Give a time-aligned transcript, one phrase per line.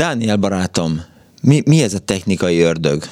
[0.00, 1.04] Dániel barátom,
[1.42, 3.04] mi, mi ez a technikai ördög?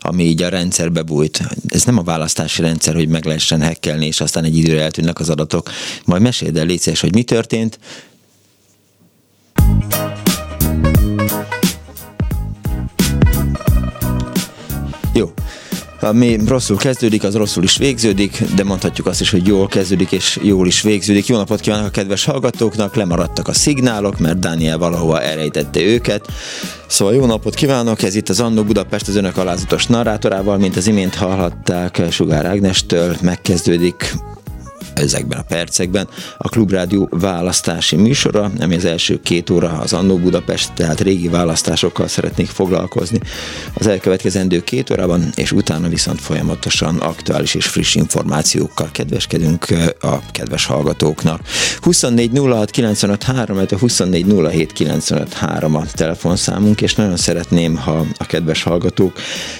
[0.00, 1.40] ami így a rendszerbe bújt.
[1.68, 5.30] Ez nem a választási rendszer, hogy meg lehessen hekkelni, és aztán egy időre eltűnnek az
[5.30, 5.70] adatok.
[6.04, 7.78] Majd meséld el, légy hogy mi történt.
[16.02, 20.38] Ami rosszul kezdődik, az rosszul is végződik, de mondhatjuk azt is, hogy jól kezdődik és
[20.42, 21.26] jól is végződik.
[21.26, 26.26] Jó napot kívánok a kedves hallgatóknak, lemaradtak a szignálok, mert Dániel valahova elrejtette őket.
[26.86, 30.86] Szóval jó napot kívánok, ez itt az Annó Budapest az önök alázatos narrátorával, mint az
[30.86, 34.14] imént hallhatták Sugár Ágnestől, megkezdődik
[34.94, 40.72] ezekben a percekben a Klubrádió választási műsora, ami az első két óra az Annó Budapest,
[40.72, 43.20] tehát régi választásokkal szeretnék foglalkozni
[43.74, 49.66] az elkövetkezendő két órában, és utána viszont folyamatosan aktuális és friss információkkal kedveskedünk
[50.00, 51.40] a kedves hallgatóknak.
[51.80, 58.06] 24 06 95 3, a 24 07 95 3 a telefonszámunk, és nagyon szeretném, ha
[58.18, 59.12] a kedves hallgatók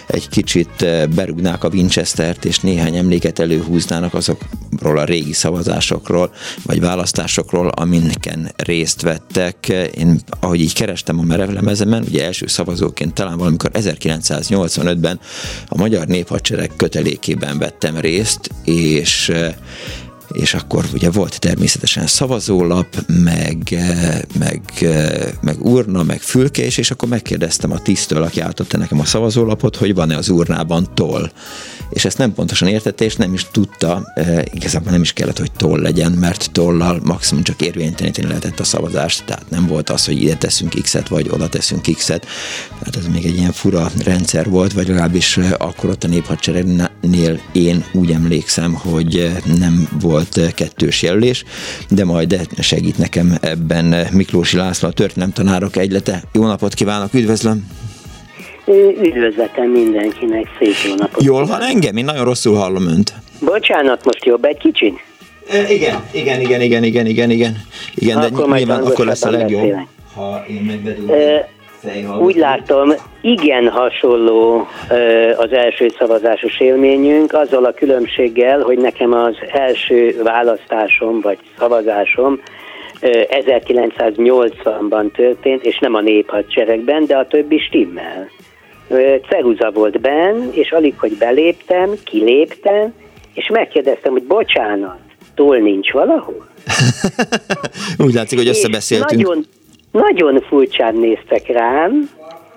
[0.07, 6.33] egy kicsit berúgnák a Winchester-t, és néhány emléket előhúznának azokról a régi szavazásokról,
[6.63, 9.69] vagy választásokról, aminken részt vettek.
[9.99, 15.21] Én, ahogy így kerestem a merevlemezemen, ugye első szavazóként talán valamikor 1985-ben
[15.69, 19.33] a Magyar Néphadsereg kötelékében vettem részt, és
[20.33, 23.77] és akkor ugye volt természetesen szavazólap, meg,
[24.39, 24.63] meg,
[25.41, 29.95] meg urna, meg fülkés, és akkor megkérdeztem a tisztől, aki átadta nekem a szavazólapot, hogy
[29.95, 31.31] van-e az urnában toll.
[31.91, 35.53] És ezt nem pontosan értette, és nem is tudta, e, igazából nem is kellett, hogy
[35.53, 40.23] toll legyen, mert tollal maximum csak érvényteleníteni lehetett a szavazást, tehát nem volt az, hogy
[40.23, 42.27] ide teszünk X-et, vagy oda teszünk X-et,
[42.69, 47.85] tehát ez még egy ilyen fura rendszer volt, vagy legalábbis akkor ott a néphadseregnél én
[47.93, 51.45] úgy emlékszem, hogy nem volt volt eh, kettős jelölés,
[51.91, 56.23] de majd eh, segít nekem ebben eh, Miklósi László, a történelem tanárok egylete.
[56.33, 57.67] Jó napot kívánok, üdvözlöm!
[59.03, 61.23] Üdvözletem mindenkinek, szép jó napot!
[61.23, 61.97] Jól van engem?
[61.97, 63.15] Én nagyon rosszul hallom önt.
[63.41, 65.01] Bocsánat, most jobb egy kicsit?
[65.51, 67.57] E, igen, igen, igen, igen, igen, igen, igen.
[67.95, 69.61] igen de nyilván akkor lesz a legjobb.
[69.61, 69.87] Beszélek.
[70.15, 71.11] Ha én megbedülök.
[71.85, 74.67] E, úgy látom, igen hasonló
[75.37, 82.41] az első szavazásos élményünk, azzal a különbséggel, hogy nekem az első választásom vagy szavazásom
[83.01, 88.29] 1980-ban történt, és nem a néphadseregben, de a többi stimmel
[89.29, 92.95] ceruza volt benn, és alig, hogy beléptem, kiléptem,
[93.35, 94.99] és megkérdeztem, hogy bocsánat,
[95.35, 96.47] toll nincs valahol?
[98.07, 99.23] Úgy látszik, hogy összebeszéltünk.
[99.23, 99.47] nagyon,
[99.93, 102.11] nagyon furcsán néztek rám,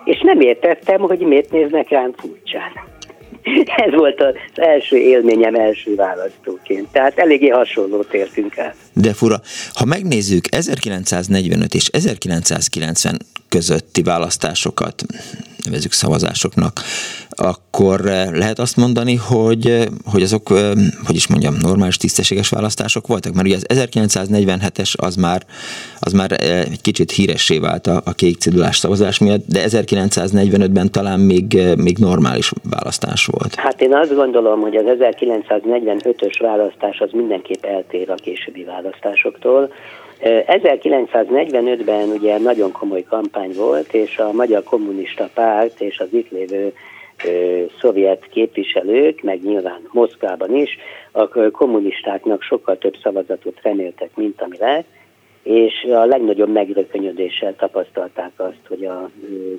[0.04, 2.72] és nem értettem, hogy miért néznek rám furcsán.
[3.86, 6.88] Ez volt az első élményem első választóként.
[6.92, 8.74] Tehát eléggé hasonlót értünk el.
[8.94, 9.42] De fura,
[9.74, 13.18] ha megnézzük 1945 és 1990
[13.50, 15.04] közötti választásokat,
[15.66, 16.80] nevezük szavazásoknak,
[17.30, 20.72] akkor eh, lehet azt mondani, hogy, eh, hogy azok, eh,
[21.06, 23.34] hogy is mondjam, normális, tisztességes választások voltak?
[23.34, 25.42] Mert ugye az 1947-es az már,
[26.00, 26.32] az már
[26.72, 31.98] egy kicsit híressé vált a, a kék cédulás szavazás miatt, de 1945-ben talán még, még
[31.98, 33.56] normális választás volt.
[33.56, 39.70] Hát én azt gondolom, hogy az 1945-ös választás az mindenképp eltér a későbbi választásoktól.
[40.22, 46.74] 1945-ben ugye nagyon komoly kampány volt, és a Magyar Kommunista Párt és az itt lévő
[47.80, 50.78] szovjet képviselők, meg nyilván Moszkvában is,
[51.12, 54.86] a kommunistáknak sokkal több szavazatot reméltek, mint ami lett,
[55.44, 59.10] és a legnagyobb megrökönyödéssel tapasztalták azt, hogy a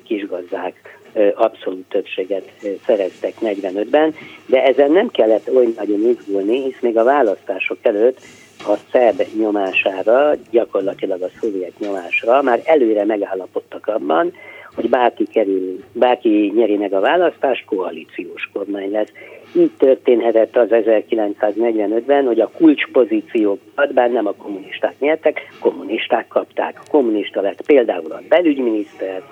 [0.04, 0.98] kisgazdák
[1.34, 2.52] abszolút többséget
[2.86, 4.14] szereztek 45-ben,
[4.46, 8.20] de ezen nem kellett olyan nagyon izgulni, hisz még a választások előtt
[8.68, 14.32] a szerb nyomására, gyakorlatilag a szovjet nyomásra már előre megállapodtak abban,
[14.74, 19.12] hogy bárki, kerül, bárki nyeri meg a választást, koalíciós kormány lesz.
[19.56, 26.78] Így történhetett az 1945-ben, hogy a kulcspozíciókat, bár nem a kommunisták nyertek, kommunisták kapták.
[26.78, 29.22] A kommunista lett például a belügyminiszter,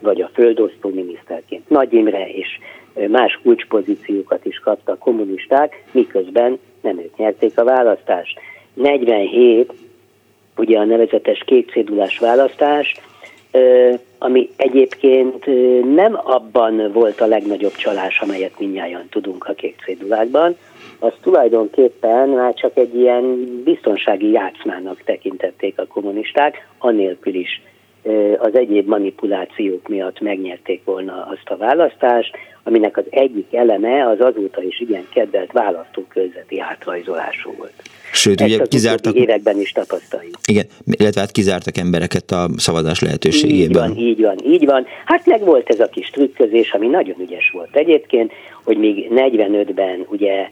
[0.00, 2.48] vagy a földosztó miniszterként Nagy Imre, és
[3.08, 8.40] más kulcspozíciókat is kaptak kommunisták, miközben nem ők nyerték a választást.
[8.74, 9.72] 47,
[10.56, 13.00] ugye a nevezetes kétcédulás választás,
[14.18, 15.46] ami egyébként
[15.94, 20.56] nem abban volt a legnagyobb csalás, amelyet mindnyáján tudunk a kék cédulákban,
[20.98, 27.62] az tulajdonképpen már csak egy ilyen biztonsági játszmának tekintették a kommunisták, anélkül is
[28.38, 34.62] az egyéb manipulációk miatt megnyerték volna azt a választást, aminek az egyik eleme az azóta
[34.62, 37.82] is igen kedvelt választókörzeti átrajzolású volt.
[38.12, 39.14] Sőt, Ezt ugye kizártak...
[39.14, 40.34] években is tapasztaljuk.
[40.48, 43.62] Igen, illetve hát kizártak embereket a szavazás lehetőségéből.
[43.62, 44.86] Így van, így van, így van.
[45.04, 48.32] Hát meg volt ez a kis trükközés, ami nagyon ügyes volt egyébként,
[48.64, 50.48] hogy még 45-ben ugye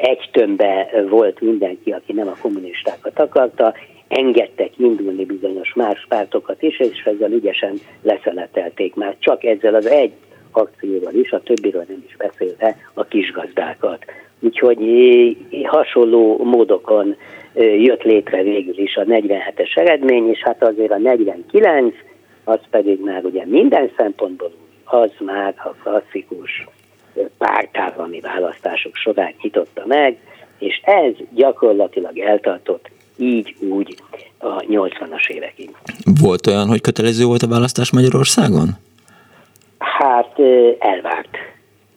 [0.00, 3.74] egy tömbbe volt mindenki, aki nem a kommunistákat akarta,
[4.08, 10.12] engedtek indulni bizonyos más pártokat is, és ezzel ügyesen leszeletelték már csak ezzel az egy
[10.58, 14.04] akcióval is, a többiről nem is beszélve a kisgazdákat.
[14.40, 14.82] Úgyhogy
[15.64, 17.16] hasonló módokon
[17.78, 21.94] jött létre végül is a 47-es eredmény, és hát azért a 49,
[22.44, 24.50] az pedig már ugye minden szempontból
[24.84, 26.66] az már a klasszikus
[27.38, 30.18] pártállami választások során nyitotta meg,
[30.58, 33.94] és ez gyakorlatilag eltartott így úgy
[34.38, 35.70] a 80-as évekig.
[36.20, 38.68] Volt olyan, hogy kötelező volt a választás Magyarországon?
[39.78, 40.38] Hát
[40.78, 41.36] elvárt.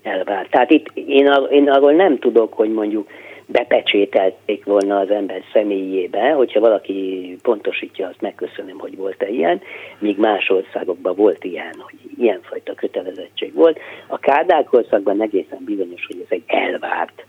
[0.03, 0.49] Elvárt.
[0.49, 3.09] Tehát itt én, én arról nem tudok, hogy mondjuk
[3.51, 9.61] bepecsételték volna az ember személyébe, hogyha valaki pontosítja, azt megköszönöm, hogy volt-e ilyen,
[9.99, 13.79] míg más országokban volt ilyen, hogy ilyenfajta kötelezettség volt.
[14.07, 17.25] A Kádár korszakban egészen bizonyos, hogy ez egy elvárt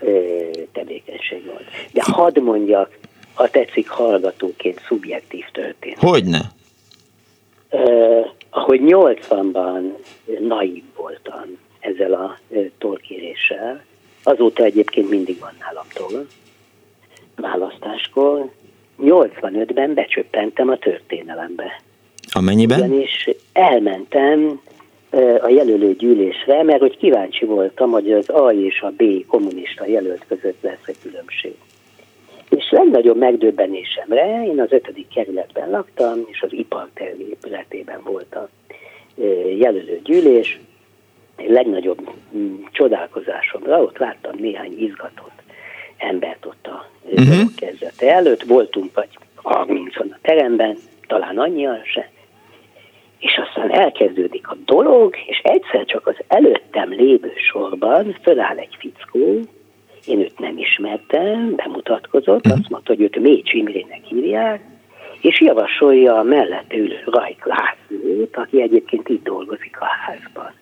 [0.00, 0.18] ö,
[0.72, 1.64] tevékenység volt.
[1.92, 2.98] De hadd mondjak,
[3.34, 5.98] ha tetszik hallgatóként szubjektív történet.
[5.98, 6.40] Hogyne?
[7.70, 8.26] Uh,
[8.56, 9.92] ahogy 80-ban
[10.38, 12.38] naív voltam ezzel a
[12.78, 13.84] tolkéréssel,
[14.22, 16.26] azóta egyébként mindig van nálam tol,
[17.36, 18.50] választáskor,
[19.02, 21.80] 85-ben becsöppentem a történelembe.
[22.32, 22.78] Amennyiben?
[22.78, 24.60] Ugyanis elmentem
[25.40, 30.24] a jelölő gyűlésre, mert hogy kíváncsi voltam, hogy az A és a B kommunista jelölt
[30.28, 31.54] között lesz egy különbség.
[32.66, 38.48] És legnagyobb megdöbbenésemre, én az ötödik kerületben laktam, és az iparterv épületében volt a
[39.58, 40.60] jelölő gyűlés,
[41.36, 45.42] legnagyobb mm, csodálkozásomra, ott láttam néhány izgatott
[45.96, 47.54] embert ott a uh-huh.
[47.56, 50.76] kezdete előtt, voltunk vagy 30 a teremben,
[51.06, 52.10] talán annyian se,
[53.18, 59.40] és aztán elkezdődik a dolog, és egyszer csak az előttem lévő sorban föláll egy fickó,
[60.06, 64.60] én őt nem ismertem, bemutatkozott, azt mondta, hogy őt Mécs Imrének hívják,
[65.20, 70.52] és javasolja a mellett ülő Rajk Lászlót, aki egyébként itt dolgozik a házban.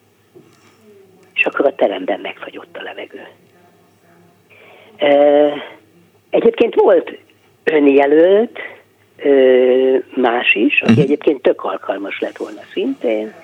[1.35, 3.27] És akkor a teremben megfagyott a levegő.
[6.31, 7.19] Egyébként volt
[7.65, 8.59] önjelölt,
[10.15, 11.01] más is, aki mhm.
[11.01, 13.35] egyébként tök alkalmas lett volna szintén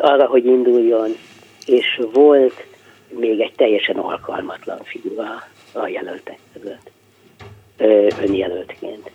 [0.00, 1.10] arra, hogy induljon,
[1.66, 2.66] és volt
[3.18, 5.42] még egy teljesen alkalmatlan figura
[5.72, 6.90] a jelöltek között,
[8.22, 9.10] önjelöltként.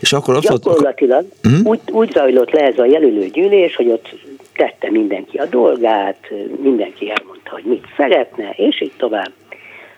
[0.00, 1.66] És akkor ott Gyakorlatilag uh-huh.
[1.66, 4.08] úgy, úgy zajlott le ez a jelölő gyűlés, hogy ott
[4.54, 6.30] tette mindenki a dolgát,
[6.60, 9.32] mindenki elmondta, hogy mit szeretne, és így tovább.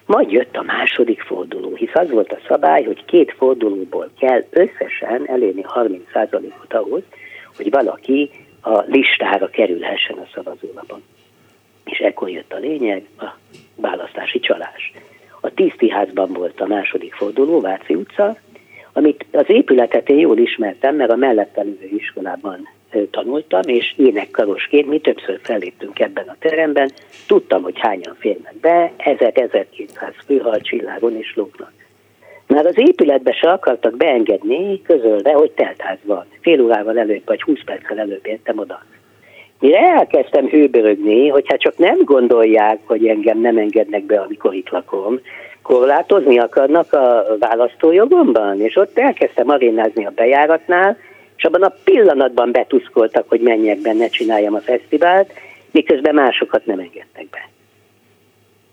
[0.07, 5.23] Majd jött a második forduló, hisz az volt a szabály, hogy két fordulóból kell összesen
[5.27, 7.03] elérni 30%-ot ahhoz,
[7.57, 8.31] hogy valaki
[8.61, 11.03] a listára kerülhessen a szavazólapon.
[11.89, 13.27] És ekkor jött a lényeg, a
[13.75, 14.93] választási csalás.
[15.41, 18.37] A Tisztiházban volt a második forduló, Váci utca,
[18.93, 22.69] amit az épületet én jól ismertem, mert a mellette lévő iskolában
[23.11, 26.91] tanultam, és énekkarosként mi többször felléptünk ebben a teremben,
[27.27, 31.73] tudtam, hogy hányan férnek be, 1000-1200 főhal csillágon és lóknak.
[32.47, 36.25] Már az épületbe se akartak beengedni, közölve, hogy teltház van.
[36.41, 38.85] Fél órával előbb, vagy 20 perccel előbb értem oda.
[39.61, 45.21] Mire elkezdtem hőbörögni, hogyha csak nem gondolják, hogy engem nem engednek be, amikor itt lakom,
[45.63, 50.97] korlátozni akarnak a választójogomban, és ott elkezdtem arénázni a bejáratnál,
[51.37, 55.33] és abban a pillanatban betuszkoltak, hogy menjek benne, csináljam a fesztivált,
[55.71, 57.49] miközben másokat nem engedtek be.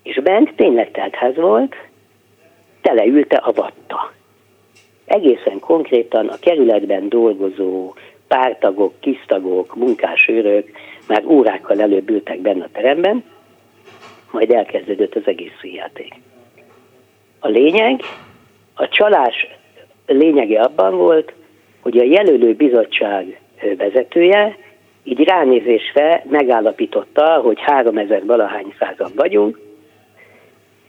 [0.04, 1.76] És bent tényleg teltház volt,
[2.82, 4.14] teleülte a vatta.
[5.06, 7.94] Egészen konkrétan a kerületben dolgozó
[8.28, 10.70] pártagok, kisztagok, munkásőrök
[11.08, 13.24] már órákkal előbb ültek benne a teremben,
[14.32, 16.14] majd elkezdődött az egész színjáték.
[17.40, 18.02] A lényeg,
[18.74, 19.48] a csalás
[20.06, 21.34] lényege abban volt,
[21.82, 23.40] hogy a jelölő bizottság
[23.78, 24.58] vezetője
[25.04, 29.60] így ránézésre megállapította, hogy 3000 valahány százan vagyunk,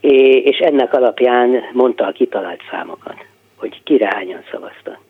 [0.00, 3.24] és ennek alapján mondta a kitalált számokat,
[3.56, 5.05] hogy kire hányan szavaztak.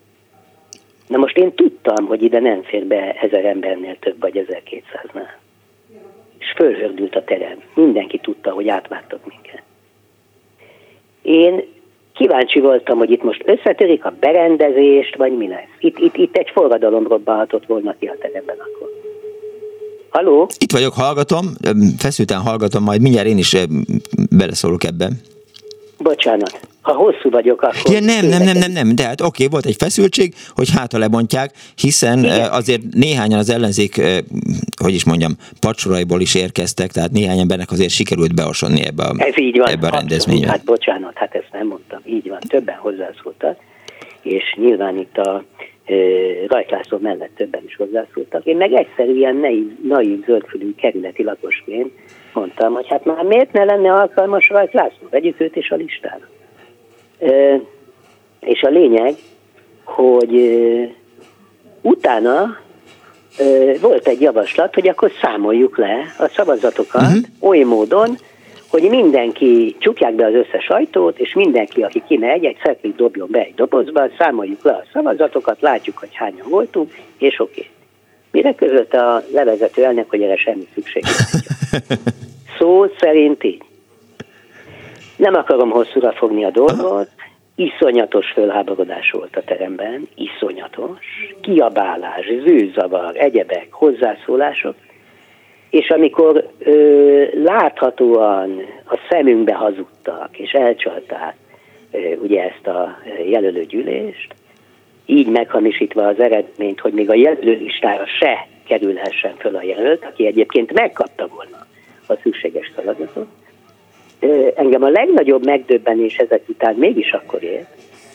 [1.07, 5.29] Na most én tudtam, hogy ide nem fér be ezer embernél több vagy 1200-nál.
[6.37, 7.61] És fölhördült a terem.
[7.73, 9.61] Mindenki tudta, hogy átvágtak minket.
[11.21, 11.63] Én
[12.13, 15.69] kíváncsi voltam, hogy itt most összetörik a berendezést, vagy mi lesz.
[15.79, 18.89] Itt, itt, itt egy forradalom robbanhatott volna ki a teremben akkor.
[20.09, 20.49] Haló?
[20.57, 21.45] Itt vagyok, hallgatom,
[21.97, 23.55] feszülten hallgatom, majd mindjárt én is
[24.29, 25.21] beleszólok ebben.
[25.97, 26.59] Bocsánat.
[26.87, 27.93] Ha hosszú vagyok, akkor...
[27.93, 30.97] Ja, nem, nem, nem, nem, nem, de hát oké, volt egy feszültség, hogy hát ha
[30.97, 32.49] lebontják, hiszen Igen.
[32.51, 34.01] azért néhányan az ellenzék,
[34.83, 39.37] hogy is mondjam, pacsoraiból is érkeztek, tehát néhány embernek azért sikerült beosonni ebbe a, Ez
[39.37, 40.47] így van, ebbe a rendezvénybe.
[40.47, 43.57] Hát bocsánat, hát ezt nem mondtam, így van, többen hozzászóltak,
[44.21, 45.43] és nyilván itt a
[46.47, 48.45] Rajtlászló mellett többen is hozzászóltak.
[48.45, 51.91] Én meg egyszerűen naív, naív zöldfülű kerületi lakosként
[52.33, 56.27] mondtam, hogy hát már miért ne lenne alkalmas Rajtlászló, vegyük őt is a listára.
[58.39, 59.15] És a lényeg,
[59.83, 60.59] hogy
[61.81, 62.57] utána
[63.81, 67.23] volt egy javaslat, hogy akkor számoljuk le a szavazatokat uh-huh.
[67.39, 68.17] oly módon,
[68.67, 73.39] hogy mindenki csukják be az összes ajtót, és mindenki, aki kimegy, egy szetlit dobjon be
[73.39, 77.51] egy dobozba, számoljuk le a szavazatokat, látjuk, hogy hányan voltunk, és oké.
[77.59, 77.71] Okay.
[78.31, 81.03] Mire között a levezető elnök, hogy erre semmi szükség
[82.59, 83.61] Szó szerint így.
[85.17, 87.09] Nem akarom hosszúra fogni a dolgot,
[87.55, 90.99] iszonyatos fölháborodás volt a teremben, iszonyatos,
[91.41, 94.75] kiabálás, zűzavar, egyebek, hozzászólások,
[95.69, 101.35] és amikor ö, láthatóan a szemünkbe hazudtak, és elcsalták
[101.91, 104.33] ö, ugye ezt a jelölőgyűlést,
[105.05, 110.73] így meghamisítva az eredményt, hogy még a jelölőlistára se kerülhessen föl a jelölt, aki egyébként
[110.73, 111.65] megkapta volna
[112.07, 113.27] a szükséges szavazatot.
[114.55, 117.67] Engem a legnagyobb megdöbbenés ezek után mégis akkor ért,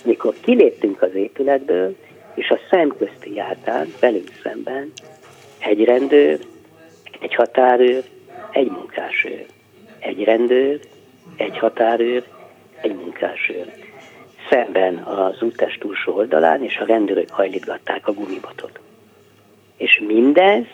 [0.04, 1.96] mikor kiléptünk az épületből,
[2.34, 4.92] és a szemközti jártán velünk szemben
[5.58, 6.38] egy rendőr,
[7.20, 8.04] egy határőr,
[8.50, 9.46] egy munkásőr.
[9.98, 10.80] Egy rendőr,
[11.36, 12.24] egy határőr,
[12.80, 13.72] egy munkásőr.
[14.50, 18.80] Szemben az úttest túlsó oldalán, és a rendőrök hajlítgatták a gumibotot.
[19.76, 20.64] És mindez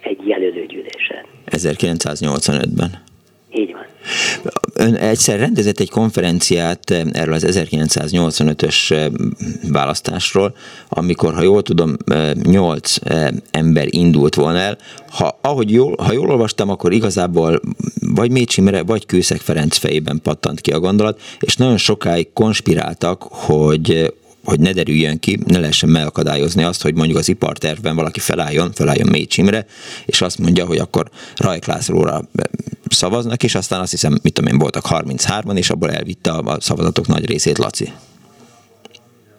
[0.00, 1.24] egy jelölőgyűlésen.
[1.46, 3.04] 1985-ben.
[3.52, 3.84] Így van.
[4.74, 9.06] Ön egyszer rendezett egy konferenciát eh, erről az 1985-ös eh,
[9.70, 10.56] választásról,
[10.88, 12.96] amikor, ha jól tudom, eh, nyolc
[13.50, 14.78] ember indult volna el.
[15.08, 17.60] Ha, ahogy jól, ha jól olvastam, akkor igazából
[18.00, 24.12] vagy Mécsimre, vagy Kőszeg Ferenc fejében pattant ki a gondolat, és nagyon sokáig konspiráltak, hogy
[24.46, 29.08] hogy ne derüljön ki, ne lehessen megakadályozni azt, hogy mondjuk az ipartervben valaki felálljon, felálljon
[29.10, 29.66] Mécsimre,
[30.06, 31.04] és azt mondja, hogy akkor
[31.36, 32.20] Rajk Lászlóra
[32.88, 37.06] szavaznak, és aztán azt hiszem, mit tudom én, voltak 33-an, és abból elvitte a szavazatok
[37.06, 37.88] nagy részét Laci.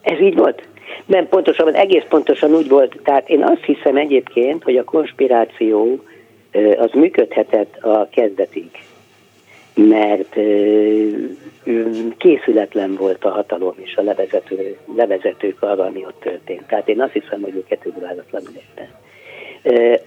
[0.01, 0.67] Ez így volt?
[1.05, 2.99] Nem, pontosan, egész pontosan úgy volt.
[3.03, 6.03] Tehát én azt hiszem egyébként, hogy a konspiráció
[6.77, 8.69] az működhetett a kezdetig
[9.77, 10.35] mert
[12.17, 16.67] készületlen volt a hatalom és a levezető, levezetők arra, ami ott történt.
[16.67, 18.89] Tehát én azt hiszem, hogy őket üdváratlanul érte.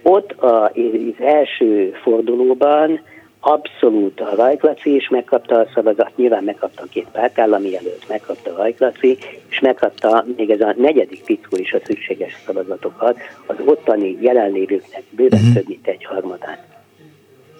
[0.01, 0.71] Ott az
[1.19, 3.01] első fordulóban
[3.39, 8.57] abszolút a Rajklaci is megkapta a szavazat, nyilván megkapta a két pártállami jelölt, megkapta a
[8.57, 9.17] Rajklaci,
[9.49, 15.39] és megkapta még ez a negyedik pickó is a szükséges szavazatokat, az ottani jelenlévőknek bőven
[15.39, 15.55] uh-huh.
[15.55, 16.70] több mint egy harmadát.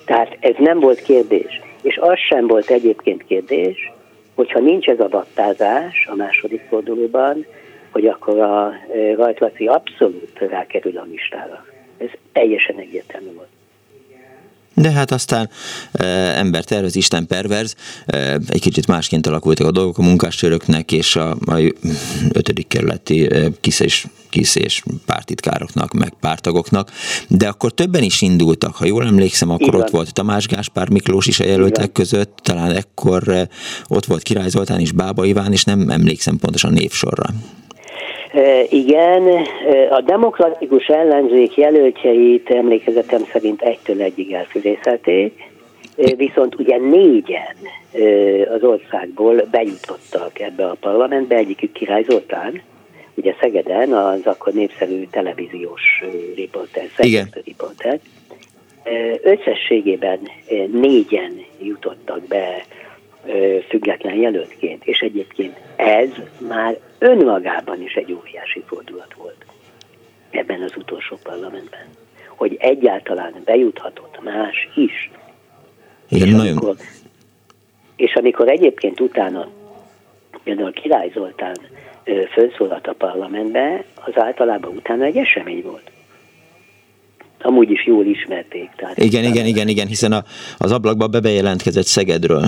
[0.06, 1.62] Tehát ez nem volt kérdés.
[1.82, 3.92] És az sem volt egyébként kérdés,
[4.36, 7.46] hogyha nincs ez a battázás a második fordulóban,
[7.92, 11.66] hogy akkor a e, Rajtlaci abszolút rákerül a listára.
[11.98, 13.48] Ez teljesen egyértelmű volt.
[14.74, 15.50] De hát aztán
[15.92, 16.06] e,
[16.38, 21.30] ember tervez, Isten perverz, e, egy kicsit másként alakultak a dolgok a munkássöröknek és a,
[21.30, 21.74] a
[22.34, 26.90] ötödik kerületi e, kis és, kis és pártitkároknak, meg pártagoknak,
[27.28, 28.76] de akkor többen is indultak.
[28.76, 29.80] Ha jól emlékszem, akkor Igen.
[29.80, 31.92] ott volt Tamás Gáspár Miklós is a jelöltek Igen.
[31.94, 33.48] között, talán ekkor e,
[33.90, 37.26] ott volt Király Zoltán és Bába Iván, és nem emlékszem pontosan névsorra.
[38.70, 39.24] Igen,
[39.90, 45.34] a demokratikus ellenzék jelöltjeit emlékezetem szerint egytől egyig elfűrészelték,
[46.18, 47.56] viszont ugye négyen
[48.56, 52.62] az országból bejutottak ebbe a parlamentbe, egyikük Király Zoltán,
[53.16, 55.82] ugye Szegeden az akkor népszerű televíziós
[56.36, 58.00] riporter, szerkesztő riporter.
[59.24, 60.20] Összességében
[60.72, 62.66] négyen jutottak be
[63.68, 66.10] független jelöltként, és egyébként ez
[66.48, 69.46] már önmagában is egy óriási fordulat volt
[70.30, 71.86] ebben az utolsó parlamentben,
[72.28, 75.12] hogy egyáltalán bejuthatott más is.
[76.10, 76.48] Igen, és, nagyon...
[76.48, 76.76] amikor,
[77.96, 79.48] és amikor egyébként utána
[80.44, 81.56] például Király Zoltán
[82.34, 85.92] felszólalt a parlamentbe, az általában utána egy esemény volt
[87.44, 88.70] amúgy is jól ismerték.
[88.76, 90.24] Tehát igen, igen, igen, igen, hiszen a,
[90.58, 92.46] az ablakban bebejelentkezett Szegedről.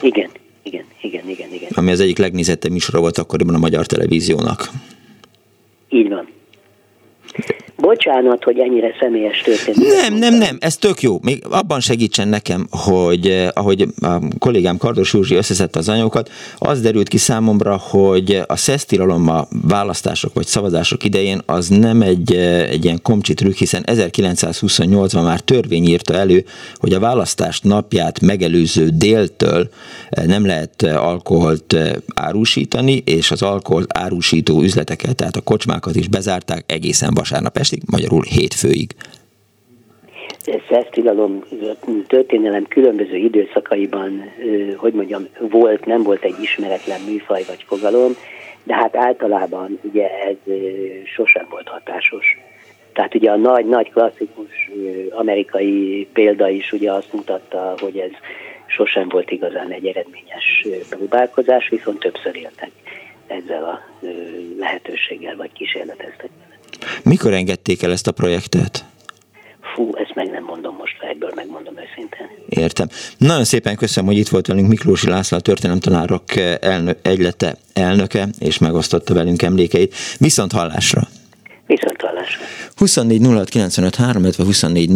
[0.00, 0.30] Igen,
[0.62, 1.68] igen, igen, igen, igen.
[1.74, 4.68] Ami az egyik legnézettebb műsora volt akkoriban a magyar televíziónak.
[5.88, 6.28] Így van.
[7.80, 9.92] Bocsánat, hogy ennyire személyes történet.
[10.00, 11.18] Nem, nem, nem, ez tök jó.
[11.22, 16.80] Még abban segítsen nekem, hogy eh, ahogy a kollégám Kardos Józsi összeszedte az anyagokat, az
[16.80, 22.68] derült ki számomra, hogy a szesztilalom a választások vagy szavazások idején az nem egy, eh,
[22.68, 26.44] egy ilyen komcsi trükk, hiszen 1928-ban már törvény írta elő,
[26.74, 29.68] hogy a választást napját megelőző déltől
[30.10, 31.76] eh, nem lehet alkoholt
[32.14, 38.22] árusítani, és az alkoholt árusító üzleteket, tehát a kocsmákat is bezárták egészen vasárnap estig, magyarul
[38.22, 38.90] hétfőig.
[40.68, 41.44] Szesztilalom
[42.06, 44.24] történelem különböző időszakaiban,
[44.76, 48.12] hogy mondjam, volt, nem volt egy ismeretlen műfaj vagy fogalom,
[48.62, 50.54] de hát általában ugye ez
[51.14, 52.38] sosem volt hatásos.
[52.92, 54.70] Tehát ugye a nagy, nagy klasszikus
[55.10, 58.10] amerikai példa is ugye azt mutatta, hogy ez
[58.66, 62.70] sosem volt igazán egy eredményes próbálkozás, viszont többször éltek
[63.26, 63.80] ezzel a
[64.58, 66.30] lehetőséggel, vagy kísérleteztek.
[67.02, 68.84] Mikor engedték el ezt a projektet?
[69.74, 72.28] Fú, ezt meg nem mondom most egyből, megmondom őszintén.
[72.48, 72.88] Értem.
[73.18, 78.58] Nagyon szépen köszönöm, hogy itt volt velünk Miklósi László, a történelemtanárok elnö- egylete elnöke, és
[78.58, 79.94] megosztotta velünk emlékeit.
[80.18, 81.08] Viszont hallásra!
[81.66, 82.40] Viszont hallásra.
[82.76, 83.20] 24
[84.22, 84.90] illetve 24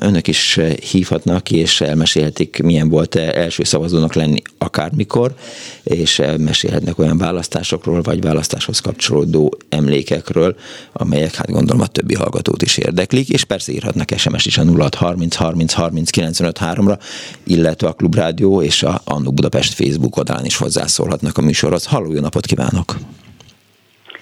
[0.00, 0.58] Önök is
[0.90, 5.34] hívhatnak, és elmesélhetik, milyen volt eh, első szavazónak lenni akármikor,
[5.82, 10.56] és mesélhetnek olyan választásokról, vagy választáshoz kapcsolódó emlékekről,
[10.92, 15.36] amelyek, hát gondolom, a többi hallgatót is érdeklik, és persze írhatnak SMS is a 0630
[15.36, 16.98] 30 30 ra
[17.44, 21.86] illetve a Klubrádió és a Annu Budapest Facebook oldalán is hozzászólhatnak a műsorhoz.
[21.86, 22.96] Halló, jó napot kívánok!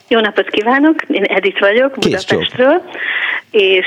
[0.09, 2.83] Jó napot kívánok, én Edith vagyok Kész Budapestről,
[3.50, 3.87] és,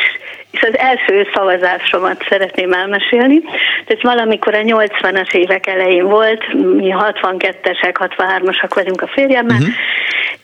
[0.51, 3.41] és az első szavazásomat szeretném elmesélni.
[3.85, 9.73] Tehát valamikor a 80-as évek elején volt, mi 62-esek, 63-asak vagyunk a férjemmel, uh-huh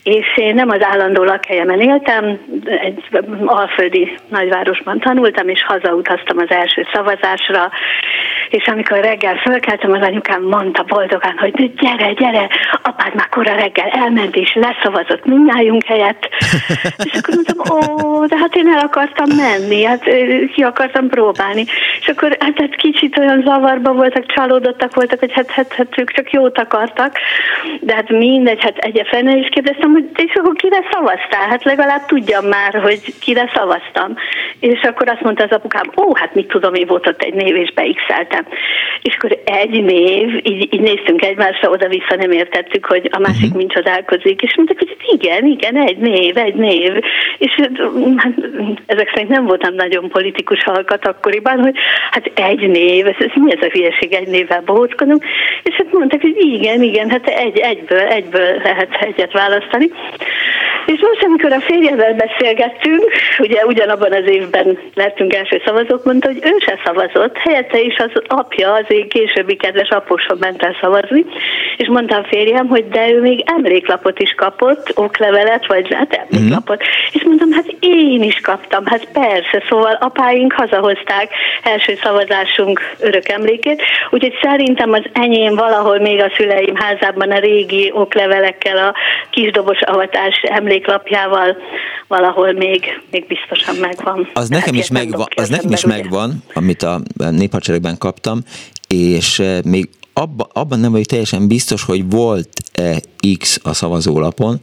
[0.08, 3.04] és én nem az állandó lakhelyemen éltem, egy
[3.46, 7.72] alföldi nagyvárosban tanultam, és hazautaztam az első szavazásra,
[8.50, 12.50] és amikor reggel fölkeltem, az anyukám mondta boldogan, hogy gyere, gyere,
[12.82, 16.30] apád már kora reggel elment, és leszavazott mindnyájunk helyett.
[17.08, 20.04] és akkor mondtam, ó, de hát én el akartam menni, hát
[20.54, 21.66] ki akartam próbálni.
[22.00, 26.12] És akkor hát, hát kicsit olyan zavarba voltak, csalódottak voltak, hogy hát, hát, hát ők
[26.12, 27.18] csak jót akartak,
[27.80, 31.48] de hát mindegy, hát egyefene is kérdeztem, hogy és akkor kire szavaztál?
[31.50, 34.16] Hát legalább tudjam már, hogy kire szavaztam.
[34.60, 37.56] És akkor azt mondta az apukám, ó, hát mit tudom, én volt ott egy név,
[37.56, 38.37] és beixeltem.
[39.02, 43.58] És akkor egy név, így, így néztünk egymásra, oda-vissza nem értettük, hogy a másik uh-huh.
[43.58, 46.92] mint csodálkozik, és mondták, hogy igen, igen, egy név, egy név.
[47.38, 47.52] És
[48.18, 48.34] hát,
[48.86, 51.76] ezek szerint nem voltam nagyon politikus hallgat akkoriban, hogy
[52.12, 55.24] hát egy név, ez, ez mi ez a hülyeség, egy névvel bohóckodunk,
[55.64, 59.90] és hát mondták, hogy igen, igen, hát egy, egyből, egyből lehet egyet választani.
[60.86, 66.40] És most, amikor a férjemmel beszélgettünk, ugye ugyanabban az évben lettünk első szavazók, mondta, hogy
[66.44, 71.26] ő se szavazott, helyette is az apja, az én későbbi kedves apósom ment el szavazni,
[71.78, 76.84] és mondta a férjem, hogy de ő még emléklapot is kapott, oklevelet, vagy hát emléklapot.
[76.84, 76.88] Mm.
[77.12, 81.30] És mondtam, hát én is kaptam, hát persze, szóval apáink hazahozták
[81.64, 87.92] első szavazásunk örök emlékét, úgyhogy szerintem az enyém valahol még a szüleim házában a régi
[87.94, 88.94] oklevelekkel, a
[89.30, 91.58] kisdobos avatás emléklapjával
[92.08, 94.30] valahol még, még biztosan megvan.
[94.34, 97.00] Az nekem is megvan, az nekem is megvan, amit a
[97.32, 98.44] néphadseregben kaptam,
[98.88, 103.02] és eh, még abba, abban nem vagyok teljesen biztos, hogy volt-e
[103.38, 104.60] X a szavazólapon,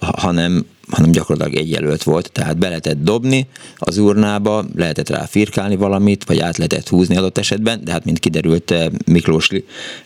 [0.00, 5.76] hanem hanem gyakorlatilag egy jelölt volt, tehát be lehetett dobni az urnába, lehetett rá firkálni
[5.76, 9.48] valamit, vagy át lehetett húzni adott esetben, de hát mint kiderült eh, Miklós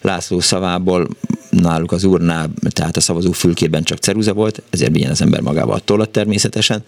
[0.01, 1.09] László szavából,
[1.51, 5.81] náluk az urná, tehát a szavazó fülkében csak ceruza volt, ezért vigyen az ember magával
[5.81, 6.85] tollat természetesen,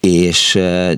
[0.00, 0.92] és eh,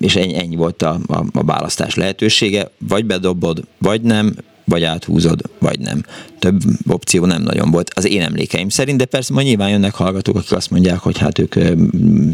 [0.00, 5.40] és ennyi, ennyi volt a, a, a választás lehetősége, vagy bedobod, vagy nem, vagy áthúzod,
[5.58, 6.04] vagy nem.
[6.38, 10.36] Több opció nem nagyon volt az én emlékeim szerint, de persze majd nyilván jönnek hallgatók,
[10.36, 11.54] akik azt mondják, hogy hát ők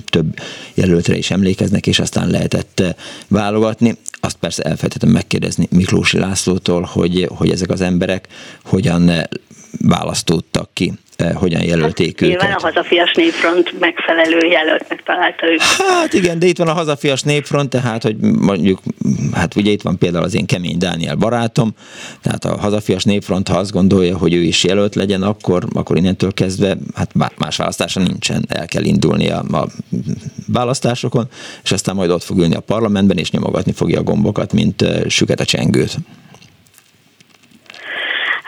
[0.04, 0.38] több
[0.74, 2.82] jelöltre is emlékeznek, és aztán lehetett
[3.28, 3.96] válogatni.
[4.20, 8.28] Azt persze elfelejtettem megkérdezni Miklósi Lászlótól, hogy, hogy ezek az emberek
[8.64, 9.10] hogyan
[9.80, 10.92] választódtak ki
[11.34, 12.40] hogyan jelölték hát, őket.
[12.40, 15.62] Nyilván a hazafias népfront megfelelő jelöltnek találta őket.
[15.62, 18.80] Hát igen, de itt van a hazafias népfront, tehát hogy mondjuk,
[19.32, 21.74] hát ugye itt van például az én kemény Dániel barátom,
[22.22, 26.32] tehát a hazafias népfront, ha azt gondolja, hogy ő is jelölt legyen, akkor, akkor innentől
[26.32, 29.66] kezdve hát más választása nincsen, el kell indulni a, a
[30.46, 31.28] választásokon,
[31.62, 35.40] és aztán majd ott fog ülni a parlamentben, és nyomogatni fogja a gombokat, mint süket
[35.40, 35.96] a csengőt.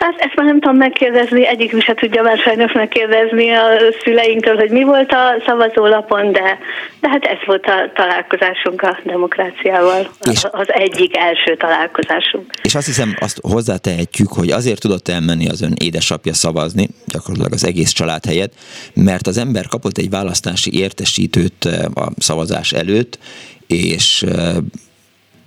[0.04, 3.64] Hát ezt már nem tudom megkérdezni, egyik se tudja már sajnos megkérdezni a
[4.02, 6.58] szüleinktől, hogy mi volt a szavazólapon, de,
[7.00, 12.50] de hát ez volt a találkozásunk a demokráciával, és, az egyik első találkozásunk.
[12.62, 17.64] És azt hiszem, azt hozzátehetjük, hogy azért tudott elmenni az ön édesapja szavazni, gyakorlatilag az
[17.64, 18.52] egész család helyett,
[18.94, 23.18] mert az ember kapott egy választási értesítőt eh, a szavazás előtt,
[23.66, 24.54] és eh,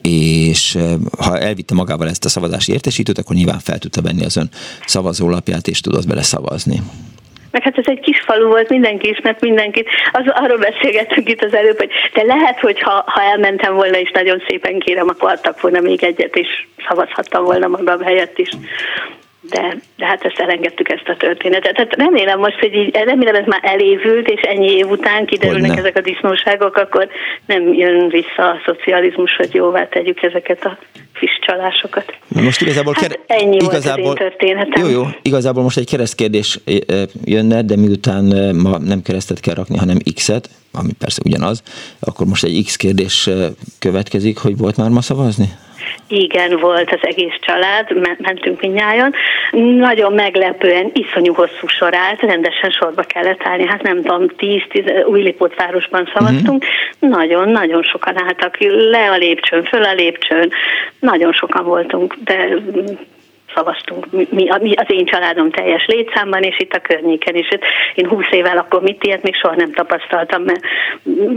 [0.08, 0.78] és
[1.20, 4.50] ha elvitte magával ezt a szavazási értesítőt, akkor nyilván fel tudta venni az ön
[4.86, 6.82] szavazólapját, és tudott bele szavazni.
[7.52, 9.88] Meg hát ez egy kis falu volt, mindenki ismert mindenkit.
[10.12, 14.12] Az, arról beszélgettünk itt az előbb, hogy de lehet, hogy ha, ha elmentem volna, és
[14.14, 16.48] nagyon szépen kérem, akkor adtak volna még egyet, és
[16.88, 18.50] szavazhattam volna magam helyett is
[19.50, 21.74] de, de hát ezt elengedtük ezt a történetet.
[21.74, 25.98] Tehát remélem most, hogy így, remélem ez már elévült, és ennyi év után kiderülnek ezek
[25.98, 27.08] a disznóságok, akkor
[27.46, 30.78] nem jön vissza a szocializmus, hogy jóvá tegyük ezeket a
[31.14, 32.14] friss csalásokat.
[32.28, 34.68] Most igazából, hát kere- ennyi igazából, volt az én.
[34.80, 36.60] Jó, jó, igazából most egy keresztkérdés
[37.24, 41.64] jönne, de miután ma nem keresztet kell rakni, hanem X-et, ami persze ugyanaz,
[42.00, 43.30] akkor most egy X kérdés
[43.80, 45.50] következik, hogy volt már ma szavazni?
[46.08, 49.14] Igen, volt az egész család, mentünk minnyáján.
[49.78, 53.66] Nagyon meglepően, iszonyú hosszú sor állt, rendesen sorba kellett állni.
[53.66, 56.66] Hát nem tudom, 10-10 Újlipótvárosban szavaztunk.
[57.00, 57.84] Nagyon-nagyon uh-huh.
[57.84, 58.58] sokan álltak
[58.92, 60.52] le a lépcsőn, föl a lépcsőn.
[61.00, 62.50] Nagyon sokan voltunk, de
[63.58, 64.28] szavaztunk mi,
[64.62, 67.48] mi, az én családom teljes létszámban, és itt a környéken is.
[67.96, 70.62] Én húsz évvel akkor mit ilyet még soha nem tapasztaltam, mert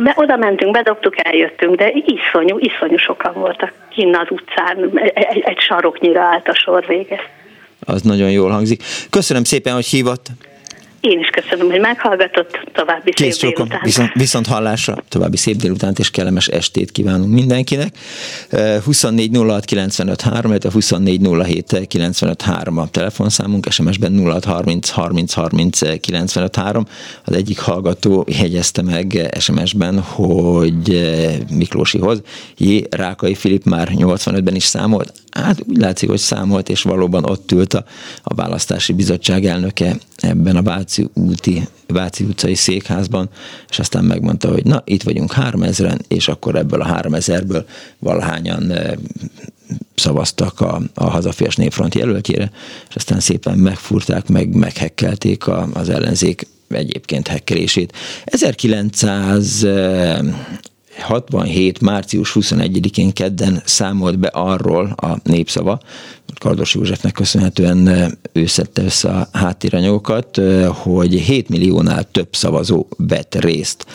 [0.02, 5.58] be, oda mentünk, bedobtuk, eljöttünk, de iszonyú, iszonyú sokan voltak kinn az utcán, egy, egy
[5.58, 7.20] saroknyira állt a sor vége.
[7.86, 8.82] Az nagyon jól hangzik.
[9.10, 10.26] Köszönöm szépen, hogy hívott.
[11.00, 12.60] Én is köszönöm, hogy meghallgatott.
[12.72, 13.80] További Kész szép délután.
[13.82, 17.94] Viszont, viszont hallásra, további szép délutánt és kellemes estét kívánunk mindenkinek.
[18.84, 25.32] 24 06 95 3, illetve 24 07 95 3 a telefonszámunk, SMS-ben 06 30 30
[25.32, 26.86] 30 95 3.
[27.24, 31.10] Az egyik hallgató jegyezte meg SMS-ben, hogy
[31.50, 32.22] Miklósihoz
[32.56, 32.78] J.
[32.90, 35.12] Rákai Filip már 85-ben is számolt.
[35.30, 37.84] Hát úgy látszik, hogy számolt, és valóban ott ült a,
[38.22, 43.28] a választási bizottság elnöke ebben a Váci, úti, Váci utcai székházban,
[43.68, 47.64] és aztán megmondta, hogy na, itt vagyunk 3000-en, és akkor ebből a 3000-ből
[47.98, 48.72] valahányan
[49.94, 52.50] szavaztak a, a hazafias népfront jelöltjére,
[52.88, 57.92] és aztán szépen megfurták, meg meghekkelték a, az ellenzék egyébként hekkelését.
[58.24, 59.66] 1900
[60.98, 61.80] 67.
[61.80, 65.80] március 21-én kedden számolt be arról a népszava,
[66.38, 67.88] Kardos Józsefnek köszönhetően
[68.32, 73.86] ő szedte össze a háttéranyagokat, hogy 7 milliónál több szavazó vett részt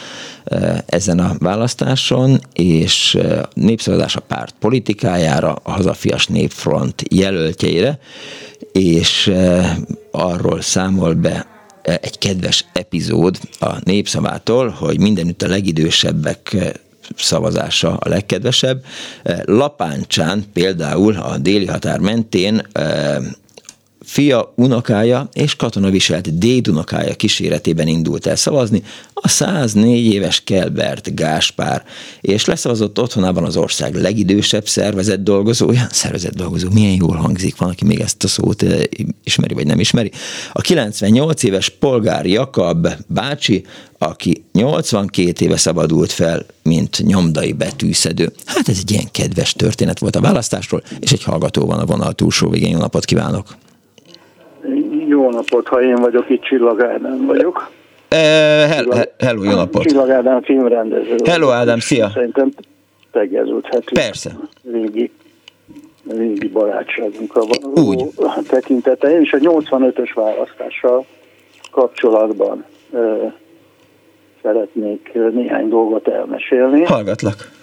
[0.85, 3.17] ezen a választáson, és
[3.53, 7.99] népszavazás a párt politikájára, a hazafias népfront jelöltjeire,
[8.71, 9.31] és
[10.11, 11.47] arról számol be
[11.81, 16.55] egy kedves epizód a népszavától, hogy mindenütt a legidősebbek
[17.17, 18.83] szavazása a legkedvesebb.
[19.43, 22.67] Lapáncsán például a déli határ mentén
[24.05, 31.83] fia, unokája és katonaviselt dédunokája kíséretében indult el szavazni a 104 éves Kelbert Gáspár,
[32.21, 37.85] és leszavazott otthonában az ország legidősebb szervezet dolgozója, szervezet dolgozó, milyen jól hangzik, van, aki
[37.85, 38.79] még ezt a szót eh,
[39.23, 40.11] ismeri vagy nem ismeri,
[40.53, 43.63] a 98 éves polgár Jakab bácsi,
[43.97, 48.31] aki 82 éve szabadult fel, mint nyomdai betűszedő.
[48.45, 52.13] Hát ez egy ilyen kedves történet volt a választásról, és egy hallgató van a vonal
[52.13, 52.71] túlsó végén.
[52.71, 53.55] Jó napot kívánok!
[55.07, 57.71] Jó napot, ha én vagyok, itt Csillag Ádám vagyok.
[58.11, 58.17] Uh,
[58.71, 58.85] hel,
[59.19, 59.81] hello, jó napot.
[59.81, 61.15] Csillag Ádám filmrendező.
[61.25, 62.09] Hello Ádám, szia.
[62.13, 62.51] Szerintem
[63.11, 63.93] tegeződhetünk.
[63.93, 64.31] Persze.
[64.71, 65.11] Régi,
[66.09, 67.85] régi barátságunkra van.
[67.85, 68.03] Úgy.
[68.47, 69.09] Tekintete.
[69.11, 71.05] Én is a 85-ös választással
[71.71, 73.31] kapcsolatban uh,
[74.41, 76.83] szeretnék néhány dolgot elmesélni.
[76.83, 77.54] Hallgatlak.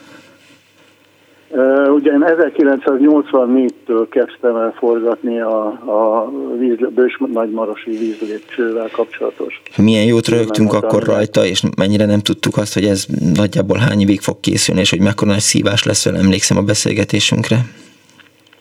[1.95, 9.63] Ugye én 1984-től kezdtem el forgatni a, a víz, Bős Nagymarosi vízlépcsővel kapcsolatos.
[9.77, 14.21] Milyen jót rögtünk akkor rajta, és mennyire nem tudtuk azt, hogy ez nagyjából hány évig
[14.21, 17.57] fog készülni, és hogy mekkora nagy szívás lesz vele, emlékszem a beszélgetésünkre.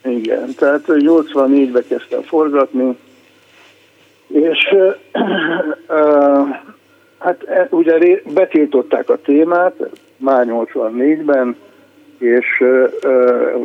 [0.04, 2.96] Igen, tehát 84-be kezdtem forgatni,
[4.26, 4.74] és
[7.18, 9.74] hát e, ugye betiltották a témát
[10.16, 11.56] már 84-ben,
[12.22, 12.64] és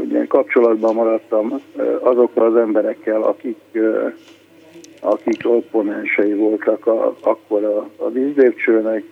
[0.03, 1.61] ugye kapcsolatban maradtam
[1.99, 3.79] azokkal az emberekkel, akik,
[5.01, 9.03] akik opponensei voltak a, akkor a, a vízdépcsőnek,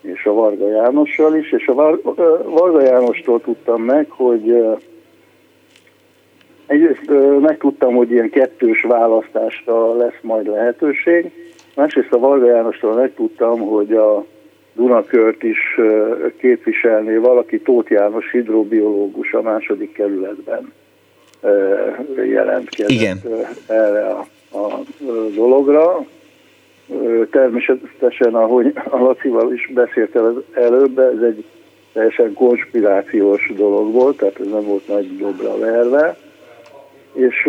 [0.00, 1.74] és a Varga Jánossal is, és a
[2.44, 4.64] Varga Jánostól tudtam meg, hogy
[6.66, 11.30] egyrészt megtudtam, hogy ilyen kettős választásra lesz majd lehetőség,
[11.74, 14.24] másrészt a Varga Jánostól megtudtam, hogy a
[14.72, 15.58] Dunakört is
[16.36, 20.72] képviselné valaki, Tóth János hidrobiológus a második kerületben
[22.16, 23.20] jelentkezett Igen.
[23.66, 24.26] erre a,
[24.58, 24.80] a
[25.34, 26.04] dologra.
[27.30, 31.44] Természetesen, ahogy a Lacival is beszéltem előbb, ez egy
[31.92, 36.16] teljesen konspirációs dolog volt, tehát ez nem volt nagy dobra verve.
[37.12, 37.48] És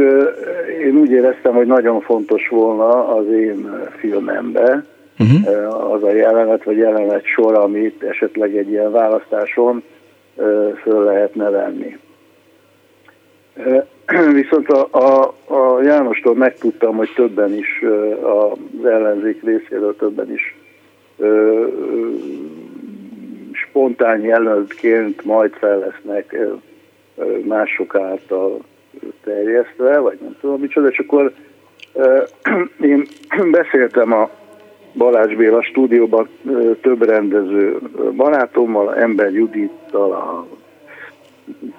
[0.83, 4.85] én úgy éreztem, hogy nagyon fontos volna az én filmembe
[5.21, 5.93] uh-huh.
[5.93, 9.83] az a jelenet, vagy jelenet sor, amit esetleg egy ilyen választáson
[10.81, 11.97] föl lehetne venni.
[14.41, 17.83] Viszont a, a, a Jánostól megtudtam, hogy többen is
[18.21, 20.55] az ellenzék részéről többen is
[23.51, 26.37] spontán jelöltként majd fel lesznek
[27.43, 28.59] mások által
[29.23, 31.31] terjesztve, vagy nem tudom micsoda, és akkor
[32.91, 33.07] én
[33.51, 34.29] beszéltem a
[34.93, 36.29] Balázs Béla stúdióban
[36.81, 37.77] több rendező
[38.15, 40.47] barátommal, Ember Judittal, a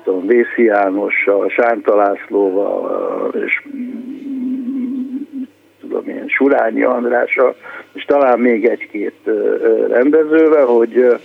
[0.05, 3.63] tudom, Vészi Jánossal, Sánta Lászlóval, és
[5.81, 7.57] tudom én, Surányi Andrással,
[7.93, 9.31] és talán még egy-két
[9.89, 11.21] rendezővel, hogy,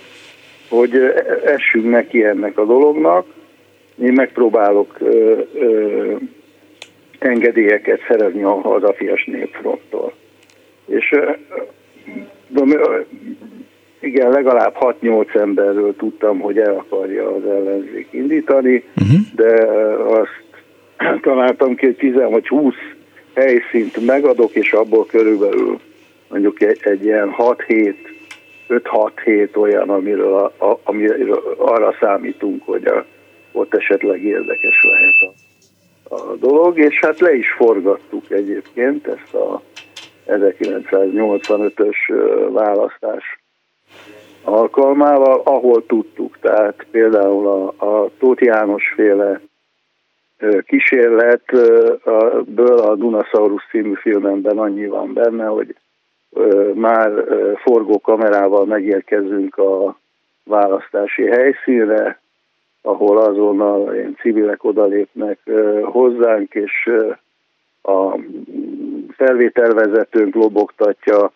[0.70, 0.96] hogy
[1.46, 3.26] essünk neki ennek a dolognak.
[4.02, 6.16] Én megpróbálok ö, ö,
[7.20, 10.14] engedélyeket szerezni a hazafias népfronttól.
[10.88, 11.16] És
[14.00, 19.20] igen, legalább 6-8 emberről tudtam, hogy el akarja az ellenzék indítani, uh-huh.
[19.36, 19.66] de
[20.20, 20.46] azt
[21.22, 22.74] találtam ki, hogy 10 vagy 20
[23.36, 25.80] helyszínt megadok, és abból körülbelül
[26.30, 27.94] mondjuk egy, egy ilyen 6-7,
[28.70, 33.06] 5-6 hét olyan, amiről, a, a, amiről arra számítunk, hogy a,
[33.52, 39.62] ott esetleg érdekes lehet a, a dolog, és hát le is forgattuk egyébként ezt a
[40.28, 42.14] 1985-ös
[42.52, 43.40] választás
[44.44, 46.38] alkalmával, ahol tudtuk.
[46.40, 49.42] Tehát például a, a Tóth János féle
[50.66, 55.76] kísérletből a Dunasaurus című filmemben annyi van benne, hogy
[56.74, 57.12] már
[57.56, 59.98] forgó kamerával megérkezünk a
[60.44, 62.20] választási helyszínre,
[62.82, 65.40] ahol azonnal én civilek odalépnek
[65.84, 66.90] hozzánk, és
[67.82, 68.18] a
[69.18, 71.32] felvételvezetőnk lobogtatja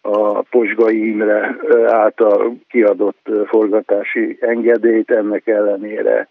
[0.00, 6.28] a Posgai Imre által kiadott forgatási engedélyt, ennek ellenére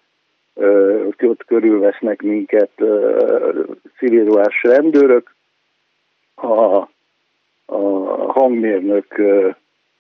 [1.22, 2.72] ott körülvesznek minket
[3.98, 5.36] civilruhás rendőrök,
[6.36, 6.76] a,
[7.66, 7.78] a
[8.32, 9.22] hangmérnök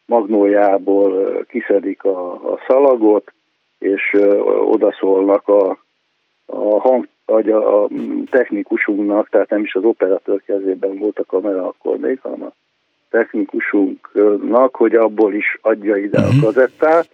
[0.05, 3.33] magnójából kiszedik a, a szalagot,
[3.79, 4.17] és
[4.65, 5.84] odaszólnak a,
[6.45, 7.89] a hang hogy a, a
[8.29, 12.53] technikusunknak, tehát nem is az operatőr kezében volt a kamera akkor még, hanem a
[13.09, 16.33] technikusunknak, hogy abból is adja ide uh-huh.
[16.33, 16.45] a mhm.
[16.45, 17.09] kazettát,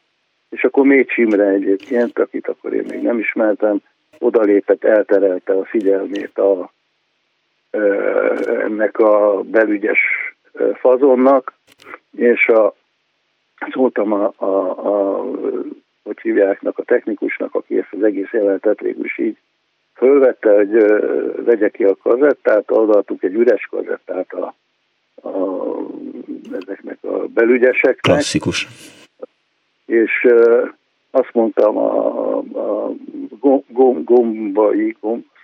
[0.49, 3.81] és akkor Mécs Imre egyébként, akit akkor én még nem ismertem,
[4.19, 6.71] odalépett, elterelte a figyelmét a,
[8.59, 9.99] ennek a belügyes
[10.73, 11.53] fazonnak,
[12.17, 12.75] és a,
[13.71, 14.45] szóltam a, a,
[14.87, 15.25] a
[16.03, 19.37] hogy hívjáknak, a technikusnak, aki ezt az egész jelentet végül is így
[19.93, 20.71] fölvette, hogy
[21.45, 24.53] vegye ki a kazettát, odaadtuk egy üres kazettát a,
[25.27, 25.75] a,
[26.61, 27.99] ezeknek a belügyeseknek.
[28.01, 28.67] Klasszikus.
[29.85, 30.27] És
[31.11, 32.91] azt mondtam a, a
[33.67, 34.97] gom, gombai,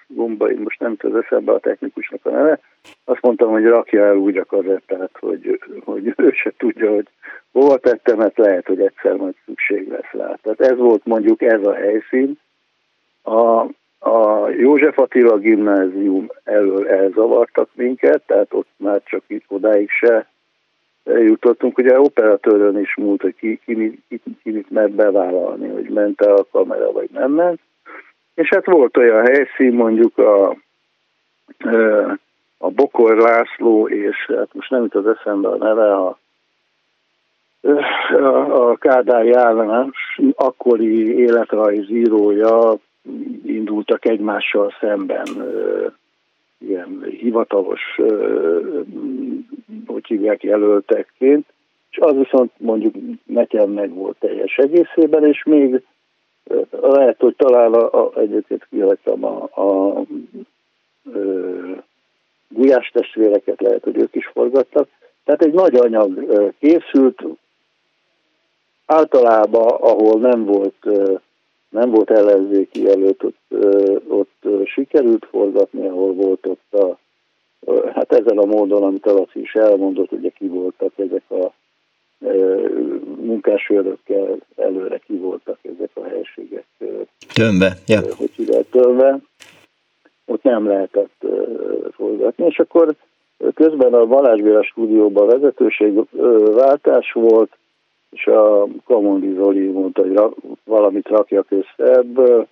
[0.08, 2.60] gom, gombai, most nem tudom eszembe a technikusnak a neve,
[3.06, 7.08] azt mondtam, hogy rakja el úgy a kazettát, hogy, hogy ő se tudja, hogy
[7.52, 10.38] hova tettem, mert lehet, hogy egyszer majd szükség lesz rá.
[10.42, 12.40] Tehát ez volt mondjuk ez a helyszín.
[13.24, 13.60] A,
[14.10, 20.28] a József Attila gimnázium elől elzavartak minket, tehát ott már csak itt odáig se
[21.04, 21.78] jutottunk.
[21.78, 26.46] Ugye operatőrön is múlt, hogy ki, ki, ki, ki mit mert bevállalni, hogy ment-e a
[26.52, 27.60] kamera, vagy nem ment.
[28.38, 30.50] És hát volt olyan helyszín, mondjuk a,
[32.58, 36.18] a Bokor László, és hát most nem jut az eszembe a neve, a,
[38.70, 42.76] a Kádár János akkori életrajzírója
[43.46, 45.28] indultak egymással szemben
[46.58, 47.82] ilyen hivatalos,
[49.86, 51.46] hogy hívják, jelöltekként,
[51.90, 55.82] és az viszont mondjuk nekem meg volt teljes egészében, és még
[56.72, 60.06] lehet, hogy talán a, a, egyébként kihagytam a, a, a
[62.50, 64.88] gulyás testvéreket, lehet, hogy ők is forgattak.
[65.24, 66.26] Tehát egy nagy anyag
[66.60, 67.24] készült,
[68.86, 70.88] általában, ahol nem volt
[71.70, 73.40] nem volt ellenzéki jelölt, ott,
[74.08, 76.98] ott sikerült forgatni, ahol volt ott a,
[77.94, 81.54] hát ezen a módon, amit a Laci is elmondott, ugye ki voltak ezek a
[83.22, 86.66] munkásőrökkel előre ki voltak ezek a helységek.
[87.34, 88.00] Tömbe, ja.
[88.18, 89.20] Hogy hívják, tömbe.
[90.26, 91.26] Ott nem lehetett
[91.92, 92.96] forgatni, és akkor
[93.54, 96.00] közben a Balázs Béla stúdióban vezetőség
[96.54, 97.58] váltás volt,
[98.10, 100.20] és a Kamondi Zoli mondta, hogy
[100.64, 102.48] valamit rakjak össze ebből,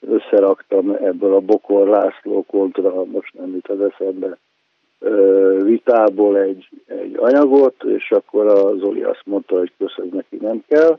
[0.00, 4.38] összeraktam ebből a Bokor László kontra, most nem jut az eszembe,
[5.62, 10.98] vitából egy, egy anyagot, és akkor a Zoli azt mondta, hogy köszön neki nem kell.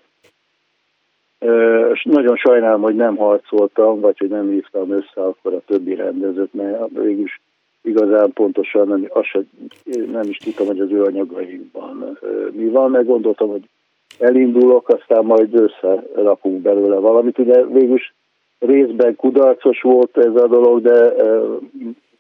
[1.94, 6.54] És nagyon sajnálom, hogy nem harcoltam, vagy hogy nem hívtam össze akkor a többi rendezőt,
[6.54, 7.42] mert végülis
[7.82, 9.50] igazán pontosan nem, azt sem,
[10.12, 12.18] nem is tudtam, hogy az ő anyagaikban
[12.52, 13.64] mi van, meg gondoltam, hogy
[14.20, 17.38] elindulok, aztán majd összerakunk belőle valamit.
[17.38, 18.14] Ugye végülis
[18.60, 21.14] részben kudarcos volt ez a dolog, de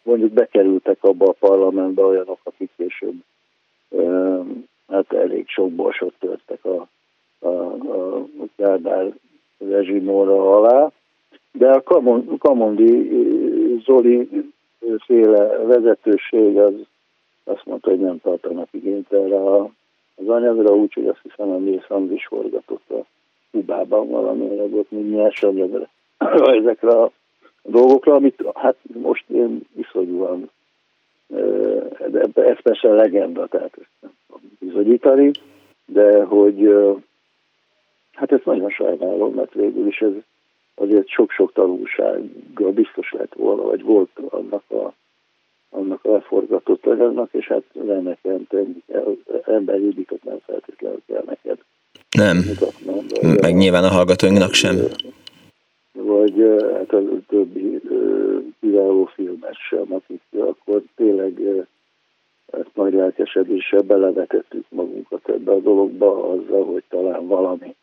[0.04, 3.16] mondjuk bekerültek abba a parlamentbe olyanok, akik később
[4.94, 6.88] hát elég sok borsot törtek a,
[7.40, 9.14] a, a Gárdár
[9.58, 10.92] rezsimóra alá.
[11.52, 11.84] De a
[12.38, 13.12] Kamondi
[13.86, 14.30] Zoli
[15.06, 16.74] féle vezetőség az
[17.44, 19.70] azt mondta, hogy nem tartanak igényt erre a,
[20.16, 23.06] az anyagra, úgyhogy azt hiszem a Mész is forgatott a
[23.52, 25.90] Kubában valami anyagot, mint nyers anyagra
[26.60, 27.12] ezekre a
[27.64, 30.50] dolgokra, amit hát most én iszonyúan,
[32.34, 35.32] ez persze legenda, tehát ezt nem tudom bizonyítani,
[35.86, 36.74] de hogy
[38.12, 40.12] hát ezt nagyon sajnálom, mert végül is ez
[40.76, 44.94] azért sok-sok tanulsággal biztos lett volna, vagy volt annak a,
[45.70, 48.20] annak a leforgatott anyagnak, és hát ennek
[49.46, 51.58] emberi üdiket nem feltétlenül kell neked
[52.18, 53.06] nem, mutatnom,
[53.42, 54.76] meg nyilván a hallgatóinknak sem
[55.94, 57.82] vagy hát a többi
[58.60, 61.42] kiváló filmes sem, akik akkor tényleg
[62.52, 67.76] ezt nagy lelkesedéssel belevetettük magunkat ebbe a dologba azzal, hogy talán valami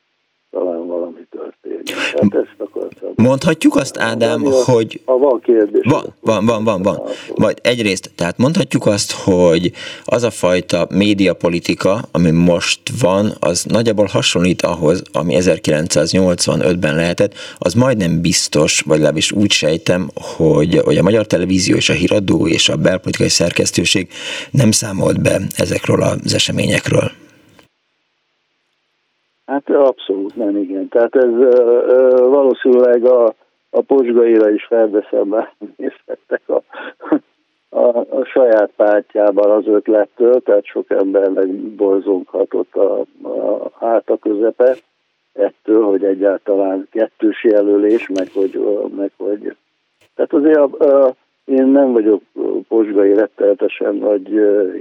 [0.50, 1.94] talán valami történik.
[1.96, 3.12] Hát ezt akartam.
[3.14, 5.00] Mondhatjuk azt, Ádám, van, hogy...
[5.04, 5.86] Ha van kérdés.
[5.88, 7.02] Van, van, van, van, van.
[7.34, 9.72] Majd egyrészt, tehát mondhatjuk azt, hogy
[10.04, 17.74] az a fajta médiapolitika, ami most van, az nagyjából hasonlít ahhoz, ami 1985-ben lehetett, az
[17.74, 22.68] majdnem biztos, vagy legalábbis úgy sejtem, hogy, hogy a magyar televízió és a híradó és
[22.68, 24.08] a belpolitikai szerkesztőség
[24.50, 27.10] nem számolt be ezekről az eseményekről.
[29.50, 30.88] Hát abszolút nem, igen.
[30.88, 33.34] Tehát ez ö, ö, valószínűleg a,
[33.70, 36.62] a posgaira is felveszembe nézhettek a,
[37.68, 44.76] a, a saját pártjában az ötlettől, tehát sok embernek borzonghatott a, a háta közepe
[45.32, 48.60] ettől, hogy egyáltalán kettős jelölés, meg hogy,
[48.96, 49.56] meg hogy
[50.14, 52.22] tehát azért a, a, én nem vagyok
[52.68, 54.26] posgai retteltesen nagy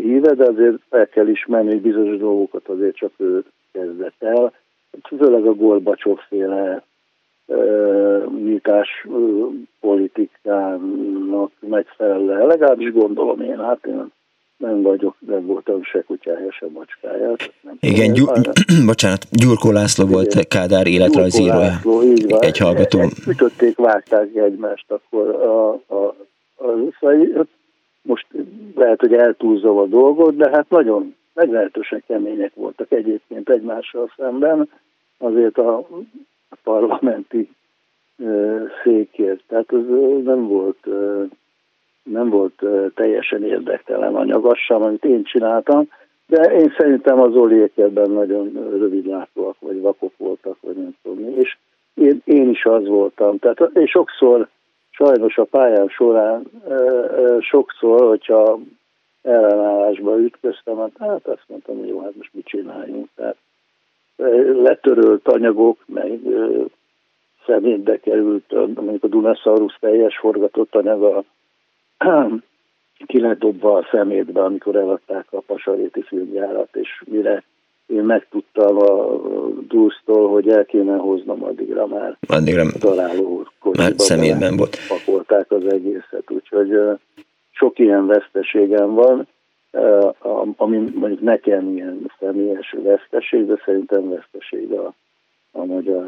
[0.01, 4.53] híve, de azért el kell ismerni, hogy bizonyos dolgokat azért csak ő kezdett el,
[5.17, 6.83] főleg a Gorbacsov féle
[8.43, 9.07] nyitás
[9.79, 14.11] politikának megfelelően, legalábbis gondolom én, hát én
[14.57, 17.35] nem vagyok, nem voltam se kutyája, se macskája.
[17.79, 18.29] Igen, gyur,
[18.85, 20.15] bocsánat, Gyurkó László Igen.
[20.15, 21.79] volt Kádár életrajzírója.
[22.39, 22.99] Egy hallgató.
[23.27, 26.15] Ütötték, vágták egymást, akkor a, a,
[26.55, 26.67] a,
[27.07, 27.45] a,
[28.01, 28.27] most
[28.75, 34.69] lehet, hogy eltúlzom a dolgot, de hát nagyon meglehetősen kemények voltak egyébként egymással szemben,
[35.17, 35.87] azért a
[36.63, 37.49] parlamenti
[38.83, 39.43] székért.
[39.47, 39.85] Tehát ez
[40.23, 40.85] nem volt,
[42.03, 42.63] nem volt
[42.95, 45.87] teljesen érdektelen anyag, amit én csináltam,
[46.27, 51.57] de én szerintem az Oliék ebben nagyon rövidlátóak, vagy vakok voltak, vagy nem tudom És
[51.93, 53.37] én, én is az voltam.
[53.37, 54.47] Tehát én sokszor,
[54.89, 56.43] sajnos a pályám során
[57.39, 58.59] sokszor, hogyha
[59.29, 63.07] ellenállásba ütköztem, hát, hát azt mondtam, hogy jó, hát most mit csináljunk.
[63.15, 63.35] Tehát
[64.63, 66.19] letörölt anyagok, meg
[67.45, 71.23] szemétbe került, mondjuk a Dunasaurus teljes forgatott anyaga
[73.07, 77.43] ki lett dobva a szemétbe, amikor eladták a Pasaréti filmjárat, és mire
[77.85, 79.17] én megtudtam a
[79.67, 84.77] Dulsztól, hogy el kéne hoznom addigra már addigra a találó már szemétben volt.
[84.87, 86.69] Pakolták az egészet, úgyhogy
[87.59, 89.27] sok ilyen veszteségem van,
[90.57, 94.93] ami mondjuk nekem ilyen személyes veszteség, de szerintem veszteség a,
[95.51, 96.07] a magyar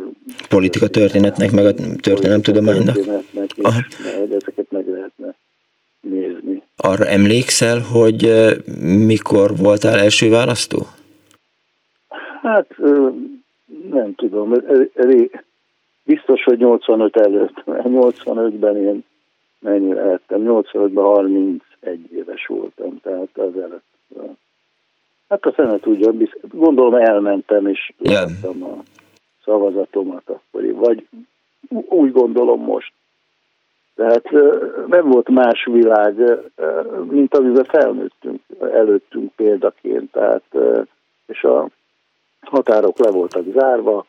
[0.49, 2.95] politika történetnek, meg a történelemtudománynak.
[2.95, 3.65] Történetnek is,
[4.31, 5.35] ezeket meg lehetne
[5.99, 6.63] nézni.
[6.77, 8.31] Arra emlékszel, hogy
[9.05, 10.77] mikor voltál első választó?
[12.41, 12.67] Hát
[13.89, 14.53] nem tudom,
[16.03, 19.03] biztos, hogy 85 előtt, 85-ben én
[19.61, 21.61] mennyire lettem, 85-ben 31
[22.13, 23.83] éves voltam, tehát az előtt.
[25.29, 28.29] Hát a fene tudja, gondolom elmentem, és yeah.
[28.43, 28.83] a
[29.43, 31.07] szavazatomat akkor, vagy
[31.69, 32.93] úgy gondolom most.
[33.95, 34.31] Tehát
[34.87, 36.41] nem volt más világ,
[37.09, 40.43] mint amiben felnőttünk előttünk példaként, tehát,
[41.25, 41.69] és a
[42.41, 44.05] határok le voltak zárva.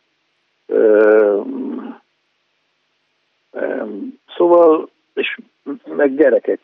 [4.36, 5.38] Szóval, és
[5.84, 6.60] meg gyerekek,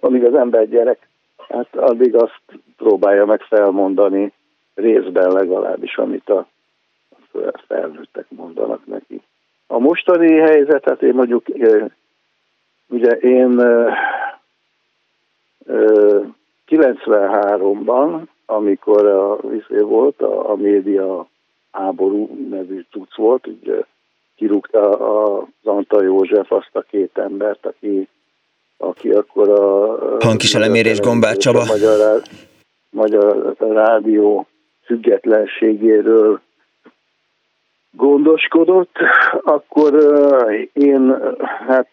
[0.00, 1.08] amíg az ember gyerek,
[1.48, 2.42] hát addig azt
[2.76, 4.32] próbálja meg felmondani
[4.74, 6.46] részben legalábbis, amit a
[7.66, 9.20] felnőttek mondanak neki.
[9.66, 11.44] A mostani helyzetet én mondjuk,
[12.88, 13.60] ugye én
[16.68, 21.28] 93-ban, amikor a, izé volt, a, a média
[21.70, 23.82] háború nevű cucc volt, ugye
[24.40, 28.08] kirúgta az Antal József azt a két embert, aki,
[28.76, 29.96] aki akkor a...
[30.20, 31.64] Hangkiselemérés Gombár Csaba.
[31.64, 32.22] Magyar,
[32.90, 34.46] magyar rádió
[34.84, 36.40] függetlenségéről
[37.90, 38.96] gondoskodott,
[39.42, 39.94] akkor
[40.72, 41.16] én
[41.66, 41.88] hát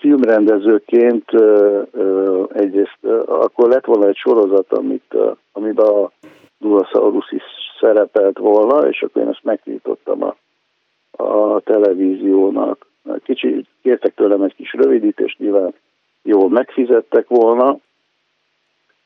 [0.00, 1.30] filmrendezőként
[2.52, 5.14] egyrészt akkor lett volna egy sorozat, amit,
[5.52, 6.10] amiben a
[6.58, 7.42] Dulasaurus is
[7.80, 10.36] szerepelt volna, és akkor én ezt megtiltottam a,
[11.16, 12.86] a televíziónak.
[13.24, 15.74] Kicsit kértek tőlem egy kis rövidítést, nyilván
[16.22, 17.78] jól megfizettek volna,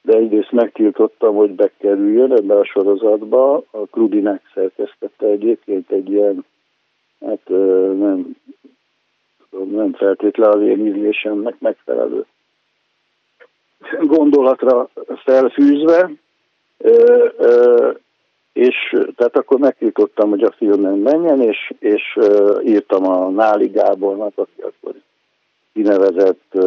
[0.03, 3.55] de egyrészt megtiltottam, hogy bekerüljön ebbe a sorozatba.
[3.71, 6.45] A Krudinek szerkesztette egyébként egy ilyen,
[7.27, 7.49] hát
[7.99, 8.37] nem,
[9.51, 12.27] nem feltétlen az én ízlésemnek megfelelő
[14.01, 14.89] gondolatra
[15.25, 16.11] felfűzve,
[18.59, 22.19] és tehát akkor megtiltottam, hogy a filmen menjen, és, és
[22.65, 24.95] írtam a Náli Gábornak, aki akkor
[25.73, 26.59] kinevezett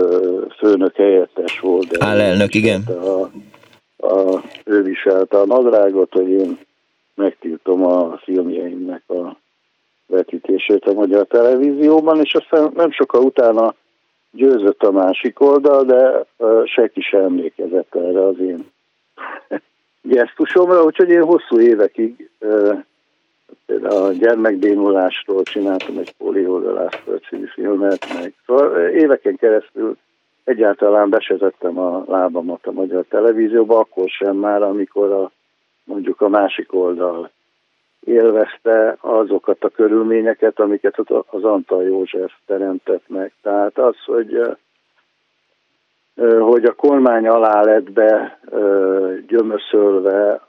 [0.58, 2.04] főnök helyettes volt.
[2.04, 2.82] Állelnök, igen.
[2.82, 3.22] A,
[4.08, 6.58] a, ő viselte a nadrágot, hogy én
[7.16, 9.38] megtiltom a filmjeimnek a
[10.06, 13.76] vetítését a magyar televízióban, és aztán nem sokkal utána
[14.32, 16.26] győzött a másik oldal, de
[16.66, 18.66] senki sem emlékezett erre az én
[20.02, 22.30] gesztusomra, úgyhogy én hosszú évekig
[23.66, 29.98] például a gyermekbénulásról csináltam egy poliódalászról című filmet, meg szóval éveken keresztül
[30.44, 35.32] egyáltalán besetettem a lábamat a magyar televízióba, akkor sem már, amikor a,
[35.84, 37.32] mondjuk a másik oldal
[38.06, 40.96] élvezte azokat a körülményeket, amiket
[41.26, 43.34] az Antal József teremtett meg.
[43.42, 44.58] Tehát az, hogy
[46.40, 48.40] hogy a kormány alá lett be
[49.28, 50.42] gyömöszölve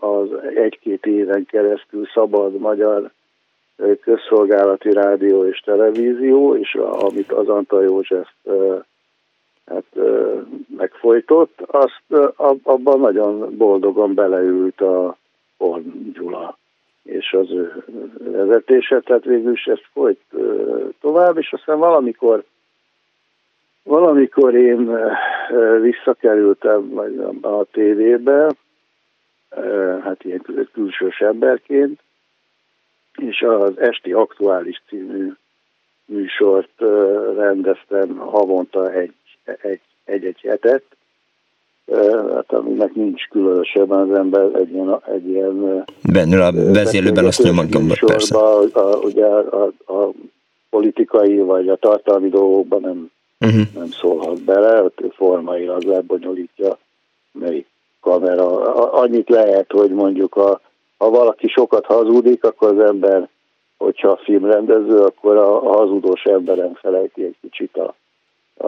[0.00, 3.10] az egy-két éven keresztül szabad magyar
[4.00, 8.28] közszolgálati rádió és televízió, és amit az Antal József
[9.66, 9.84] hát,
[10.76, 15.16] megfojtott, azt abban nagyon boldogan beleült a
[15.56, 16.58] Horn Gyula
[17.02, 17.84] és az ő
[18.18, 20.20] vezetése, tehát végül is ezt folyt
[21.00, 22.44] tovább, és aztán valamikor
[23.82, 24.90] Valamikor én
[25.80, 26.98] visszakerültem
[27.40, 28.54] a tévébe,
[30.02, 32.00] hát ilyen külsős emberként,
[33.16, 35.32] és az Esti Aktuális című
[36.04, 36.80] műsort
[37.36, 39.14] rendeztem havonta egy,
[39.44, 40.84] egy, egy-egy hetet,
[42.34, 45.02] hát aminek nincs különösebben az ember egy ilyen...
[45.12, 47.68] Egy ilyen Bennül a vezélőben azt nyomom
[48.06, 48.38] persze.
[48.38, 50.10] A, a, ugye a, a
[50.70, 53.10] politikai vagy a tartalmi dolgokban nem
[53.40, 53.62] uh-huh.
[53.74, 56.78] nem szólhat bele, ott formailag lebonyolítja
[57.32, 57.66] melyik
[58.00, 58.74] kamera.
[58.92, 60.60] Annyit lehet, hogy mondjuk a,
[60.98, 63.28] ha valaki sokat hazudik, akkor az ember,
[63.76, 67.94] hogyha a filmrendező, akkor a, a hazudós emberen felejti egy kicsit a,
[68.56, 68.66] a,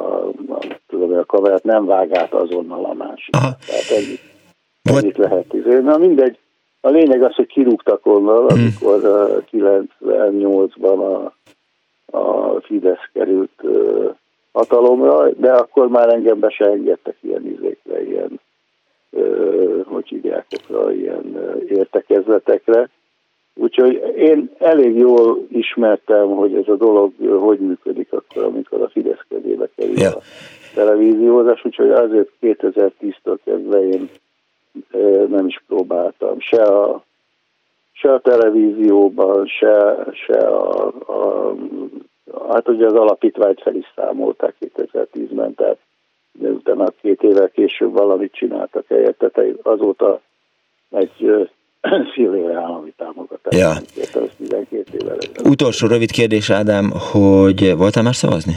[0.48, 0.58] a,
[0.88, 3.36] tudom, a kamerát, nem vág át azonnal a másik.
[3.36, 3.56] Aha.
[3.66, 4.20] Tehát ennyit,
[4.82, 5.52] ennyit lehet.
[5.52, 5.78] Izé.
[5.78, 6.38] Na mindegy,
[6.80, 8.52] a lényeg az, hogy kirúgtak onnan, mhm.
[8.52, 14.14] amikor uh, 98-ban a, a Fidesz került uh,
[14.52, 18.40] hatalomra, de akkor már engem be se engedtek ilyen izékre, ilyen,
[19.10, 20.46] ö, hogy hívják
[20.92, 21.36] ilyen
[21.68, 22.88] értekezletekre.
[23.54, 29.24] Úgyhogy én elég jól ismertem, hogy ez a dolog hogy működik akkor, amikor a Fidesz
[29.28, 30.14] kezébe kerül yeah.
[30.14, 30.20] a
[30.74, 34.08] televíziózás, úgyhogy azért 2010-től kezdve én
[35.28, 37.04] nem is próbáltam se a,
[37.92, 41.54] se a televízióban, se, se a, a
[42.50, 45.78] Hát ugye az alapítványt fel is számolták 2010-ben, tehát
[46.40, 50.20] utána két évvel később valamit csináltak helyette, tehát azóta
[50.90, 51.10] egy
[52.14, 53.58] fél éve állami támogatás.
[53.58, 53.72] Ja.
[54.36, 58.54] 12 évvel Utolsó rövid kérdés, Ádám, hogy voltál már szavazni?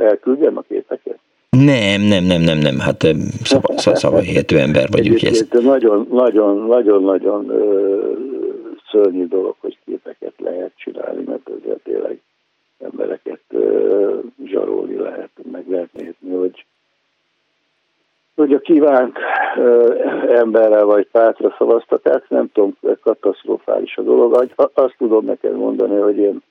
[0.00, 1.18] elküldjem a képeket?
[1.50, 3.06] Nem, nem, nem, nem, nem, hát
[3.76, 5.22] szavahihető ember vagyunk.
[5.22, 5.46] Ez.
[5.50, 7.52] Nagyon, nagyon, nagyon, nagyon
[8.94, 12.20] szörnyű dolog, hogy képeket lehet csinálni, mert ezzel tényleg
[12.78, 13.40] embereket
[14.44, 16.64] zsarolni lehet, meg lehet nézni, hogy
[18.34, 19.16] hogy a kívánt
[20.28, 24.48] emberre vagy pártra szavaztak át, nem tudom, katasztrofális a dolog.
[24.74, 26.42] Azt tudom neked mondani, hogy én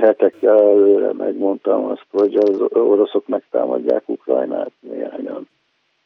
[0.00, 5.48] hetekkel előre megmondtam azt, hogy az oroszok megtámadják Ukrajnát, néhányan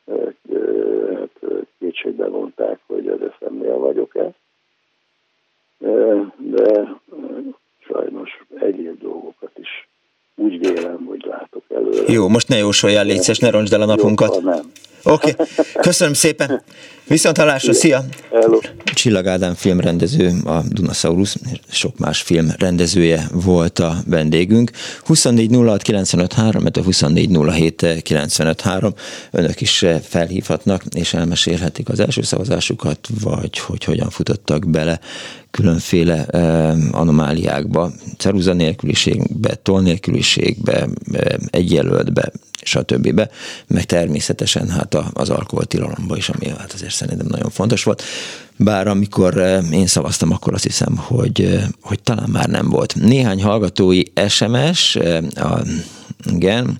[0.07, 0.35] hát,
[1.79, 4.31] kétségbe vonták, hogy az eszemnél vagyok-e.
[6.37, 6.99] De
[7.87, 9.89] sajnos egyéb dolgokat is
[10.35, 12.13] úgy vélem, hogy látok előre.
[12.13, 14.37] Jó, most ne jósoljál, légy ne roncsd el a napunkat.
[14.37, 15.47] Oké, okay.
[15.81, 16.63] köszönöm szépen.
[17.11, 18.05] Viszont hallásra, szia!
[18.31, 18.59] Hello.
[18.85, 21.37] Csillag Ádám filmrendező, a Dunasaurus,
[21.71, 24.71] sok más film rendezője volt a vendégünk.
[25.05, 28.95] 24 06 95 3, 24 07 95 3.
[29.31, 35.01] Önök is felhívhatnak, és elmesélhetik az első szavazásukat, vagy hogy hogyan futottak bele
[35.51, 42.33] különféle eh, anomáliákba, ceruza nélküliségbe, toll nélküliségbe, eh, egyjelöltbe,
[42.63, 43.21] stb.
[43.67, 48.03] Meg természetesen hát az alkoholtilalomba is, ami hát azért szerintem nagyon fontos volt.
[48.57, 52.95] Bár amikor eh, én szavaztam, akkor azt hiszem, hogy, eh, hogy talán már nem volt.
[52.95, 55.63] Néhány hallgatói SMS, eh, a,
[56.33, 56.79] igen,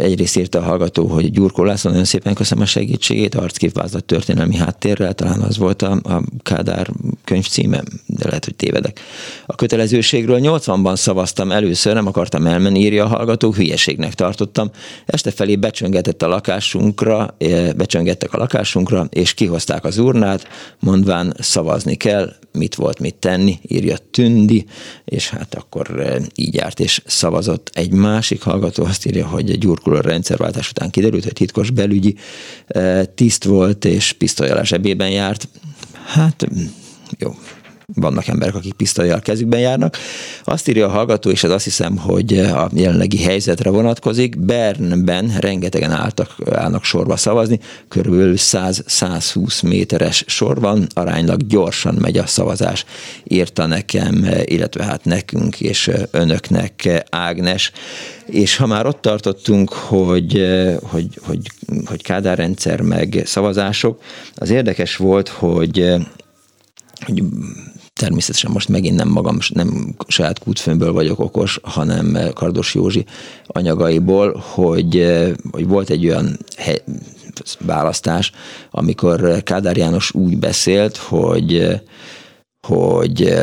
[0.00, 5.14] Egyrészt írta a hallgató, hogy Gyurkó László, nagyon szépen köszönöm a segítségét, arcképvázlat történelmi háttérrel,
[5.14, 6.90] talán az volt a, a Kádár
[7.24, 9.00] könyv címe, de lehet, hogy tévedek.
[9.46, 14.70] A kötelezőségről 80-ban szavaztam először, nem akartam elmenni, írja a hallgató, hülyeségnek tartottam.
[15.06, 17.36] Este felé becsöngetett a lakásunkra,
[17.76, 20.48] becsöngettek a lakásunkra, és kihozták az urnát,
[20.80, 24.64] mondván szavazni kell, mit volt mit tenni, írja Tündi,
[25.04, 27.70] és hát akkor így járt és szavazott.
[27.72, 32.16] Egy másik hallgató azt írja, hogy egy gyurkuló rendszerváltás után kiderült, hogy titkos belügyi
[33.14, 35.48] tiszt volt, és pisztolyal zsebében járt.
[36.06, 36.46] Hát
[37.18, 37.34] jó,
[37.86, 39.96] vannak emberek, akik pisztolyjal kezükben járnak.
[40.44, 44.38] Azt írja a hallgató, és ez azt hiszem, hogy a jelenlegi helyzetre vonatkozik.
[44.38, 52.26] Bernben rengetegen álltak, állnak sorba szavazni, körülbelül 100-120 méteres sor van, aránylag gyorsan megy a
[52.26, 52.84] szavazás,
[53.24, 57.72] írta nekem, illetve hát nekünk és önöknek Ágnes.
[58.26, 60.46] És ha már ott tartottunk, hogy,
[60.82, 61.50] hogy, hogy,
[61.84, 64.02] hogy kádárrendszer meg szavazások,
[64.34, 65.94] az érdekes volt, hogy
[67.04, 67.22] hogy
[67.94, 73.04] természetesen most megint nem magam, nem saját kútfőnből vagyok okos, hanem Kardos Józsi
[73.46, 75.14] anyagaiból, hogy,
[75.50, 76.82] hogy volt egy olyan hely,
[77.60, 78.32] választás,
[78.70, 81.80] amikor Kádár János úgy beszélt, hogy
[82.64, 83.34] hogy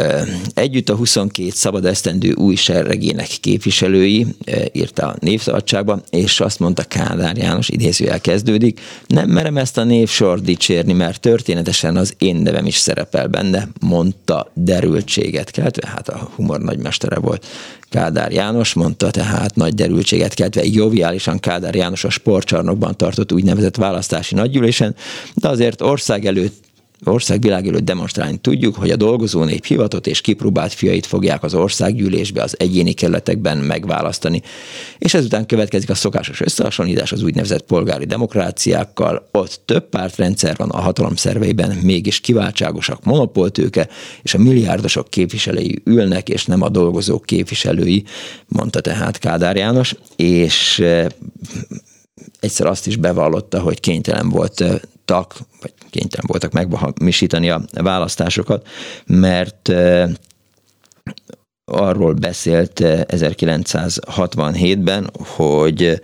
[0.54, 4.28] együtt a 22 szabad esztendő új serregének képviselői
[4.72, 10.42] írta a névszabadságba, és azt mondta Kádár János, idézőjel kezdődik, nem merem ezt a névsor
[10.42, 16.60] dicsérni, mert történetesen az én nevem is szerepel benne, mondta derültséget keltve, hát a humor
[16.60, 17.46] nagymestere volt.
[17.90, 24.36] Kádár János, mondta tehát nagy derültséget keltve, joviálisan Kádár János a sportcsarnokban tartott úgynevezett választási
[24.36, 24.96] nagygyűlésen,
[25.34, 26.71] de azért ország előtt
[27.04, 32.42] országvilág előtt demonstrálni tudjuk, hogy a dolgozó nép hivatott és kipróbált fiait fogják az országgyűlésbe
[32.42, 34.42] az egyéni kerületekben megválasztani.
[34.98, 39.28] És ezután következik a szokásos összehasonlítás az úgynevezett polgári demokráciákkal.
[39.32, 43.88] Ott több pártrendszer van a hatalom szerveiben, mégis kiváltságosak monopoltőke,
[44.22, 48.04] és a milliárdosok képviselői ülnek, és nem a dolgozók képviselői,
[48.48, 51.06] mondta tehát Kádár János, és eh,
[52.40, 54.64] egyszer azt is bevallotta, hogy kénytelen volt
[55.06, 58.68] tak, vagy kénytelen voltak meghamisítani a választásokat,
[59.06, 59.74] mert
[61.66, 66.02] arról beszélt 1967-ben, hogy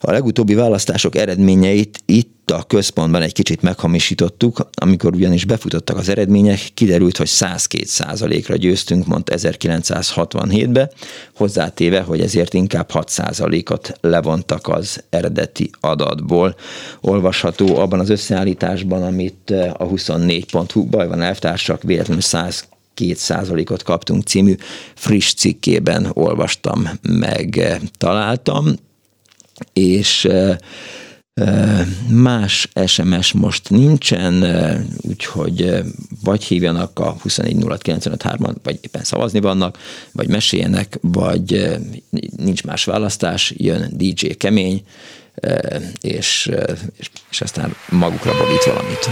[0.00, 6.60] a legutóbbi választások eredményeit itt a központban egy kicsit meghamisítottuk, amikor ugyanis befutottak az eredmények,
[6.74, 10.90] kiderült, hogy 102 százalékra győztünk, mondta 1967-ben,
[11.36, 16.54] hozzátéve, hogy ezért inkább 6 százalékot levontak az eredeti adatból.
[17.00, 22.64] Olvasható abban az összeállításban, amit a 24.hu bajvan elvtársak véletlenül 100
[23.14, 24.54] százalékot kaptunk című
[24.94, 28.74] friss cikkében olvastam meg, találtam
[29.72, 30.28] és
[32.08, 34.44] Más SMS most nincsen,
[35.02, 35.82] úgyhogy
[36.24, 37.16] vagy hívjanak a
[37.82, 39.78] 240 vagy éppen szavazni vannak,
[40.12, 41.78] vagy meséljenek, vagy
[42.36, 44.82] nincs más választás, jön DJ Kemény,
[46.00, 46.50] és,
[47.30, 49.08] és aztán magukra borít valamit.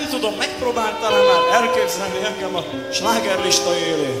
[0.00, 4.20] Nem tudom, megpróbáltál már elképzelni engem a slágerlista élén.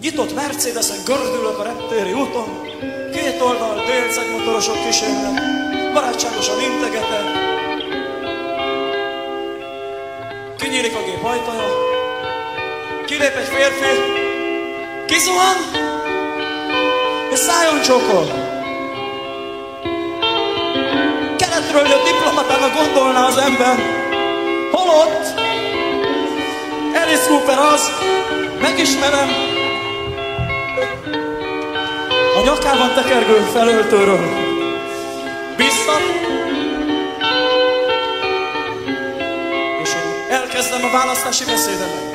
[0.00, 2.60] Nyitott Mercedes-en gördülök a reptéri úton,
[3.12, 5.42] két oldal délceg motorosok kísérnek,
[5.92, 7.24] barátságosan integetek.
[10.58, 11.68] Kinyílik a gép ajtaja,
[13.06, 14.00] kilép egy férfi,
[15.06, 15.56] kizuhan,
[17.32, 18.58] és szájon csokol.
[21.70, 23.76] Keletről jött diplomatának gondolná az ember.
[24.72, 25.40] Holott
[26.94, 27.90] Alice Cooper az,
[28.60, 29.28] megismerem,
[32.36, 34.20] a nyakában tekergő felöltőről.
[35.56, 36.02] Biztat,
[39.82, 42.09] és én elkezdem a választási beszédemet.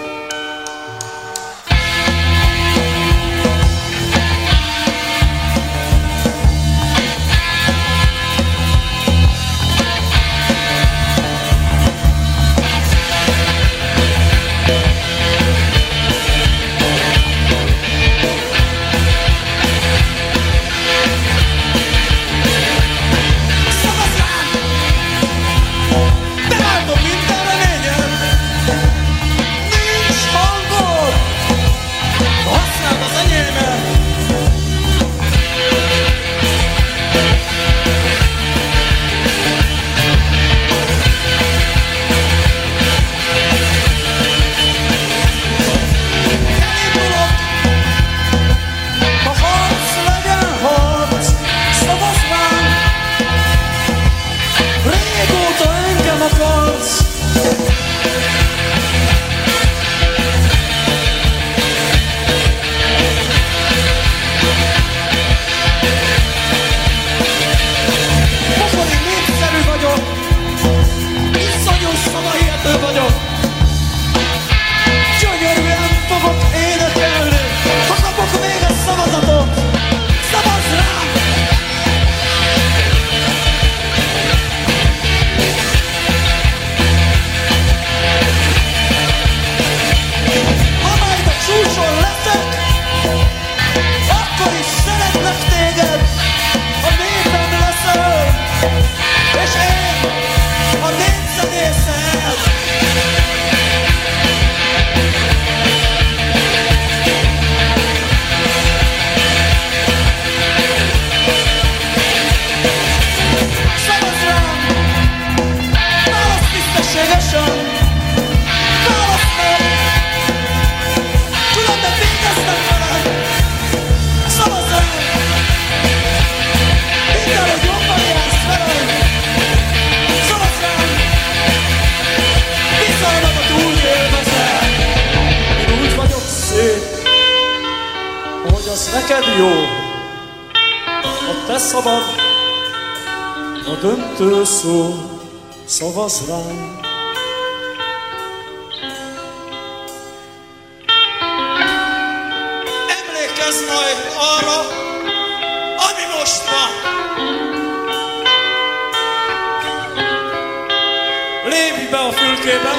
[161.45, 162.71] Lépj be a fülkébe,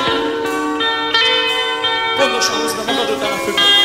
[2.18, 3.84] pontosan húzd be magad után a fülkébe.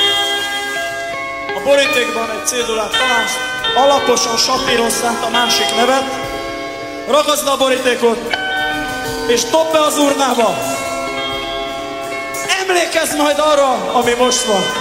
[1.55, 3.35] A borítékban egy cédulát találsz,
[3.75, 6.05] alaposan sapírozzát a másik nevet,
[7.07, 8.35] ragaszd a borítékot,
[9.27, 10.57] és dob be az urnába.
[12.61, 14.80] Emlékezz majd arra, ami most van.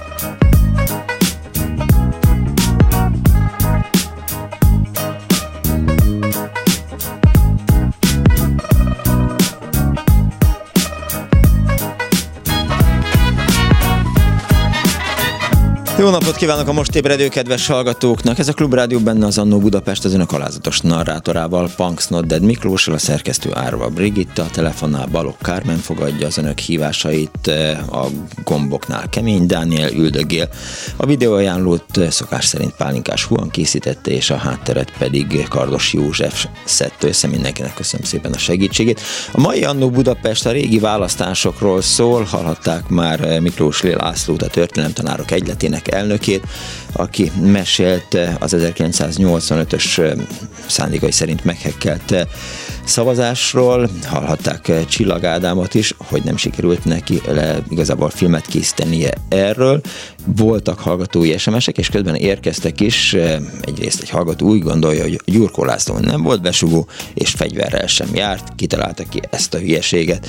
[16.01, 18.39] Jó napot kívánok a most ébredő kedves hallgatóknak!
[18.39, 22.93] Ez a Klubrádió benne az Annó Budapest az önök alázatos narrátorával, Punks Not Dead Miklóssal,
[22.93, 28.07] a szerkesztő Árva Brigitta, a telefonnál Balok Kármen fogadja az önök hívásait, eh, a
[28.43, 30.49] gomboknál Kemény Dániel üldögél.
[30.97, 37.07] A videóajánlót eh, szokás szerint Pálinkás Huan készítette, és a hátteret pedig Kardos József szedte
[37.07, 37.27] össze.
[37.27, 39.01] Mindenkinek köszönöm szépen a segítségét.
[39.31, 45.31] A mai Annó Budapest a régi választásokról szól, hallhatták már eh, Miklós Lászlót, a történelemtanárok
[45.31, 46.43] egyletének elnökét,
[46.93, 50.15] aki mesélt az 1985-ös
[50.67, 52.27] szándékai szerint meghekkelt
[52.83, 53.89] szavazásról.
[54.05, 59.81] Hallhatták Csillag Ádámot is, hogy nem sikerült neki le, igazából filmet készítenie erről.
[60.25, 63.13] Voltak hallgatói SMS-ek, és közben érkeztek is.
[63.61, 68.55] Egyrészt egy hallgató úgy gondolja, hogy Gyurkó László nem volt besugó, és fegyverrel sem járt,
[68.55, 70.27] kitalálta ki ezt a hülyeséget.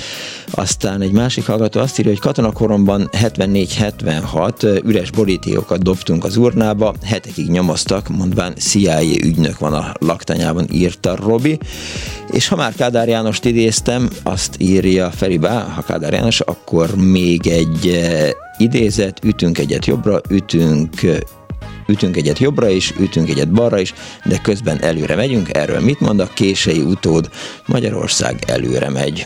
[0.51, 7.49] Aztán egy másik hallgató azt írja, hogy katonakoromban 74-76 üres borítékokat dobtunk az urnába, hetekig
[7.49, 11.59] nyomoztak, mondván CIA ügynök van a laktanyában, írta Robi,
[12.31, 18.01] és ha már Kádár Jánost idéztem, azt írja Feribá, ha Kádár János, akkor még egy
[18.57, 21.01] idézet, ütünk egyet jobbra, ütünk
[21.87, 23.93] ütünk egyet jobbra is, ütünk egyet balra is,
[24.25, 25.57] de közben előre megyünk.
[25.57, 27.29] Erről mit mond a kései utód?
[27.65, 29.25] Magyarország előre megy.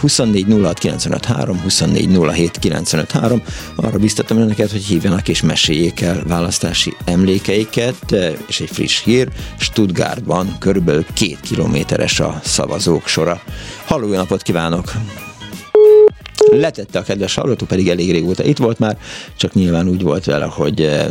[0.00, 3.42] 24 06 953, 24 07 953.
[3.76, 8.14] Arra biztatom önöket, hogy hívjanak és meséljék el választási emlékeiket,
[8.48, 9.28] és egy friss hír,
[9.58, 13.40] Stuttgartban körülbelül két kilométeres a szavazók sora.
[13.84, 14.92] Halló, napot kívánok!
[16.50, 18.98] Letette a kedves hallgató, pedig elég régóta itt volt már,
[19.36, 21.06] csak nyilván úgy volt vele, hogy eh,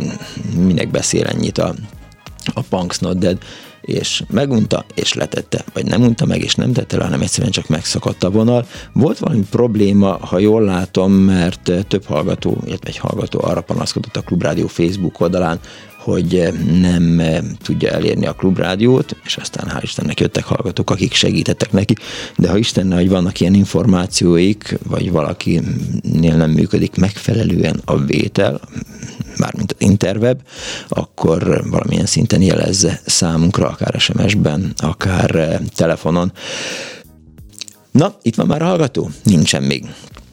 [0.56, 1.74] minek beszél ennyit a,
[2.54, 3.38] a Punks Not Dead,
[3.80, 7.68] és megunta, és letette, vagy nem unta meg, és nem tette le, hanem egyszerűen csak
[7.68, 8.66] megszakadt a vonal.
[8.92, 14.16] Volt valami probléma, ha jól látom, mert eh, több hallgató, illetve egy hallgató arra panaszkodott
[14.16, 15.60] a Klubrádió Facebook oldalán,
[16.10, 21.12] hogy eh, nem eh, tudja elérni a klubrádiót, és aztán hál' Istennek jöttek hallgatók, akik
[21.12, 21.94] segítettek neki,
[22.36, 28.60] de ha Istenne, hogy vannak ilyen információik, vagy valakinél nem működik megfelelően a vétel,
[29.36, 30.40] mármint az interweb,
[30.88, 36.32] akkor valamilyen szinten jelezze számunkra, akár SMS-ben, akár eh, telefonon.
[37.90, 39.10] Na, itt van már a hallgató?
[39.22, 39.84] Nincsen még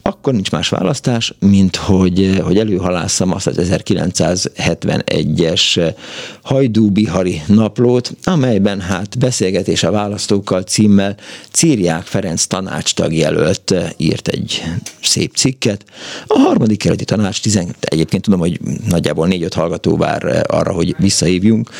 [0.06, 5.94] akkor nincs más választás, mint hogy, hogy előhalásszam azt az 1971-es
[6.42, 11.16] Hajdú-Bihari naplót, amelyben hát beszélgetés a választókkal címmel
[11.50, 14.62] Círják Ferenc tanácstag jelölt írt egy
[15.02, 15.84] szép cikket.
[16.26, 21.70] A harmadik keleti tanács, tizen, egyébként tudom, hogy nagyjából négy-öt hallgató vár arra, hogy visszahívjunk,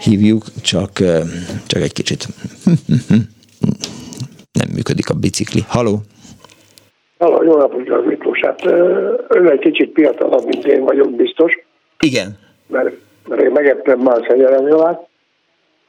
[0.00, 1.02] hívjuk, csak,
[1.66, 2.28] csak egy kicsit
[4.52, 5.64] nem működik a bicikli.
[5.68, 6.04] Haló?
[7.24, 8.40] Halló, jó napot, az Miklós.
[8.40, 8.64] Hát
[9.28, 11.58] ön egy kicsit fiatalabb, mint én vagyok biztos.
[11.98, 12.38] Igen.
[12.66, 12.94] Mert,
[13.28, 14.66] mert én megettem már fegyelem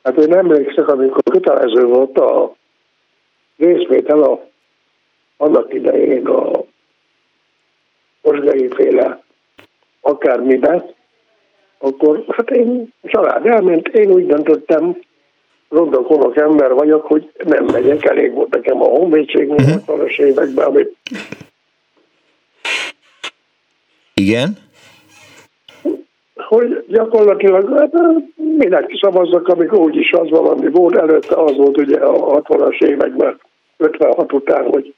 [0.03, 2.55] Hát én emlékszek, amikor kötelező volt a
[3.57, 4.45] részvétel a,
[5.37, 6.63] annak idején a
[8.21, 9.23] mosgai féle
[10.01, 10.85] akármiben,
[11.77, 14.97] akkor hát én család elment, én úgy döntöttem,
[15.69, 19.81] rondokolok ember vagyok, hogy nem megyek, elég volt nekem a honvédség uh-huh.
[19.87, 20.95] 80-as években, amit
[24.13, 24.57] igen?
[26.35, 27.91] Hogy gyakorlatilag hát,
[28.57, 33.39] minek szavazzak, amikor úgyis az valami volt, előtte az volt ugye a 60-as években,
[33.77, 34.93] 56 után, hogy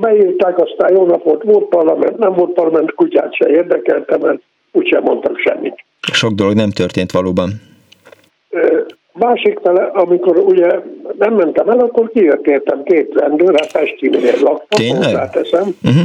[0.00, 4.40] beírták, aztán jó napot, volt parlament, nem volt parlament, kutyát se érdekelte, mert
[4.72, 5.84] úgysem mondtak semmit.
[6.12, 7.50] Sok dolog nem történt valóban.
[9.12, 10.80] Másik fele, amikor ugye
[11.18, 16.02] nem mentem el, akkor kijöttértem két rendőr, hát Pestinél laktam, hozzáteszem, uh-huh.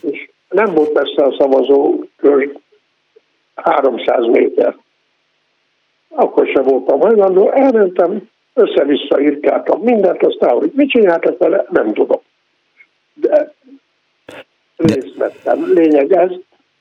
[0.00, 2.52] és nem volt messze a szavazó kör
[3.54, 4.76] 300 méter.
[6.08, 12.20] Akkor sem voltam hajlandó, elmentem, össze-vissza írkáltam mindent, aztán, hogy mit csináltak vele, nem tudom.
[13.14, 13.52] De
[14.76, 15.72] részt vettem.
[15.74, 16.30] Lényeg ez,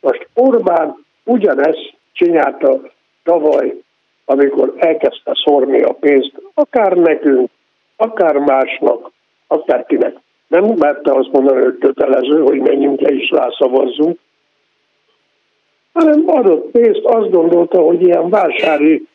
[0.01, 2.81] most Orbán ugyanezt csinálta
[3.23, 3.75] tavaly
[4.29, 7.49] amikor elkezdte szórni a pénzt, akár nekünk,
[7.95, 9.11] akár másnak,
[9.47, 10.15] akár kinek.
[10.47, 14.19] Nem merte azt mondani, hogy kötelező, hogy menjünk le és rászavazzunk,
[15.91, 19.07] hanem adott pénzt, azt gondolta, hogy ilyen vásári,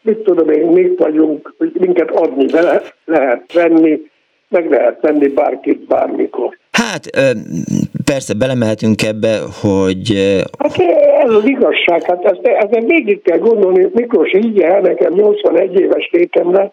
[0.00, 4.10] mit tudom én, még vagyunk, hogy minket adni be lehet venni,
[4.48, 6.58] meg lehet venni bárkit bármikor.
[6.70, 7.10] Hát
[8.04, 10.36] persze belemehetünk ebbe, hogy...
[10.58, 10.76] Hát
[11.26, 16.08] ez az igazság, hát ezt, ezt végig kell gondolni, Miklós így el nekem 81 éves
[16.12, 16.72] létemre,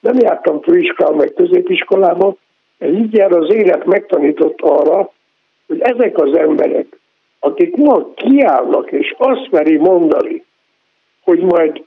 [0.00, 2.38] nem jártam főiskolában, meg középiskolában,
[2.80, 5.12] így jár az élet megtanított arra,
[5.66, 6.86] hogy ezek az emberek,
[7.40, 10.44] akik ma kiállnak és azt meri mondani,
[11.24, 11.82] hogy majd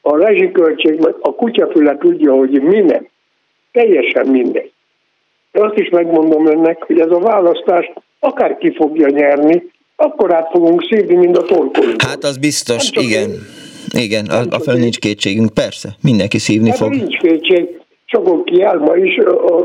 [0.00, 3.08] a rezsiköltség, meg a kutyafüle tudja, hogy mi nem.
[3.72, 4.72] Teljesen mindegy.
[5.52, 10.48] De azt is megmondom önnek, hogy ez a választást akár ki fogja nyerni, akkor át
[10.50, 12.02] fogunk szívni, mint a torkolunk.
[12.02, 13.30] Hát az biztos, igen.
[13.30, 13.38] Én.
[13.98, 16.90] Igen, a, a fel nincs kétségünk, persze, mindenki szívni hát fog.
[16.90, 19.18] nincs kétség, csak kiáll ma is,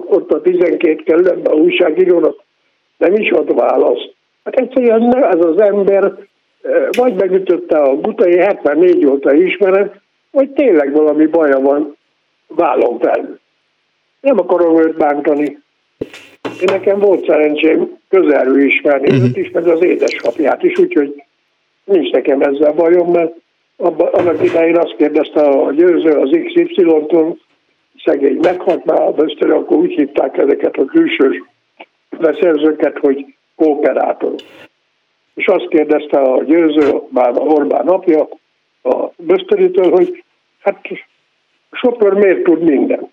[0.05, 2.43] ott a 12 kerületben a újságírónak
[2.97, 4.15] nem is ad választ.
[4.43, 6.13] Hát egyszerűen ez az ember
[6.91, 10.01] vagy megütötte a butai 74 óta ismeret,
[10.31, 11.97] vagy tényleg valami baja van
[12.47, 13.39] vállon fel.
[14.21, 15.59] Nem akarom őt bántani.
[16.59, 19.25] Én nekem volt szerencsém közelről ismerni uh-huh.
[19.25, 21.23] őt is, meg az édesapját is, úgyhogy
[21.83, 23.33] nincs nekem ezzel bajom, mert
[23.77, 27.37] abban, annak idején azt kérdezte a győző az XY-tól,
[28.03, 31.43] szegény meghalt már a böztől, akkor úgy hívták ezeket a külsős
[32.19, 34.33] beszerzőket, hogy kooperátor.
[35.33, 38.27] És azt kérdezte a győző, már a Orbán apja,
[38.83, 40.23] a Bösztöritől, hogy
[40.59, 40.79] hát
[41.69, 43.08] a sofőr miért tud mindent.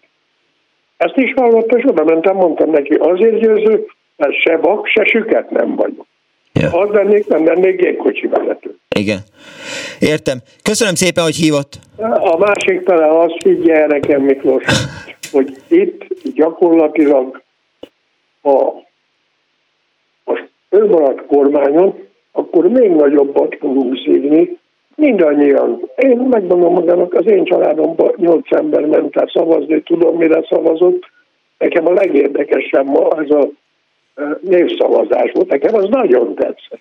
[0.96, 3.86] Ezt is hallottam, és oda mentem, mondtam neki, azért győző,
[4.16, 6.06] mert se vak, se süket nem vagyok.
[6.52, 6.80] Ja.
[6.80, 8.76] Az lennék, nem lennék gépkocsi vezető.
[8.96, 9.18] Igen.
[10.00, 10.38] Értem.
[10.62, 11.78] Köszönöm szépen, hogy hívott.
[12.18, 14.64] A másik tele azt figyelj nekem, Miklós,
[15.32, 17.42] hogy itt gyakorlatilag
[18.42, 18.84] a
[20.24, 21.94] most ő maradt kormányon,
[22.32, 24.58] akkor még nagyobbat fogunk szívni,
[24.96, 25.90] mindannyian.
[25.96, 31.02] Én megmondom magának, az én családomban nyolc ember ment el szavazni, tudom, mire szavazott.
[31.58, 33.48] Nekem a legérdekesebb ma ez a
[34.40, 35.48] névszavazás volt.
[35.48, 36.80] Nekem az nagyon tetszett.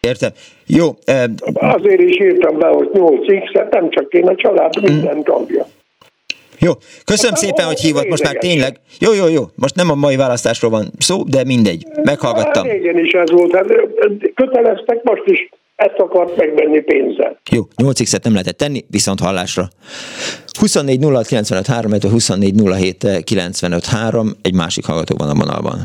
[0.00, 0.30] Értem.
[0.66, 0.88] Jó.
[1.04, 5.66] Eh, Azért is írtam be, hogy 8x, nem csak én, a család minden tagja.
[6.58, 6.72] Jó,
[7.04, 8.80] köszönöm hát, szépen, hogy hívott, most már tényleg.
[9.00, 12.64] Jó, jó, jó, most nem a mai választásról van szó, de mindegy, meghallgattam.
[12.64, 13.66] Hát, régen is ez volt, hát,
[14.34, 17.40] köteleztek, most is ezt akart megvenni pénzzel.
[17.50, 19.68] Jó, 8 x nem lehetett tenni, viszont hallásra.
[20.60, 25.78] 24 06 95 3, 24 07 95 3, egy másik hallgató van a vonalban.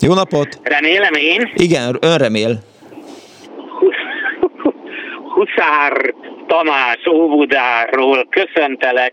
[0.00, 0.60] Jó napot!
[0.62, 1.52] Remélem én.
[1.54, 2.62] Igen, ön remél.
[5.34, 6.14] Huszár
[6.48, 9.12] Tamás Óbudáról köszöntelek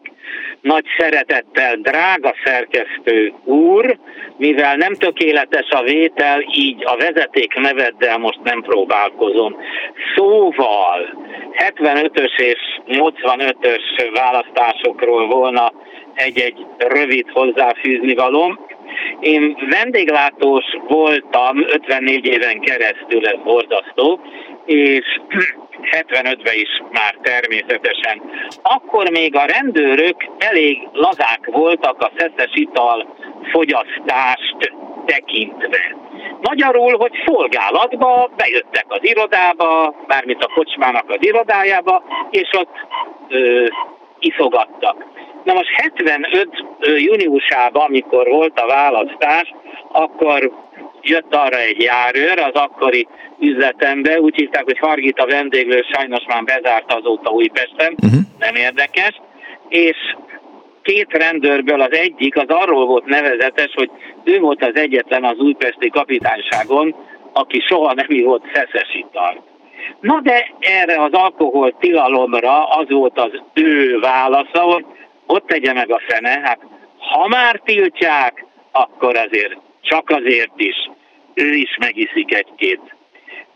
[0.61, 3.97] nagy szeretettel, drága szerkesztő úr,
[4.38, 9.55] mivel nem tökéletes a vétel, így a vezeték neveddel most nem próbálkozom.
[10.15, 11.17] Szóval
[11.51, 15.73] 75-ös és 85-ös választásokról volna
[16.13, 18.59] egy-egy rövid hozzáfűzni valóm.
[19.20, 24.20] Én vendéglátós voltam 54 éven keresztül, ez borzasztó,
[24.66, 25.06] és
[25.98, 28.22] 75-ben is már természetesen.
[28.62, 33.16] Akkor még a rendőrök elég lazák voltak a szeszes ital
[33.52, 34.74] fogyasztást
[35.06, 35.96] tekintve.
[36.41, 42.76] Magyarul, hogy szolgálatba bejöttek az irodába, bármint a kocsmának az irodájába, és ott
[43.30, 43.66] ö,
[44.20, 45.06] iszogattak.
[45.46, 46.48] Na most 75
[46.98, 49.54] júniusában, amikor volt a választás,
[49.91, 50.52] akkor
[51.02, 53.08] jött arra egy járőr az akkori
[53.39, 58.20] üzletembe, úgy hívták, hogy Hargita vendéglő, sajnos már bezárt azóta Újpesten, uh-huh.
[58.39, 59.22] nem érdekes,
[59.70, 59.98] és
[60.82, 63.89] két rendőrből az egyik az arról volt nevezetes, hogy
[64.24, 66.96] ő volt az egyetlen az újpesti kapitányságon,
[67.34, 69.41] aki soha nem ivott szeszes italt.
[70.00, 74.86] Na de erre az alkohol tilalomra az volt az ő válasza, hogy
[75.26, 76.59] ott tegye meg a fene, hát
[76.97, 80.89] ha már tiltják, akkor azért csak azért is
[81.34, 82.95] ő is megiszik egy-két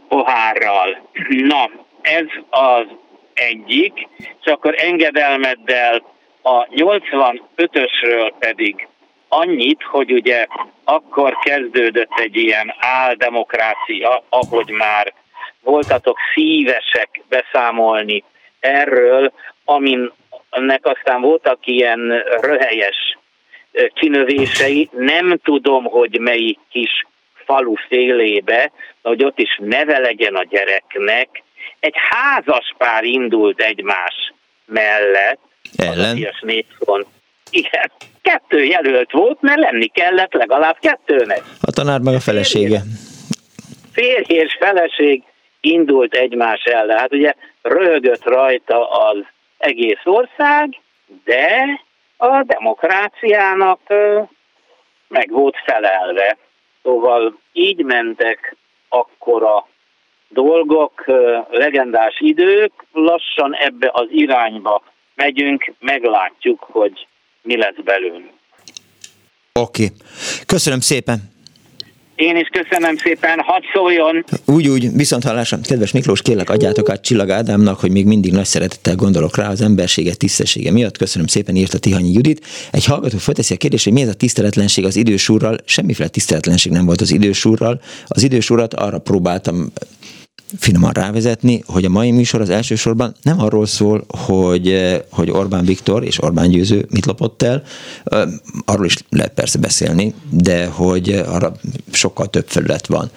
[0.07, 1.09] pohárral.
[1.27, 1.69] Na,
[2.01, 2.85] ez az
[3.33, 6.03] egyik, és akkor engedelmeddel
[6.41, 8.87] a 85-ösről pedig
[9.27, 10.45] annyit, hogy ugye
[10.83, 15.13] akkor kezdődött egy ilyen áldemokrácia, ahogy már
[15.61, 18.23] voltatok szívesek beszámolni
[18.59, 19.33] erről,
[19.65, 20.11] amin
[20.49, 23.17] ennek aztán voltak ilyen röhelyes
[23.93, 27.05] kinövései, nem tudom, hogy melyik kis
[27.45, 28.71] falu félébe,
[29.01, 31.43] hogy ott is neve legyen a gyereknek.
[31.79, 34.33] Egy házas pár indult egymás
[34.65, 35.39] mellett,
[35.77, 36.27] ellen.
[36.79, 37.05] A
[37.51, 37.91] Igen,
[38.21, 41.41] kettő kettő jelölt volt, mert lenni kellett legalább kettőnek.
[41.61, 42.81] A tanár meg a felesége.
[43.91, 45.23] Férj és feleség
[45.61, 46.97] indult egymás ellen.
[46.97, 49.17] Hát ugye röhögött rajta az
[49.59, 50.81] egész ország,
[51.23, 51.81] de
[52.17, 53.79] a demokráciának
[55.07, 56.37] meg volt felelve.
[56.83, 58.55] Szóval így mentek
[58.89, 59.67] akkora
[60.27, 61.03] dolgok,
[61.49, 64.83] legendás idők, lassan ebbe az irányba
[65.15, 67.07] megyünk, meglátjuk, hogy
[67.41, 68.31] mi lesz belőlünk.
[69.53, 69.83] Oké.
[69.83, 69.95] Okay.
[70.45, 71.38] Köszönöm szépen.
[72.19, 74.25] Én is köszönöm szépen, hadd szóljon!
[74.45, 75.57] Úgy, úgy, viszont hallásra.
[75.63, 79.61] Kedves Miklós, kérlek adjátok át Csillag Ádámnak, hogy még mindig nagy szeretettel gondolok rá az
[79.61, 80.97] embersége, tisztessége miatt.
[80.97, 82.45] Köszönöm szépen, írta Tihanyi Judit.
[82.71, 85.57] Egy hallgató felteszi a kérdést, hogy mi ez a tiszteletlenség az idős úrral.
[85.65, 87.81] Semmiféle tiszteletlenség nem volt az idős úrral.
[88.07, 89.71] Az idős arra próbáltam
[90.57, 95.65] finoman rávezetni, hogy a mai műsor az elsősorban nem arról szól, hogy, eh, hogy Orbán
[95.65, 97.63] Viktor és Orbán Győző mit lopott el,
[98.65, 101.51] arról is lehet persze beszélni, de hogy arra
[101.91, 103.09] sokkal több felület van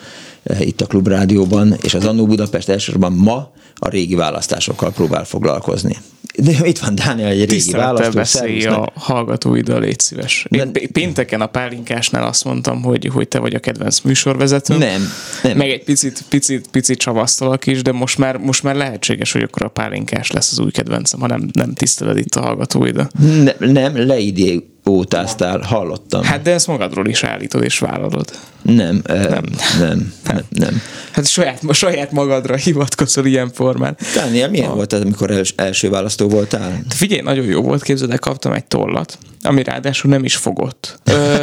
[0.42, 5.96] eh, itt a Klubrádióban, és az Annó Budapest elsősorban ma a régi választásokkal próbál foglalkozni.
[6.34, 8.12] De itt van Dániel, egy régi választó.
[8.12, 10.46] beszélj a hallgatóiddal, légy szíves.
[10.50, 10.80] Én De...
[10.92, 14.76] pénteken a pálinkásnál azt mondtam, hogy, hogy te vagy a kedvenc műsorvezető.
[14.76, 15.02] Nem,
[15.42, 15.56] nem.
[15.56, 19.62] Meg egy picit, picit, picit csavasztalak is, de most már, most már lehetséges, hogy akkor
[19.62, 23.12] a pálinkás lesz az új kedvencem, ha nem, nem tiszteled itt a hallgatóidat.
[23.18, 26.22] Ne, nem, leidé ótáztál, hallottam.
[26.22, 28.30] Hát de ezt magadról is állítod és vállalod.
[28.62, 29.44] Nem, nem, nem,
[29.78, 30.42] nem, nem.
[30.48, 30.82] nem.
[31.10, 33.96] Hát saját, saját magadra hivatkozol ilyen formán.
[34.14, 34.74] Dániel, milyen a...
[34.74, 36.80] volt ez, amikor els, első választó voltál?
[36.88, 40.98] Figyelj, nagyon jó volt, képzeld el, kaptam egy tollat, ami ráadásul nem is fogott.
[41.04, 41.42] Ö,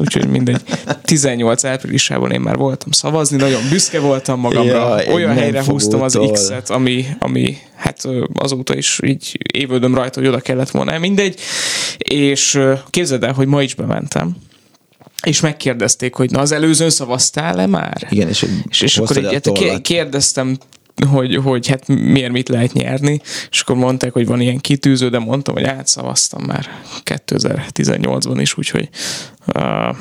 [0.00, 0.60] úgyhogy mindegy.
[1.02, 5.00] 18 áprilisában én már voltam szavazni, nagyon büszke voltam magamra.
[5.00, 10.28] Ja, Olyan helyre húztam az X-et, ami, ami hát azóta is így évődöm rajta, hogy
[10.28, 11.40] oda kellett volna, mindegy.
[11.98, 14.36] És képzeld el, hogy ma is bementem
[15.22, 18.06] és megkérdezték, hogy na az előzőn szavaztál-e már?
[18.10, 20.58] Igen, és, és, és akkor így hát kérdeztem
[21.06, 23.20] hogy, hogy hát miért mit lehet nyerni,
[23.50, 26.68] és akkor mondták, hogy van ilyen kitűző, de mondtam, hogy átszavaztam már
[27.04, 28.88] 2018-ban is, úgyhogy
[29.54, 29.96] uh,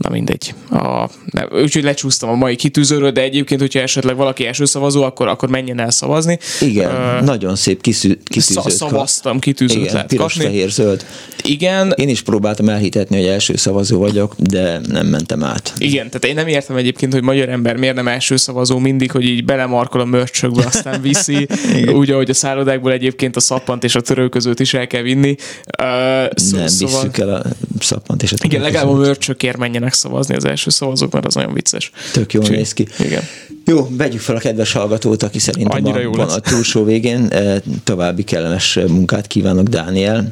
[0.00, 0.54] Na mindegy.
[0.70, 5.28] A, ne, úgyhogy lecsúsztam a mai kitűzőről, de egyébként, hogyha esetleg valaki első szavazó, akkor,
[5.28, 6.38] akkor menjen el szavazni.
[6.60, 8.70] Igen, uh, nagyon szép kiszű, kitűzőt.
[8.70, 10.48] Szavaztam, kitűzőt Igen, lehet piros, kapni.
[10.48, 11.04] fehér, zöld.
[11.42, 11.92] Igen.
[11.96, 15.72] Én is próbáltam elhitetni, hogy első szavazó vagyok, de nem mentem át.
[15.78, 19.24] Igen, tehát én nem értem egyébként, hogy magyar ember miért nem első szavazó mindig, hogy
[19.24, 21.48] így belemarkol a mörcsökbe, aztán viszi,
[21.98, 25.34] úgy, ahogy a szállodákból egyébként a szappant és a törölközőt is el kell vinni.
[25.78, 25.86] Uh,
[26.34, 27.00] szó, nem, szóval...
[27.00, 27.42] visszük el a
[27.80, 31.34] szappant és a Igen, legalább a mörcsökért menjenek menjenek szavazni az első szavazók, mert az
[31.34, 31.90] nagyon vicces.
[32.12, 32.86] Tök jól néz ki.
[32.98, 33.22] Igen.
[33.64, 36.36] Jó, vegyük fel a kedves hallgatót, aki szerintem Annyira jó van lesz.
[36.36, 37.26] a túlsó végén.
[37.30, 40.28] E, további kellemes munkát kívánok, Dániel.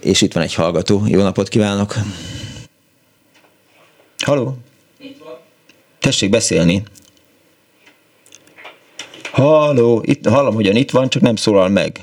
[0.00, 1.02] És itt van egy hallgató.
[1.06, 1.94] Jó napot kívánok!
[4.24, 4.56] Haló?
[4.98, 5.34] Itt van.
[5.98, 6.82] Tessék beszélni.
[9.30, 12.00] Halló, itt, hallom, hogy itt van, csak nem szólal meg.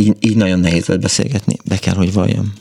[0.00, 2.52] Így, így nagyon nehéz lehet beszélgetni, be kell, hogy valljam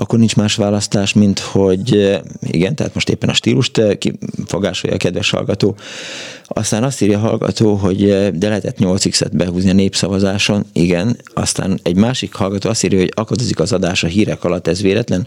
[0.00, 4.96] akkor nincs más választás, mint hogy eh, igen, tehát most éppen a stílust eh, kifogásolja
[4.96, 5.76] a kedves hallgató.
[6.44, 11.16] Aztán azt írja a hallgató, hogy eh, de lehetett 8x-et behúzni a népszavazáson, igen.
[11.34, 15.26] Aztán egy másik hallgató azt írja, hogy akadozik az adás a hírek alatt, ez véletlen.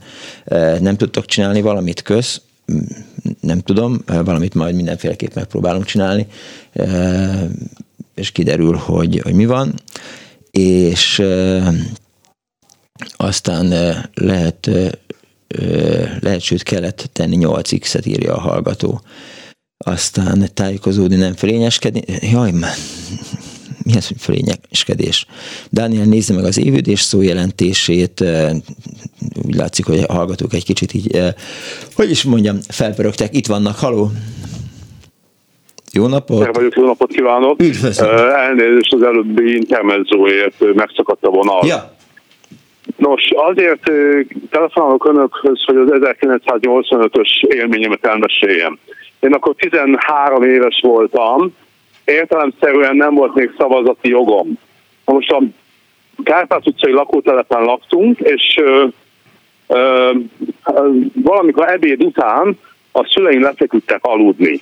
[0.80, 2.41] Nem tudtok csinálni valamit köz,
[2.72, 2.80] mm,
[3.39, 6.28] nem tudom, valamit majd mindenféleképp megpróbálunk csinálni,
[8.15, 9.74] és kiderül, hogy, hogy mi van.
[10.51, 11.22] És
[13.10, 13.68] aztán
[14.14, 14.70] lehet,
[16.20, 19.02] lehet, sőt kellett tenni 8x-et, írja a hallgató.
[19.78, 22.02] Aztán tájékozódni, nem fölényeskedni.
[22.32, 22.74] Jaj, már
[23.84, 25.26] mi az, hogy fölényeskedés?
[25.70, 28.24] Dániel nézze meg az évüdés szójelentését,
[29.43, 31.34] úgy látszik, hogy a hallgatók egy kicsit így,
[31.95, 33.36] hogy is mondjam, felpörögtek.
[33.36, 34.12] Itt vannak, haló!
[35.93, 36.45] Jó napot!
[36.45, 37.62] Én vagyok, jó napot kívánok!
[37.62, 38.10] Üdvözlöm!
[38.18, 41.68] Elnézést az előbbi intermezzoért megszakadt a vonal.
[41.68, 41.95] Ja,
[42.98, 43.92] Nos, azért
[44.50, 48.80] telefonálok önökhöz, hogy az 1985-ös élményemet elmeséljem.
[49.20, 51.56] Én akkor 13 éves voltam,
[52.06, 54.54] értelemszerűen nem volt még szavazati jogom.
[55.06, 55.42] Most a
[56.24, 58.86] Kárpát utcai lakótelepen laktunk, és ö,
[59.68, 60.12] ö,
[61.14, 62.58] valamikor ebéd után
[62.92, 64.62] a szüleim lefeküdtek aludni,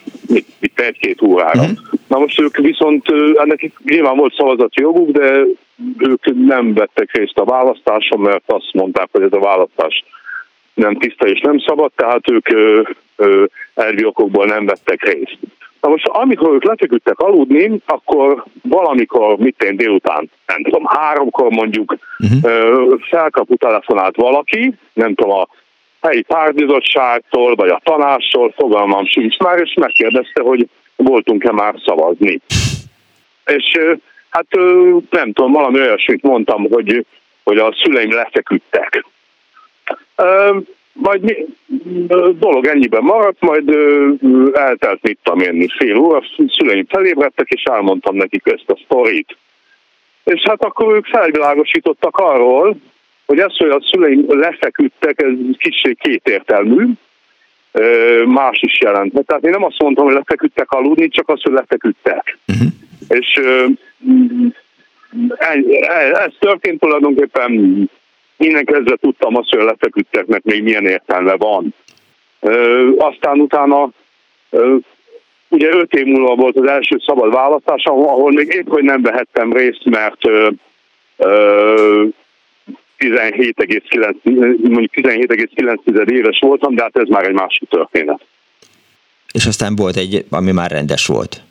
[0.59, 1.61] itt, egy-két órára.
[1.61, 1.77] Uh-huh.
[2.07, 3.05] Na most ők viszont,
[3.35, 5.43] ennek nyilván volt szavazati joguk, de
[5.97, 10.03] ők nem vettek részt a választáson, mert azt mondták, hogy ez a választás
[10.73, 12.47] nem tiszta és nem szabad, tehát ők
[13.73, 15.37] elvi okokból nem vettek részt.
[15.81, 21.95] Na most amikor ők lefeküdtek aludni, akkor valamikor, mit én délután, nem tudom, háromkor mondjuk
[22.19, 22.99] uh-huh.
[23.09, 25.47] felkapu telefonált valaki, nem tudom, a
[26.01, 32.39] helyi párbizottságtól, vagy a tanástól, fogalmam sincs már, és megkérdezte, hogy voltunk-e már szavazni.
[33.45, 33.79] És
[34.29, 34.45] hát
[35.09, 37.05] nem tudom, valami olyasmit mondtam, hogy,
[37.43, 39.05] hogy a szüleim lefeküdtek.
[40.93, 41.45] Majd mi,
[42.39, 43.69] dolog ennyiben maradt, majd
[44.53, 49.37] eltelt mit tudom én, fél óra, szüleim felébredtek, és elmondtam nekik ezt a sztorit.
[50.23, 52.75] És hát akkor ők felvilágosítottak arról,
[53.29, 56.85] hogy ez, hogy a szüleim lefeküdtek, ez kicsit kétértelmű,
[58.25, 59.25] más is jelent.
[59.25, 62.37] Tehát én nem azt mondtam, hogy lefeküdtek aludni, csak azt, hogy lefeküdtek.
[62.47, 62.67] Uh-huh.
[63.07, 63.41] És
[66.13, 67.51] ez történt tulajdonképpen
[68.37, 71.73] innen kezdve tudtam azt, hogy lefeküdteknek még milyen értelme van.
[72.97, 73.89] Aztán utána
[75.47, 79.53] ugye öt év múlva volt az első szabad választás, ahol még épp, hogy nem vehettem
[79.53, 80.21] részt, mert
[82.99, 84.13] 17,9,
[84.61, 88.21] mondjuk 17,9 éves voltam, de hát ez már egy másik történet.
[89.31, 91.41] És aztán volt egy, ami már rendes volt.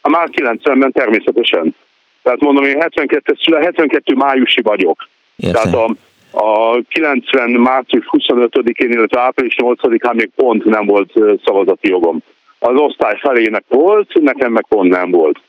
[0.00, 1.74] A már 90-ben természetesen.
[2.22, 5.08] Tehát mondom, én 72, 72 májusi vagyok.
[5.36, 5.62] Értem.
[5.62, 5.96] Tehát a,
[6.30, 7.50] a 90.
[7.50, 11.12] március 25-én, illetve április 8-án még pont nem volt
[11.44, 12.22] szavazati jogom.
[12.58, 15.40] Az osztály felének volt, nekem meg pont nem volt.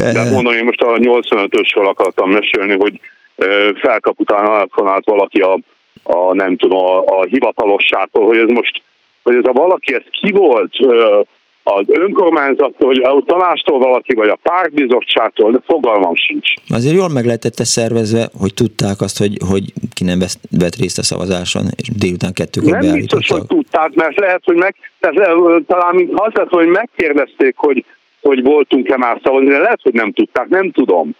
[0.00, 3.00] De mondom, én most a 85-ösről akartam mesélni, hogy
[3.80, 5.58] felkapután telefonált valaki a,
[6.02, 8.82] a nem tudom, a, a hivatalosságtól, hogy ez most,
[9.22, 10.72] hogy ez a valaki, ez ki volt
[11.62, 16.52] az önkormányzattól, vagy a tanástól valaki, vagy a pártbizottságtól, de fogalmam sincs.
[16.68, 20.18] Azért jól meg lehetett szervezve, hogy tudták azt, hogy, hogy ki nem
[20.50, 24.74] vett részt a szavazáson, és délután kettőkor Nem biztos, hogy tudták, mert lehet, hogy meg,
[25.00, 25.16] tehát,
[25.66, 27.84] talán az lehet, hogy megkérdezték, hogy
[28.20, 31.14] hogy voltunk-e már szavazni, de lehet, hogy nem tudták, nem tudom.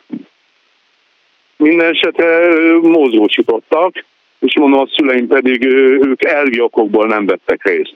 [1.57, 2.49] Minden esetre
[2.83, 4.05] mozgósítottak,
[4.39, 5.65] és mondom, a szüleim pedig
[6.03, 7.95] ők elvi okokból nem vettek részt.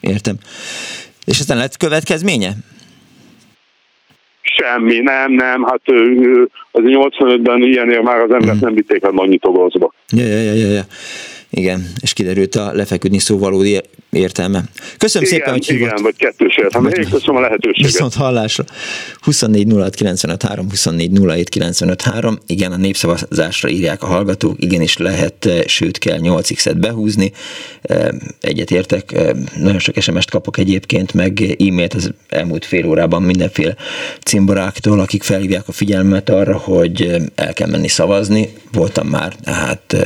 [0.00, 0.36] Értem.
[1.24, 2.52] És aztán lett következménye?
[4.42, 5.80] Semmi, nem, nem, hát
[6.70, 8.60] az 85-ben ilyenért már az embert mm.
[8.60, 9.40] nem vitték el nagy
[10.08, 10.82] Ja, ja, ja, ja.
[11.50, 13.80] Igen, és kiderült a lefeküdni szó valódi
[14.14, 14.62] értelme.
[14.98, 15.88] Köszönöm igen, szépen, hogy hívott.
[15.88, 16.90] Igen, vagy kettős értelme.
[16.90, 17.90] Én köszönöm a lehetőséget.
[17.90, 18.64] Viszont hallásra.
[19.20, 20.00] 24 06
[20.68, 21.10] 24
[22.46, 24.56] Igen, a népszavazásra írják a hallgatók.
[24.62, 27.32] Igenis lehet, eh, sőt kell 8x-et behúzni.
[27.82, 28.08] Eh,
[28.40, 29.12] egyet értek.
[29.12, 33.76] Eh, nagyon sok SMS-t kapok egyébként, meg e-mailt az elmúlt fél órában mindenféle
[34.22, 38.52] cimboráktól, akik felhívják a figyelmet arra, hogy el kell menni szavazni.
[38.72, 39.96] Voltam már, hát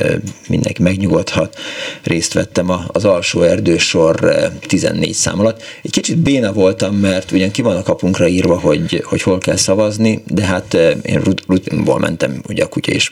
[0.47, 1.57] mindenki megnyugodhat.
[2.03, 5.61] Részt vettem az alsó erdős sor 14 eh, szám alatt.
[5.81, 9.55] Egy kicsit béna voltam, mert ugyan ki van a kapunkra írva, hogy, hogy hol kell
[9.55, 13.11] szavazni, de hát eh, én rutinból mentem, ugye a kutya is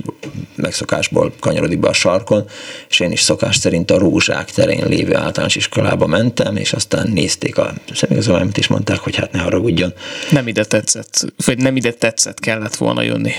[0.56, 2.46] megszokásból kanyarodik be a sarkon,
[2.90, 7.58] és én is szokás szerint a Rózsák terén lévő általános iskolába mentem, és aztán nézték
[7.58, 9.94] a személyigazolványt, és mondták, hogy hát ne haragudjon.
[10.32, 13.34] Nem ide tetszett, vagy nem ide tetszett kellett volna jönni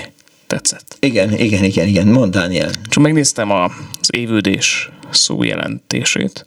[0.49, 0.97] tetszett.
[0.99, 2.07] Igen, igen, igen, igen.
[2.07, 2.69] Mondd, Dániel.
[2.83, 3.63] Csak megnéztem a,
[3.99, 6.45] az évődés szó jelentését.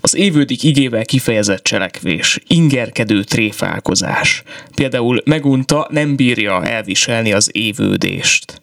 [0.00, 4.42] Az évődik igével kifejezett cselekvés, ingerkedő tréfálkozás.
[4.74, 8.62] Például megunta nem bírja elviselni az évődést.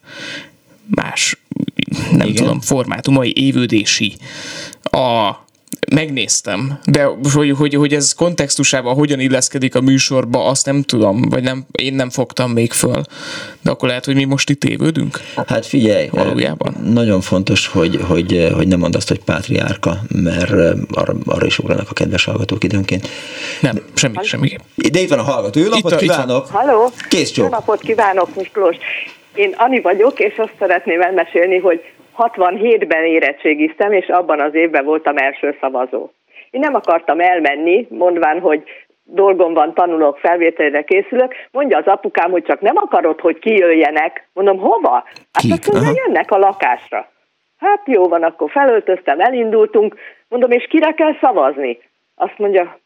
[0.86, 1.38] Más,
[2.12, 2.34] nem Igen.
[2.34, 4.16] tudom, formátumai évődési.
[4.84, 5.32] A
[5.90, 11.44] megnéztem, de hogy, hogy, hogy ez kontextusában hogyan illeszkedik a műsorba, azt nem tudom, vagy
[11.44, 13.02] nem, én nem fogtam még föl.
[13.62, 15.20] De akkor lehet, hogy mi most itt évődünk?
[15.48, 16.76] Hát figyelj, valójában.
[16.84, 20.52] Nagyon fontos, hogy, hogy, hogy nem mondd azt, hogy pátriárka, mert
[20.92, 23.08] arra, arra is ugranak a kedves hallgatók időnként.
[23.62, 24.56] Nem, semmi, semmi.
[24.92, 25.60] De itt van a hallgató.
[25.60, 26.48] Jó napot itt kívánok!
[26.48, 26.90] Halló!
[27.10, 28.76] Kész Jó napot kívánok, Miklós!
[29.36, 31.82] Én Ani vagyok, és azt szeretném elmesélni, hogy
[32.18, 36.10] 67-ben érettségiztem, és abban az évben voltam első szavazó.
[36.50, 38.64] Én nem akartam elmenni, mondván, hogy
[39.04, 44.28] dolgom van, tanulok, felvételre készülök, mondja az apukám, hogy csak nem akarod, hogy kijöjjenek.
[44.34, 45.04] Mondom, hova?
[45.32, 47.12] Hát mondja, jönnek a lakásra.
[47.58, 49.96] Hát jó van, akkor felöltöztem, elindultunk.
[50.28, 51.80] Mondom, és kire kell szavazni?
[52.16, 52.80] Azt mondja,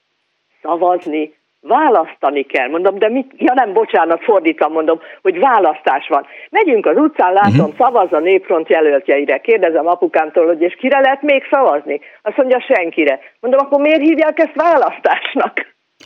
[0.62, 1.34] szavazni?
[1.68, 2.68] Választani kell.
[2.68, 3.32] Mondom, de mit?
[3.38, 6.26] Ja nem, bocsánat, fordítva mondom, hogy választás van.
[6.50, 7.78] Megyünk az utcán, látom, uh-huh.
[7.78, 9.38] szavaz a népfront jelöltjeire.
[9.38, 12.00] Kérdezem apukámtól, hogy és kire lehet még szavazni?
[12.22, 13.20] Azt mondja, senkire.
[13.40, 15.54] Mondom, akkor miért hívják ezt választásnak?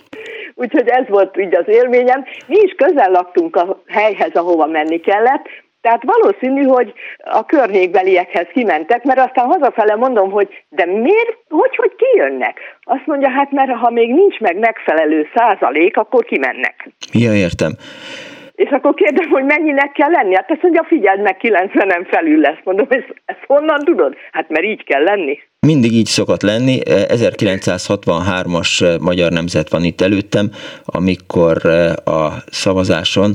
[0.61, 2.25] Úgyhogy ez volt így az élményem.
[2.47, 5.47] Mi is közel laktunk a helyhez, ahova menni kellett,
[5.81, 11.91] Tehát valószínű, hogy a környékbeliekhez kimentek, mert aztán hazafele mondom, hogy de miért, hogy, hogy
[11.95, 12.59] kijönnek?
[12.83, 16.89] Azt mondja, hát mert ha még nincs meg megfelelő százalék, akkor kimennek.
[17.13, 17.71] Ja, értem.
[18.65, 20.35] És akkor kérdem, hogy mennyinek kell lenni?
[20.35, 22.59] Hát azt mondja, figyeld meg, 90-en felül lesz.
[22.63, 24.15] Mondom, ezt, ezt honnan tudod?
[24.31, 25.39] Hát mert így kell lenni.
[25.59, 26.79] Mindig így szokott lenni.
[26.85, 30.51] 1963-as Magyar Nemzet van itt előttem,
[30.85, 31.65] amikor
[32.05, 33.33] a szavazáson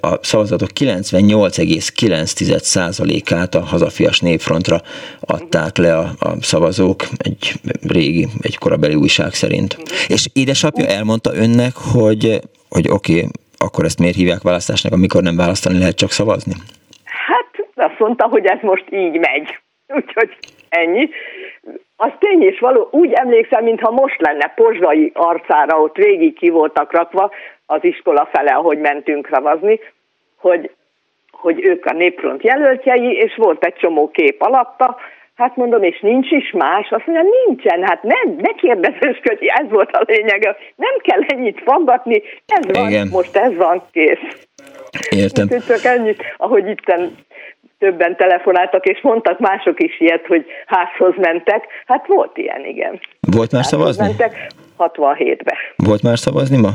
[0.00, 4.80] a szavazatok 98,9%-át a hazafias népfrontra
[5.20, 7.52] adták le a, a szavazók egy
[7.88, 9.76] régi, egy korabeli újság szerint.
[10.08, 13.28] És édesapja elmondta önnek, hogy, hogy oké, okay,
[13.64, 16.52] akkor ezt miért hívják választásnak, amikor nem választani lehet csak szavazni?
[17.04, 19.58] Hát azt mondta, hogy ez most így megy.
[19.96, 20.36] Úgyhogy
[20.68, 21.08] ennyi.
[21.96, 26.92] Az tény is való, úgy emlékszem, mintha most lenne pozsai arcára, ott végig ki voltak
[26.92, 27.30] rakva
[27.66, 29.80] az iskola fele, ahogy mentünk szavazni,
[30.36, 30.70] hogy,
[31.30, 34.96] hogy ők a népfront jelöltjei, és volt egy csomó kép alatta,
[35.34, 36.90] Hát mondom, és nincs is más?
[36.90, 42.22] Azt mondja, nincsen, hát nem, ne kérdezősködj, ez volt a lényeg, nem kell ennyit faggatni,
[42.46, 43.08] ez van, Igen.
[43.08, 44.48] most ez van, kész.
[45.10, 45.44] Értem.
[45.44, 46.82] Úgyhogy csak ennyit, ahogy itt
[47.78, 51.64] többen telefonáltak, és mondtak mások is ilyet, hogy házhoz mentek.
[51.86, 53.00] Hát volt ilyen, igen.
[53.20, 54.06] Volt már házhoz szavazni?
[54.06, 54.46] Mentek
[54.78, 55.56] 67-be.
[55.76, 56.70] Volt már szavazni ma?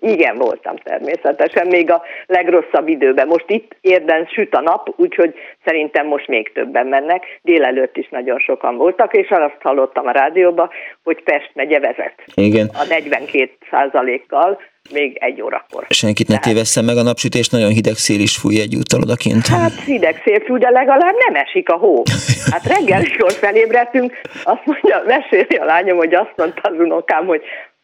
[0.00, 3.26] Igen, voltam természetesen, még a legrosszabb időben.
[3.26, 7.24] Most itt érden süt a nap, úgyhogy szerintem most még többen mennek.
[7.42, 10.70] Délelőtt is nagyon sokan voltak, és azt hallottam a rádióban,
[11.02, 12.14] hogy Pest megye vezet.
[12.34, 12.70] Igen.
[12.72, 14.60] A 42 százalékkal
[14.92, 15.86] még egy órakor.
[15.88, 19.46] Senkit ne tévesszen meg a napsütés, nagyon hideg szél is fúj egyúttal odakint.
[19.46, 22.02] Hát hideg szél fúj, de legalább nem esik a hó.
[22.50, 27.42] Hát reggel, mikor felébredtünk, azt mondja, meséli a lányom, hogy azt mondta az unokám, hogy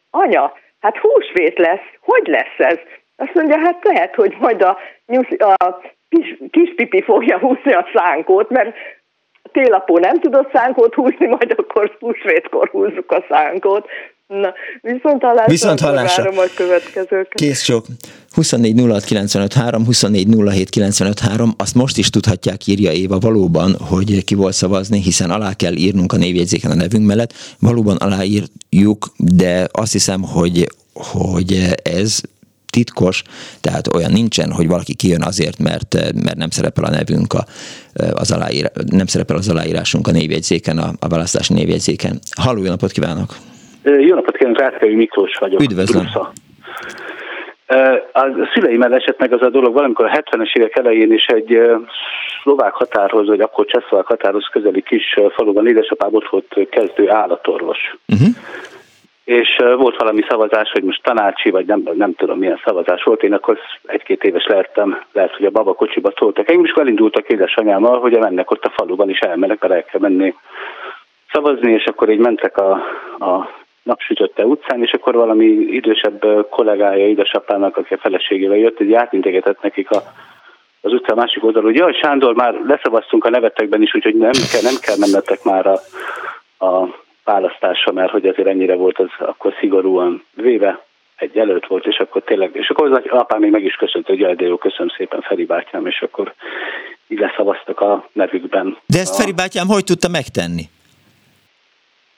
[0.09, 0.53] anya,
[0.87, 2.79] hát húsvét lesz, hogy lesz ez?
[3.15, 4.77] Azt mondja, hát lehet, hogy majd a,
[5.37, 8.75] a kis, kis pipi fogja húzni a szánkót, mert
[9.51, 13.87] télapó nem tudott szánkót húzni, majd akkor húsvétkor húzzuk a szánkót.
[14.27, 16.29] Na, viszont hallásra, viszont hallásra.
[16.29, 17.33] a következőket.
[17.33, 17.85] Kész sok.
[18.31, 20.27] 24 06 24
[21.57, 26.13] azt most is tudhatják, írja Éva valóban, hogy ki volt szavazni, hiszen alá kell írnunk
[26.13, 27.33] a névjegyzéken a nevünk mellett.
[27.59, 32.21] Valóban aláírjuk, de azt hiszem, hogy, hogy ez
[32.69, 33.23] titkos,
[33.61, 35.93] tehát olyan nincsen, hogy valaki kijön azért, mert,
[36.23, 37.45] mert nem szerepel a nevünk, a,
[38.11, 42.19] az aláír, nem szerepel az aláírásunk a névjegyzéken, a, a választási névjegyzéken.
[42.35, 43.37] Halló, jó napot kívánok!
[43.87, 45.61] Jó napot kívánok, Rászkai Miklós vagyok.
[45.61, 46.01] Üdvözlöm!
[46.01, 46.31] Brusza.
[48.13, 51.61] A szüleimmel esett meg az a dolog valamikor a 70-es évek elején is egy
[52.41, 57.95] szlovák határhoz, vagy akkor csehszlovák határhoz közeli kis faluban édesapám ott volt kezdő állatorvos.
[58.07, 58.27] Uh-huh.
[59.23, 63.33] És volt valami szavazás, hogy most tanácsi, vagy nem, nem tudom milyen szavazás volt, én
[63.33, 66.49] akkor egy-két éves lehettem, lehet, hogy a baba kocsiba toltak.
[66.49, 70.33] Engem is elindultak édesanyámmal, hogy mennek ott a faluban is elmenek, mert el kell menni
[71.31, 72.71] szavazni, és akkor így mentek a,
[73.19, 73.49] a
[73.87, 75.45] napsütötte utcán, és akkor valami
[75.79, 80.03] idősebb kollégája édesapának, aki a feleségével jött, egy átintegetett nekik a,
[80.81, 84.61] az utca másik oldalon, hogy jaj, Sándor, már leszavaztunk a nevetekben is, úgyhogy nem kell,
[84.61, 85.79] nem kell mennetek már a,
[86.65, 86.87] a
[87.23, 90.85] választásra, mert hogy azért ennyire volt az akkor szigorúan véve,
[91.15, 94.19] egy jelölt volt, és akkor tényleg, és akkor az apám még meg is köszönt, hogy
[94.19, 96.33] jaj, de jó, köszönöm szépen Feri bátyám, és akkor
[97.07, 98.77] így leszavaztak a nevükben.
[98.85, 100.63] De ezt Feri bátyám hogy tudta megtenni?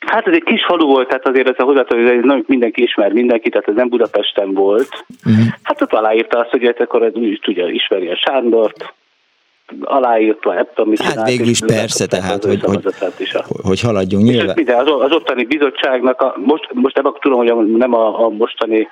[0.07, 3.11] Hát ez egy kis falu volt, tehát azért ez a hozzátartozó, ez nem mindenki ismer
[3.11, 5.05] mindenki, tehát ez nem Budapesten volt.
[5.25, 5.45] Uh-huh.
[5.63, 8.93] Hát ott aláírta azt, hogy hát akkor ez úgy tudja, ismeri a Sándort,
[9.81, 12.85] aláírta, nem tudom, mit Hát végül is persze, tehát, hogy, hogy,
[13.17, 13.43] is a...
[13.63, 14.53] hogy haladjunk nyilván.
[14.55, 18.29] Minden, az, az ottani bizottságnak, a, most, most nem tudom, hogy a, nem a, a
[18.29, 18.87] mostani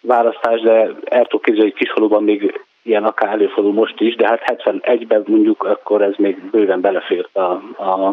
[0.00, 0.72] választás, de
[1.04, 5.62] el tudok képzelni, hogy kisfaluban még ilyen akár előfordul most is, de hát 71-ben mondjuk
[5.62, 8.06] akkor ez még bőven belefért a, a,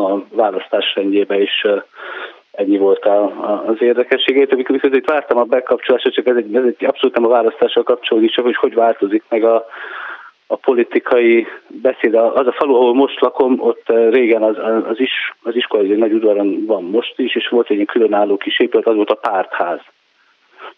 [0.00, 1.66] a választás rendjébe, és
[2.50, 4.52] ennyi volt a, a, az érdekességét.
[4.52, 7.82] Amikor viszont itt vártam a bekapcsolásra, csak ez egy, ez egy abszolút nem a választással
[7.82, 9.66] kapcsolódik, csak hogy hogy változik meg a,
[10.46, 12.14] a politikai beszéd.
[12.14, 14.56] Az a falu, ahol most lakom, ott régen az,
[14.88, 18.58] az, is, az iskola egy nagy udvaron van most is, és volt egy különálló kis
[18.58, 19.80] épület, az volt a pártház.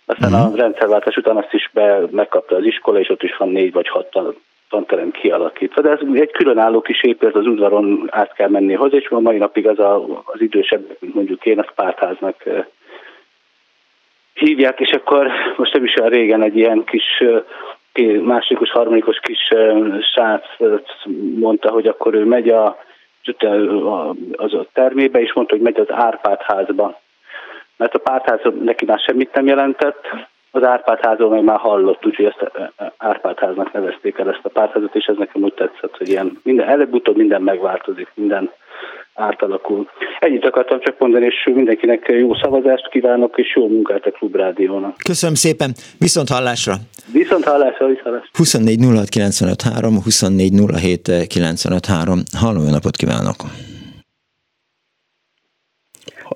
[0.06, 0.52] Aztán uh-huh.
[0.52, 3.88] a rendszerváltás után azt is be, megkapta az iskola, és ott is van négy vagy
[3.88, 4.18] hat
[4.68, 5.82] tanterem kialakítva.
[5.82, 9.36] De ez egy különálló kis épület, az udvaron át kell menni hozzá, és a mai
[9.36, 12.42] napig az a, az idősebb, mondjuk én, azt pártháznak
[14.34, 17.22] hívják, és akkor most nem is olyan régen egy ilyen kis
[18.22, 19.48] másodikos, harmadikos kis
[20.12, 20.44] srác
[21.34, 22.76] mondta, hogy akkor ő megy a,
[24.32, 27.00] az a termébe, és mondta, hogy megy az Árpád házba
[27.76, 30.00] mert a pártház neki már semmit nem jelentett,
[30.56, 32.50] az Árpádházról meg már hallott, úgyhogy ezt
[32.96, 37.16] Árpádháznak nevezték el ezt a pártházat, és ez nekem úgy tetszett, hogy ilyen minden, előbb-utóbb
[37.16, 38.50] minden megváltozik, minden
[39.14, 39.88] átalakul.
[40.18, 44.96] Ennyit akartam csak mondani, és mindenkinek jó szavazást kívánok, és jó munkát a Klubrádiónak.
[45.04, 46.74] Köszönöm szépen, viszont hallásra!
[47.12, 48.30] Viszont hallásra, viszont hallásra!
[48.32, 52.22] 24 06 95 3, 24 07 95 3.
[52.40, 53.36] Halló, napot kívánok!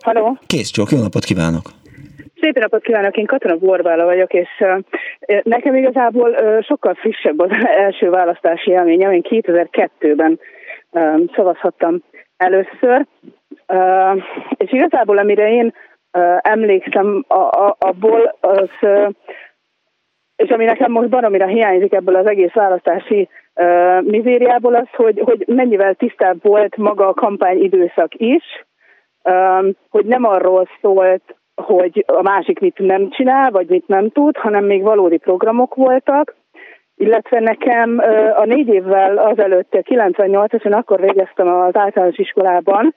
[0.03, 0.39] Halló!
[0.47, 1.63] Kész csók, jó napot kívánok!
[2.41, 4.49] Szép napot kívánok, én Katona Borbála vagyok, és
[5.43, 7.51] nekem igazából sokkal frissebb az
[7.85, 9.13] első választási élményem.
[9.13, 10.41] Én 2002-ben
[11.35, 12.03] szavazhattam
[12.37, 13.07] először,
[14.57, 15.75] és igazából amire én
[16.41, 17.25] emlékszem
[17.79, 18.69] abból, az,
[20.37, 23.29] és ami nekem most baromira hiányzik ebből az egész választási
[24.01, 28.45] mizériából az, hogy, hogy mennyivel tisztább volt maga a kampányidőszak is,
[29.91, 31.23] hogy nem arról szólt,
[31.55, 36.35] hogy a másik mit nem csinál, vagy mit nem tud, hanem még valódi programok voltak,
[36.97, 38.01] illetve nekem
[38.37, 42.95] a négy évvel azelőtt, 98-as, én akkor végeztem az általános iskolában,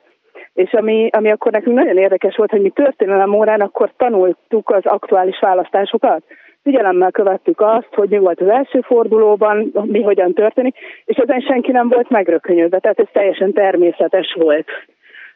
[0.54, 4.86] és ami, ami akkor nekünk nagyon érdekes volt, hogy mi történelem órán akkor tanultuk az
[4.86, 6.24] aktuális választásokat.
[6.64, 10.76] Figyelemmel követtük azt, hogy mi volt az első fordulóban, mi hogyan történik,
[11.06, 14.68] és ezen senki nem volt megrökönyödve, tehát ez teljesen természetes volt.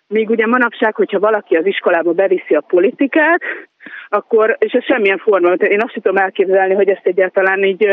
[0.08, 3.42] Míg ugye manapság, hogyha valaki az iskolába beviszi a politikát,
[4.10, 7.88] akkor, és ez semmilyen forma, én azt tudom elképzelni, hogy ezt egyáltalán így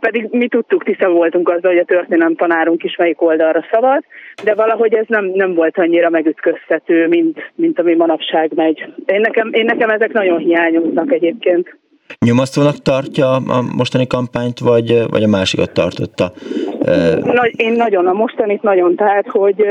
[0.00, 4.02] pedig mi tudtuk, tiszta voltunk azzal, hogy a történelem tanárunk is melyik oldalra szavaz,
[4.44, 8.84] de valahogy ez nem, nem volt annyira megütköztető, mint, mint ami manapság megy.
[9.06, 11.76] Én nekem, én nekem ezek nagyon hiányoznak egyébként.
[12.24, 16.32] Nyomasztónak tartja a mostani kampányt, vagy, vagy a másikat tartotta?
[17.22, 19.66] Nagy, én nagyon, a mostanit nagyon, tehát, hogy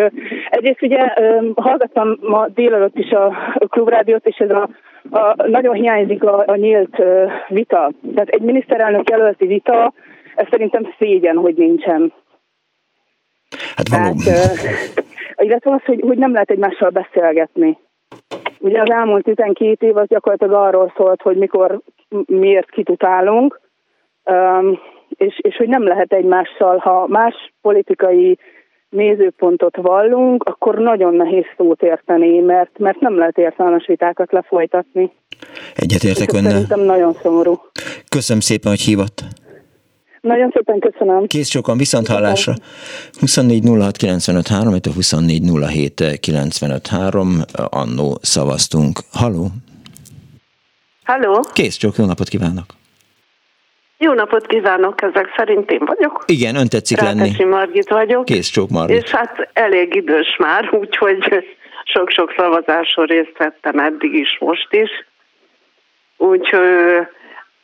[0.49, 1.13] egyrészt ugye
[1.55, 3.33] hallgattam ma délelőtt is a
[3.69, 4.69] klubrádiót, és ez a,
[5.09, 6.95] a nagyon hiányzik a, a nyílt
[7.47, 7.91] vita.
[8.13, 9.93] Tehát egy miniszterelnök jelölti vita,
[10.35, 12.13] ez szerintem szégyen, hogy nincsen.
[13.75, 14.17] Hát valóban.
[14.23, 14.57] Tehát,
[15.37, 17.77] illetve az, hogy, hogy nem lehet egymással beszélgetni.
[18.59, 21.81] Ugye az elmúlt 12 év az gyakorlatilag arról szólt, hogy mikor
[22.25, 23.59] miért kitutálunk,
[25.09, 28.37] és, és hogy nem lehet egymással, ha más politikai
[28.89, 35.11] nézőpontot vallunk, akkor nagyon nehéz szót érteni, mert, mert nem lehet értelmes vitákat lefolytatni.
[35.75, 36.51] Egyetértek önnel.
[36.51, 37.53] Szerintem nagyon szomorú.
[38.09, 39.23] Köszönöm szépen, hogy hívott.
[40.25, 41.27] Nagyon szépen köszönöm.
[41.27, 42.53] Kész sokan, viszont hallásra.
[43.19, 48.99] 24 06 95 3, 24 07 95 3, annó szavaztunk.
[49.11, 49.47] Haló?
[51.03, 51.39] Halló?
[51.53, 52.65] Kész csak, jó napot kívánok!
[53.97, 56.23] Jó napot kívánok, ezek szerint én vagyok.
[56.27, 57.43] Igen, ön tetszik Rákesi lenni.
[57.43, 58.25] Margit vagyok.
[58.25, 59.03] Kész csók Margit.
[59.03, 61.45] És hát elég idős már, úgyhogy
[61.83, 64.89] sok-sok szavazáson részt vettem eddig is, most is.
[66.17, 67.07] Úgyhogy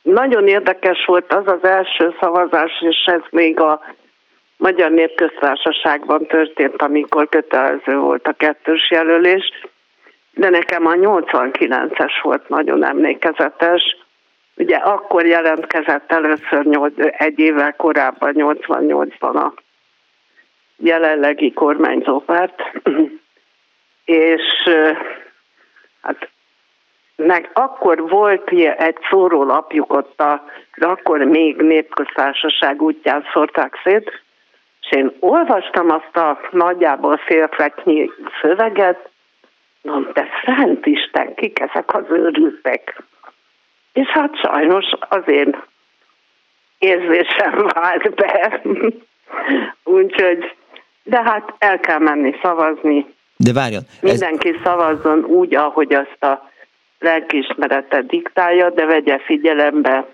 [0.01, 3.81] nagyon érdekes volt az az első szavazás, és ez még a
[4.57, 9.51] Magyar Népköztársaságban történt, amikor kötelező volt a kettős jelölés
[10.33, 13.97] de nekem a 89-es volt nagyon emlékezetes.
[14.55, 19.53] Ugye akkor jelentkezett először 8, egy évvel korábban, 88-ban a
[20.77, 22.61] jelenlegi kormányzópárt,
[24.05, 24.43] és
[26.01, 26.29] hát
[27.25, 30.43] meg akkor volt egy szórólapjuk ott, a,
[30.75, 34.21] de akkor még népköztársaság útján szórták szét,
[34.81, 38.11] és én olvastam azt a nagyjából félfeknyi
[38.41, 39.09] szöveget,
[39.81, 43.03] Mondom, te Szent Isten, kik ezek az őrültek?
[43.93, 45.63] És hát sajnos az én
[46.77, 48.61] érzésem vált be.
[49.97, 50.55] Úgyhogy,
[51.03, 53.13] de hát el kell menni szavazni.
[53.37, 53.81] De várjon.
[54.01, 54.55] Mindenki ez...
[54.63, 56.50] szavazzon úgy, ahogy azt a
[57.01, 60.07] lelkiismerete diktálja, de vegye figyelembe,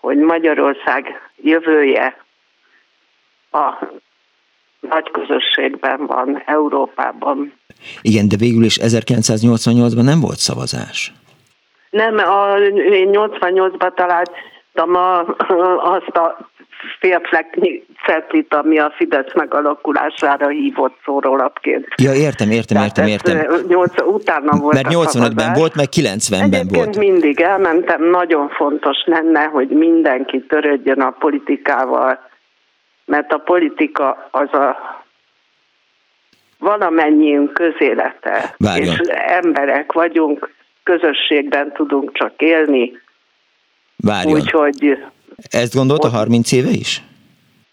[0.00, 2.24] hogy Magyarország jövője
[3.50, 3.86] a
[4.80, 7.52] nagy közösségben van, Európában.
[8.02, 11.12] Igen, de végül is 1988-ban nem volt szavazás.
[11.90, 12.58] Nem, a,
[12.90, 15.18] én 88-ban találtam a,
[15.96, 16.50] azt a
[16.98, 21.86] félfleknyi cetlit, ami a Fidesz megalakulására hívott szórólapként.
[22.02, 23.46] Ja, értem, értem, értem, értem.
[23.68, 26.96] 8, utána volt Mert 85-ben volt, meg 90-ben Egyébként volt.
[26.96, 32.28] mindig elmentem, nagyon fontos lenne, hogy mindenki törődjön a politikával,
[33.04, 34.76] mert a politika az a
[36.58, 38.94] valamennyiünk közélete, Várjon.
[38.94, 40.50] és emberek vagyunk,
[40.82, 42.92] közösségben tudunk csak élni.
[43.96, 44.34] Várjon.
[44.34, 44.98] Úgyhogy...
[45.50, 47.02] Ezt gondolta 30 éve is?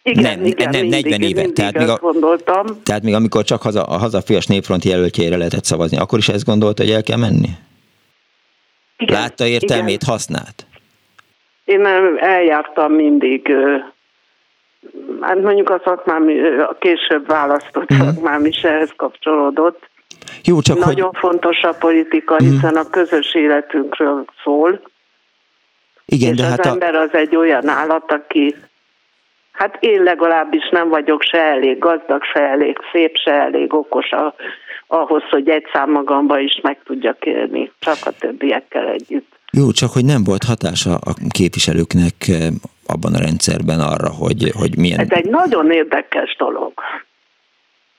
[0.03, 1.39] Igen, nem, igen, nem, mindig, 40 éve.
[1.39, 2.65] Mindig tehát még, a, gondoltam.
[2.83, 6.83] tehát még amikor csak haza, a hazafias népfront jelöltjére lehetett szavazni, akkor is ezt gondolta,
[6.83, 7.49] hogy el kell menni?
[8.97, 10.13] Igen, Látta értelmét, igen.
[10.13, 10.65] használt?
[11.65, 11.85] Én
[12.19, 13.51] eljártam mindig,
[15.21, 16.27] hát mondjuk a szakmám,
[16.69, 18.07] a később választott uh-huh.
[18.07, 19.89] szakmám is ehhez kapcsolódott.
[20.43, 21.17] Jó, csak Nagyon hogy...
[21.19, 22.79] fontos a politika, hiszen uh-huh.
[22.79, 24.81] a közös életünkről szól.
[26.05, 27.01] Igen, és de az hát ember a...
[27.01, 28.55] az egy olyan állat, aki
[29.55, 34.35] Hát én legalábbis nem vagyok se elég gazdag, se elég szép, se elég okos a,
[34.87, 39.33] ahhoz, hogy egy szám magamba is meg tudjak élni, csak a többiekkel együtt.
[39.51, 42.47] Jó, csak hogy nem volt hatása a képviselőknek eh,
[42.87, 44.99] abban a rendszerben arra, hogy, hogy milyen...
[44.99, 46.73] Ez egy nagyon érdekes dolog.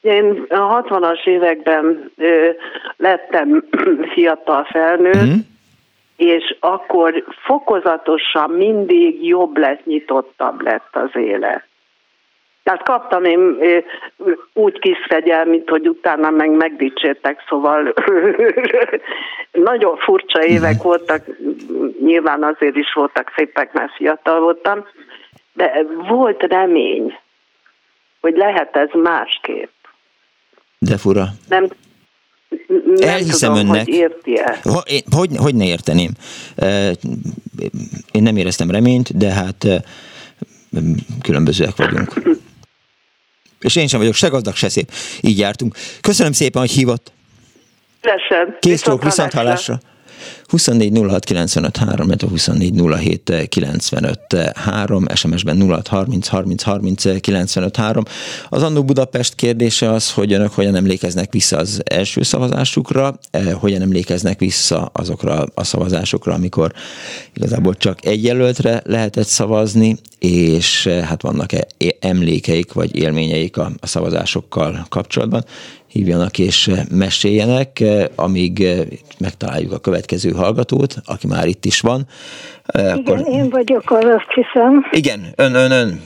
[0.00, 2.48] Én a 60-as években ö,
[2.96, 3.64] lettem
[4.14, 5.54] fiatal felnőtt, mm
[6.16, 11.64] és akkor fokozatosan mindig jobb lett, nyitottabb lett az élet.
[12.62, 13.58] Tehát kaptam én
[14.52, 17.94] úgy kis fegyelmit, hogy utána meg megdicsértek, szóval
[19.70, 21.24] nagyon furcsa évek voltak,
[22.00, 24.86] nyilván azért is voltak szépek, mert fiatal voltam,
[25.52, 27.18] de volt remény,
[28.20, 29.70] hogy lehet ez másképp.
[30.78, 31.24] De fura.
[31.48, 31.66] Nem,
[32.66, 33.84] nem Elhiszem tudom, önnek.
[33.84, 36.10] Hogy, érti hogy, hogy, hogy ne érteném?
[38.10, 39.66] Én nem éreztem reményt, de hát
[41.22, 42.12] különbözőek vagyunk.
[43.60, 44.90] És én sem vagyok se gazdag, se szép.
[45.20, 45.76] Így jártunk.
[46.00, 47.12] Köszönöm szépen, hogy hívott.
[48.02, 48.56] Lesen.
[48.60, 49.80] Kész viszont, viszont hallásra.
[50.48, 54.18] 24 06 95 3, 24 07 95
[54.54, 58.04] 3, SMS-ben 06 30 30 30 95 3.
[58.48, 63.82] Az Annó Budapest kérdése az, hogy önök hogyan emlékeznek vissza az első szavazásukra, eh, hogyan
[63.82, 66.72] emlékeznek vissza azokra a szavazásokra, amikor
[67.34, 71.66] igazából csak egy jelöltre lehetett szavazni, és eh, hát vannak-e
[72.00, 75.44] emlékeik vagy élményeik a, a szavazásokkal kapcsolatban
[75.86, 78.66] hívjanak és eh, meséljenek, amíg
[79.18, 82.00] megtaláljuk a következő hallgatót, aki már itt is van.
[82.74, 83.28] Igen, Akkor...
[83.28, 84.86] én vagyok az, azt hiszem.
[84.90, 86.00] Igen, ön, ön, ön.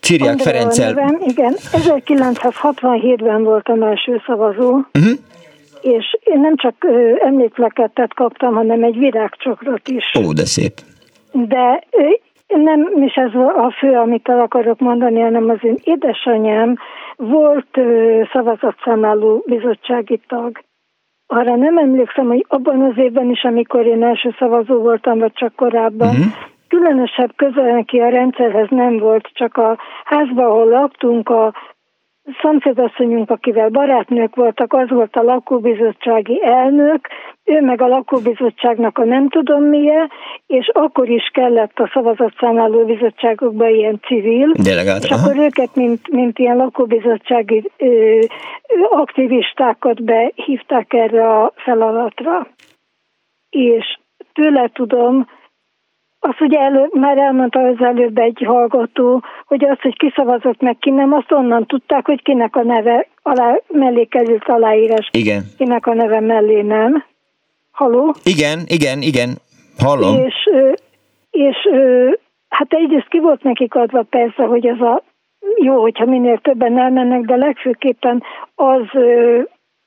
[0.00, 1.18] Csiríják Ferenccel.
[1.26, 5.18] Igen, 1967-ben voltam első szavazó, uh-huh.
[5.80, 6.74] és én nem csak
[7.24, 10.12] emlékleketet kaptam, hanem egy virágcsokrot is.
[10.18, 10.72] Ó, de szép.
[11.32, 11.84] De
[12.46, 16.76] nem is ez a fő, amit el akarok mondani, hanem az én édesanyám
[17.16, 17.78] volt
[18.32, 20.62] szavazatszámláló bizottsági tag.
[21.32, 25.54] Arra nem emlékszem, hogy abban az évben is, amikor én első szavazó voltam, vagy csak
[25.54, 26.32] korábban, uh-huh.
[26.68, 31.52] különösebb közel neki a rendszerhez nem volt, csak a házban, ahol laktunk, a
[32.42, 37.08] szomszédasszonyunk, akivel barátnők voltak, az volt a lakóbizottsági elnök,
[37.44, 40.10] ő meg a lakóbizottságnak a nem tudom milyen,
[40.46, 45.20] és akkor is kellett a szavazatszámláló bizottságokba ilyen civil, Delegált, és aha.
[45.22, 48.18] akkor őket, mint, mint ilyen lakóbizottsági ö,
[48.90, 52.46] aktivistákat behívták erre a feladatra.
[53.50, 53.98] És
[54.32, 55.26] tőle tudom,
[56.20, 60.90] azt ugye elő, már elmondta az előbb egy hallgató, hogy az, hogy kiszavazott meg ki
[60.90, 65.08] nem, azt onnan tudták, hogy kinek a neve alá, mellé került aláírás.
[65.12, 65.42] Igen.
[65.58, 67.04] Kinek a neve mellé nem.
[67.70, 68.14] Haló?
[68.24, 69.28] Igen, igen, igen.
[69.78, 70.24] Hallom.
[70.24, 70.34] És,
[71.30, 71.56] és
[72.48, 75.02] hát egyrészt ki volt nekik adva persze, hogy ez a
[75.56, 78.22] jó, hogyha minél többen elmennek, de legfőképpen
[78.54, 78.86] az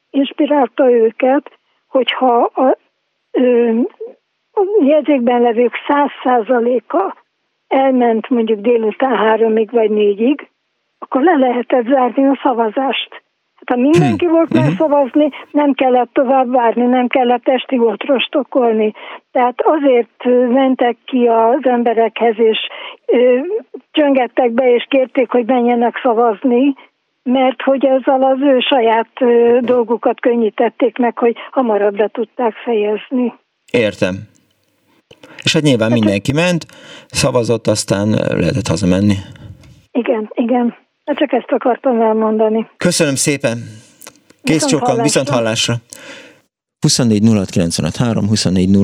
[0.09, 1.51] inspirálta őket,
[1.87, 2.77] hogyha a,
[4.53, 7.15] a jegyzékben levők száz százaléka
[7.67, 10.49] elment mondjuk délután háromig vagy négyig,
[10.99, 13.23] akkor le lehetett zárni a szavazást.
[13.55, 14.61] Hát ha mindenki volt hmm.
[14.61, 18.93] megszavazni, nem kellett tovább várni, nem kellett esti volt rostokolni.
[19.31, 22.57] Tehát azért mentek ki az emberekhez, és
[23.05, 23.39] ö,
[23.91, 26.75] csöngettek be, és kérték, hogy menjenek szavazni,
[27.23, 33.33] mert hogy ezzel az ő saját ö, dolgukat könnyítették meg, hogy hamarabb be tudták fejezni.
[33.71, 34.15] Értem.
[35.43, 36.65] És hát nyilván mindenki ment,
[37.07, 39.15] szavazott, aztán lehetett hazamenni.
[39.91, 40.75] Igen, igen.
[41.05, 42.69] Hát csak ezt akartam elmondani.
[42.77, 43.57] Köszönöm szépen.
[44.43, 45.75] Kész csókan, viszont hallásra.
[46.83, 48.77] 24 06 24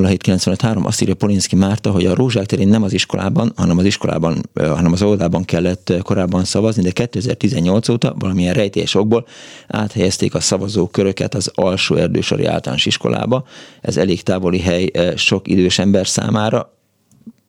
[0.83, 4.91] azt írja Polinszki Márta, hogy a Rózsák terén nem az iskolában, hanem az iskolában, hanem
[4.91, 9.27] az óvodában kellett korábban szavazni, de 2018 óta valamilyen rejtélyes okból
[9.67, 13.45] áthelyezték a szavazóköröket az alsó erdősori általános iskolába.
[13.81, 16.73] Ez elég távoli hely sok idős ember számára,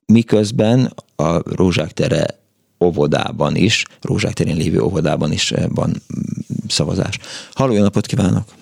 [0.06, 2.27] miközben a Rózsák tere
[2.85, 6.02] óvodában is, Rózsák terén lévő óvodában is van
[6.68, 7.18] szavazás.
[7.52, 8.59] Halló, jó napot kívánok!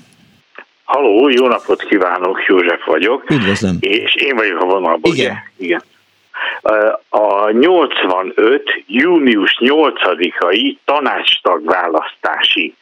[0.88, 3.30] Halló, jó napot kívánok, József vagyok.
[3.30, 3.76] Üdvözlöm.
[3.80, 5.30] És én vagyok a vonalban, Igen.
[5.58, 5.66] ugye?
[5.66, 5.82] Igen.
[7.08, 8.82] A 85.
[8.86, 12.74] június 8-ai tanácstag választási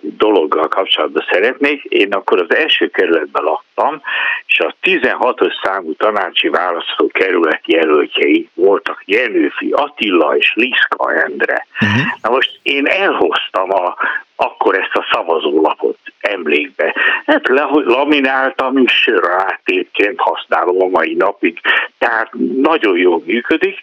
[0.00, 1.82] dologgal kapcsolatban szeretnék.
[1.82, 4.02] Én akkor az első kerületben laktam,
[4.46, 11.66] és a 16-os számú tanácsi választó kerület jelöltjei voltak Jenőfi Attila és Liszka Endre.
[11.80, 12.02] Uh-huh.
[12.22, 13.96] Na most én elhoztam a,
[14.36, 16.94] akkor ezt a szavazólapot emlékbe.
[17.26, 21.60] Hát le, lamináltam, és sörrátétként használom a mai napig.
[21.98, 23.80] Tehát nagyon jól működik,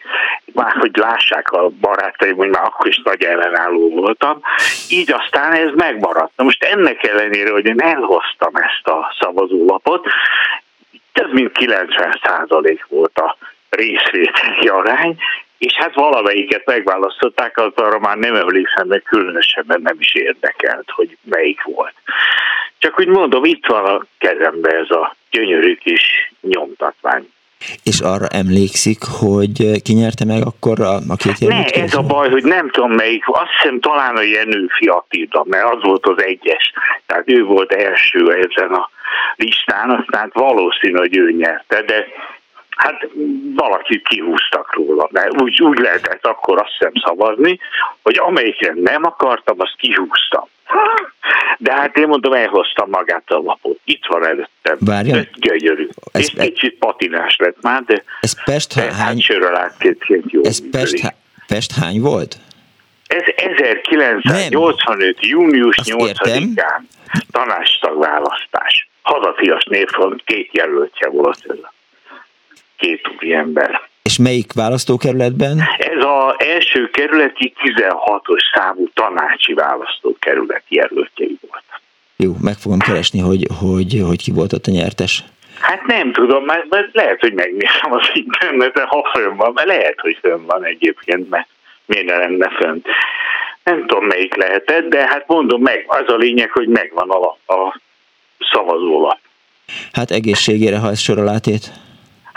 [0.53, 4.41] már hogy lássák a barátaim, hogy már akkor is nagy ellenálló voltam.
[4.89, 6.31] Így aztán ez megmaradt.
[6.35, 10.07] Na most ennek ellenére, hogy én elhoztam ezt a szavazólapot,
[11.13, 12.17] több mint 90
[12.89, 13.37] volt a
[13.69, 15.17] részvételi arány,
[15.63, 21.17] és hát valamelyiket megválasztották, az arra már nem emlékszem, de különösebben nem is érdekelt, hogy
[21.23, 21.93] melyik volt.
[22.77, 27.31] Csak úgy mondom, itt van a kezembe ez a gyönyörű kis nyomtatvány.
[27.83, 32.29] És arra emlékszik, hogy ki nyerte meg akkor a, a két Ne, ez a baj,
[32.29, 36.73] hogy nem tudom melyik, azt hiszem talán a Jenő Fiatida, mert az volt az egyes.
[37.05, 38.89] Tehát ő volt első ezen a
[39.35, 42.05] listán, aztán valószínű, hogy ő nyerte, de
[42.75, 43.07] Hát
[43.55, 47.59] valakit kihúztak róla, mert úgy, úgy lehetett akkor azt hiszem szavazni,
[48.01, 50.47] hogy amelyikre nem akartam, azt kihúztam.
[51.57, 53.79] De hát én mondom, elhoztam magát a lapot.
[53.83, 54.77] Itt van előttem.
[54.79, 55.17] Várjon.
[55.17, 55.87] Ez gyönyörű.
[56.11, 58.91] Ez, és kicsit patinás lett már, de ez Pest hány...
[58.91, 61.13] hát sörrel átként jó Ez Pest, há...
[61.47, 62.37] Pest hány volt?
[63.07, 65.21] Ez 1985.
[65.21, 65.29] Nem.
[65.29, 66.79] június 8-án
[67.31, 68.87] tanástagválasztás.
[69.01, 71.72] Hazafias névfront két jelöltje volt ez a
[72.83, 73.81] két ember.
[74.01, 75.59] És melyik választókerületben?
[75.77, 81.63] Ez az első kerületi 16-os számú tanácsi választókerület jelöltjei volt.
[82.15, 85.23] Jó, meg fogom keresni, hogy, hogy, hogy ki volt ott a nyertes.
[85.59, 89.99] Hát nem tudom, mert, mert lehet, hogy megnézem az interneten, ha fönn van, mert lehet,
[89.99, 91.47] hogy fönn van egyébként, mert
[91.85, 92.81] miért ne lenne fönn.
[93.63, 97.79] Nem tudom, melyik lehetett, de hát mondom meg, az a lényeg, hogy megvan a, a
[98.51, 99.19] szavazólap.
[99.91, 101.71] Hát egészségére, ha ez sorolátét.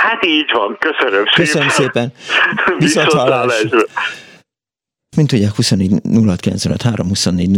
[0.06, 1.44] Hát így van, köszönöm szépen.
[1.44, 2.12] Köszönöm szépen.
[2.78, 3.66] Viszont hallás.
[5.16, 5.90] Mint tudják, 24
[6.26, 7.50] 06 24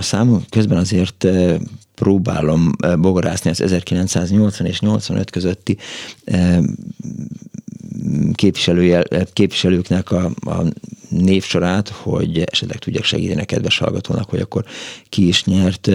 [0.00, 1.56] számú, közben azért eh,
[1.94, 5.76] próbálom eh, bogarászni az 1980 és 85 közötti
[6.24, 6.58] eh,
[9.32, 10.62] képviselőknek a, a
[11.12, 14.64] névsorát, hogy esetleg tudjak segíteni a kedves hallgatónak, hogy akkor
[15.08, 15.90] ki is nyert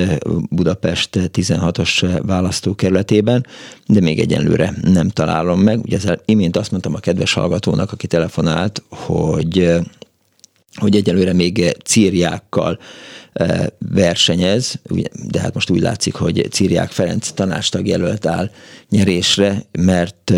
[0.49, 3.45] Budapest 16-os választókerületében,
[3.87, 5.79] de még egyenlőre nem találom meg.
[5.79, 9.77] Ugye ezzel imént azt mondtam a kedves hallgatónak, aki telefonált, hogy
[10.77, 12.79] hogy egyelőre még círjákkal
[13.93, 14.79] versenyez,
[15.29, 18.51] de hát most úgy látszik, hogy Círják Ferenc tanástag jelölt áll
[18.89, 20.33] nyerésre, mert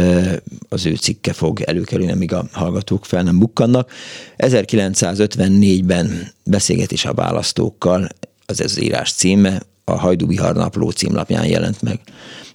[0.69, 3.91] az ő cikke fog előkerülni, amíg a hallgatók fel nem bukkannak.
[4.37, 8.07] 1954-ben beszélgetés a választókkal,
[8.45, 11.99] az ez az írás címe, a Hajdú napló címlapján jelent meg.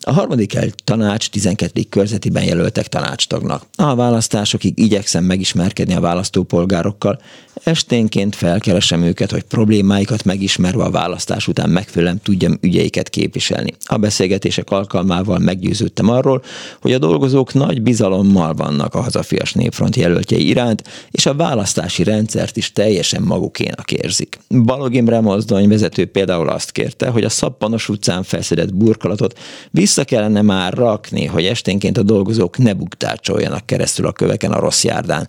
[0.07, 1.83] A harmadik el tanács 12.
[1.89, 3.67] körzetiben jelöltek tanácstagnak.
[3.77, 7.21] A választásokig igyekszem megismerkedni a választópolgárokkal,
[7.63, 13.75] esténként felkeresem őket, hogy problémáikat megismerve a választás után megfelelően tudjam ügyeiket képviselni.
[13.85, 16.43] A beszélgetések alkalmával meggyőződtem arról,
[16.81, 22.57] hogy a dolgozók nagy bizalommal vannak a hazafias népfront jelöltjei iránt, és a választási rendszert
[22.57, 24.39] is teljesen magukénak érzik.
[24.49, 29.39] Balog Imre mozdony vezető például azt kérte, hogy a Szappanos utcán felszedett burkolatot
[29.71, 34.85] vissza kellene már rakni, hogy esténként a dolgozók ne buktácsoljanak keresztül a köveken a rossz
[34.85, 35.29] járdán.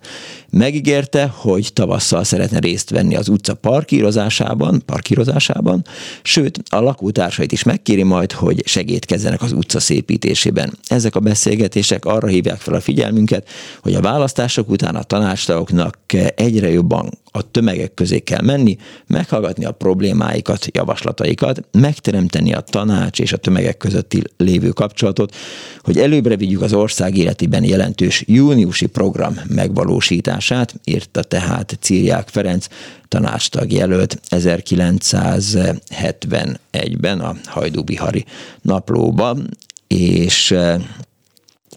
[0.50, 5.84] Megígérte, hogy tavasszal szeretne részt venni az utca parkírozásában, parkírozásában,
[6.22, 10.78] sőt, a lakótársait is megkéri majd, hogy segítkezzenek az utca szépítésében.
[10.88, 13.48] Ezek a beszélgetések arra hívják fel a figyelmünket,
[13.82, 15.98] hogy a választások után a tanácstagoknak
[16.34, 23.32] egyre jobban a tömegek közé kell menni, meghallgatni a problémáikat, javaslataikat, megteremteni a tanács és
[23.32, 25.34] a tömegek közötti lévő kapcsolatot,
[25.80, 30.36] hogy előbbre vigyük az ország életében jelentős júniusi program megvalósítását,
[30.84, 32.66] írta tehát Círiák Ferenc,
[33.08, 38.24] tanácstag jelölt 1971-ben a Hajdúbihari
[38.62, 39.48] naplóban,
[39.86, 40.54] és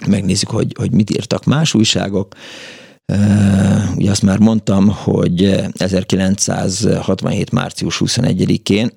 [0.07, 2.35] megnézzük, hogy, hogy mit írtak más újságok.
[3.95, 5.43] Ugye azt már mondtam, hogy
[5.73, 7.51] 1967.
[7.51, 8.91] március 21-én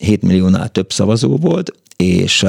[0.00, 2.46] 7 milliónál több szavazó volt, és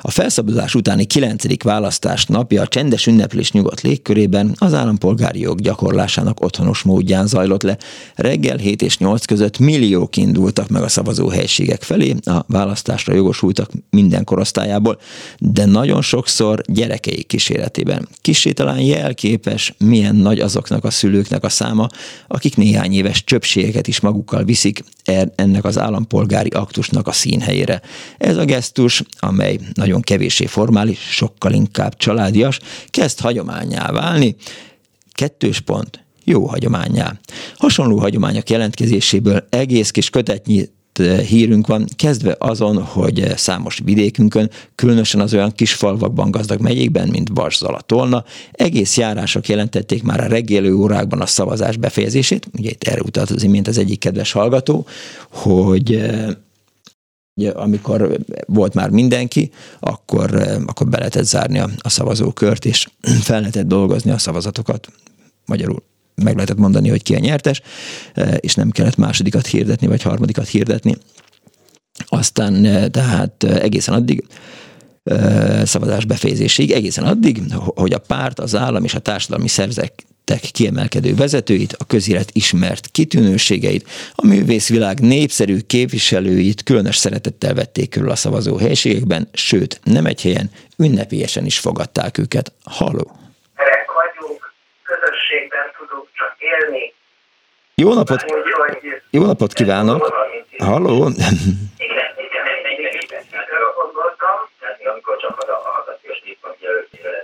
[0.00, 1.62] a felszabadulás utáni 9.
[1.62, 7.78] választás napja a csendes ünneplés nyugodt légkörében az állampolgári jog gyakorlásának otthonos módján zajlott le.
[8.14, 14.24] Reggel 7 és 8 között milliók indultak meg a szavazóhelységek felé, a választásra jogosultak minden
[14.24, 14.98] korosztályából,
[15.38, 18.08] de nagyon sokszor gyerekeik kíséretében.
[18.20, 21.86] Kissé talán jelképes, milyen nagy azoknak a szülőknek a száma,
[22.28, 24.84] akik néhány éves csöpségeket is magukkal viszik,
[25.34, 27.80] ennek az állampolgári aktusnak a színhelyére.
[28.18, 32.58] Ez a gesztus, amely nagyon kevésé formális, sokkal inkább családias,
[32.90, 34.36] kezd hagyományá válni.
[35.12, 37.18] Kettős pont, jó hagyományá.
[37.56, 40.68] Hasonló hagyományok jelentkezéséből egész kis kötetnyi
[40.98, 47.30] hírünk van, kezdve azon, hogy számos vidékünkön, különösen az olyan kis falvakban, gazdag megyékben, mint
[47.86, 53.30] Tolna, egész járások jelentették már a reggelő órákban a szavazás befejezését, ugye itt erre utalt
[53.30, 54.86] az imént az egyik kedves hallgató,
[55.28, 56.10] hogy
[57.54, 59.50] amikor volt már mindenki,
[59.80, 60.34] akkor,
[60.66, 62.88] akkor be lehetett zárni a, a szavazókört, és
[63.28, 64.88] fel lehetett dolgozni a szavazatokat,
[65.46, 65.82] magyarul
[66.22, 67.60] meg lehetett mondani, hogy ki a nyertes,
[68.14, 70.96] e, és nem kellett másodikat hirdetni, vagy harmadikat hirdetni.
[72.06, 74.24] Aztán e, tehát e, egészen addig
[75.64, 81.74] szavazás befejezéséig, egészen addig, hogy a párt, az állam és a társadalmi szervezetek kiemelkedő vezetőit,
[81.78, 89.28] a közélet ismert kitűnőségeit, a művészvilág népszerű képviselőit különös szeretettel vették körül a szavazó helységekben,
[89.32, 92.52] sőt, nem egy helyen, ünnepélyesen is fogadták őket.
[92.64, 93.27] Halló!
[97.80, 98.24] Jó napot,
[99.10, 100.12] jó napot kívánok!
[100.58, 101.10] Halló!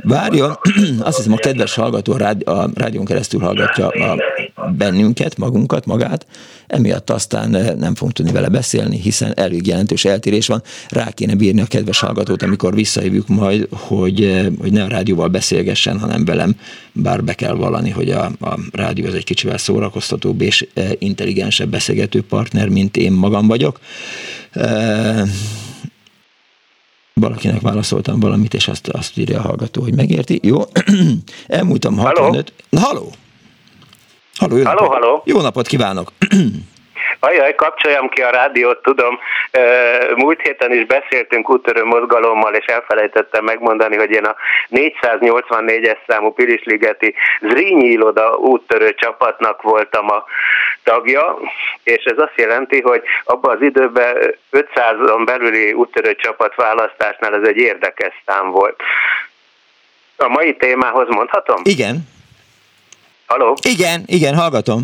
[0.04, 0.58] Várjon,
[1.00, 2.12] azt hiszem a kedves hallgató
[2.44, 6.26] a rádión keresztül hallgatja a bennünket, magunkat, magát,
[6.66, 10.62] emiatt aztán eh, nem fogunk tudni vele beszélni, hiszen elég jelentős eltérés van.
[10.88, 15.28] Rá kéne bírni a kedves hallgatót, amikor visszahívjuk majd, hogy, eh, hogy ne a rádióval
[15.28, 16.56] beszélgessen, hanem velem,
[16.92, 21.68] bár be kell vallani, hogy a, a rádió az egy kicsivel szórakoztatóbb és eh, intelligensebb
[21.68, 23.80] beszélgető partner, mint én magam vagyok
[27.14, 30.40] valakinek válaszoltam valamit, és azt, azt írja a hallgató, hogy megérti.
[30.42, 30.62] Jó,
[31.46, 32.52] elmúltam 65.
[32.76, 33.12] Halló!
[34.36, 35.22] Halló, jó, halló, halló.
[35.24, 36.12] jó napot kívánok!
[37.20, 39.18] Ajaj, kapcsoljam ki a rádiót, tudom.
[40.16, 44.34] Múlt héten is beszéltünk úttörő mozgalommal, és elfelejtettem megmondani, hogy én a
[44.70, 50.24] 484-es számú Pirisligeti Zrínyi Iloda úttörő csapatnak voltam a
[50.82, 51.38] tagja,
[51.82, 54.16] és ez azt jelenti, hogy abban az időben
[54.52, 58.80] 500-on belüli úttörő csapat választásnál ez egy érdekes szám volt.
[60.16, 61.60] A mai témához mondhatom?
[61.62, 62.08] Igen.
[63.26, 63.56] Haló?
[63.62, 64.82] Igen, igen, hallgatom.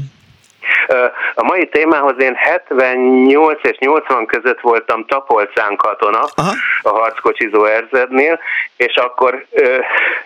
[1.35, 6.53] A mai témához én 78 és 80 között voltam Tapolcán katona Aha.
[6.83, 8.41] a harckocsizó erzednél,
[8.77, 9.47] és akkor,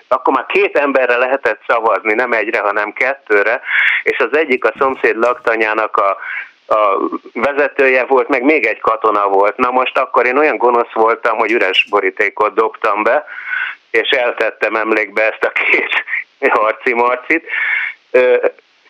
[0.08, 3.60] akkor már két emberre lehetett szavazni, nem egyre, hanem kettőre,
[4.02, 6.16] és az egyik a szomszéd laktanyának a
[6.66, 6.98] a
[7.32, 9.56] vezetője volt, meg még egy katona volt.
[9.56, 13.24] Na most akkor én olyan gonosz voltam, hogy üres borítékot dobtam be,
[13.90, 16.04] és eltettem emlékbe ezt a két
[16.60, 17.46] harci marcit.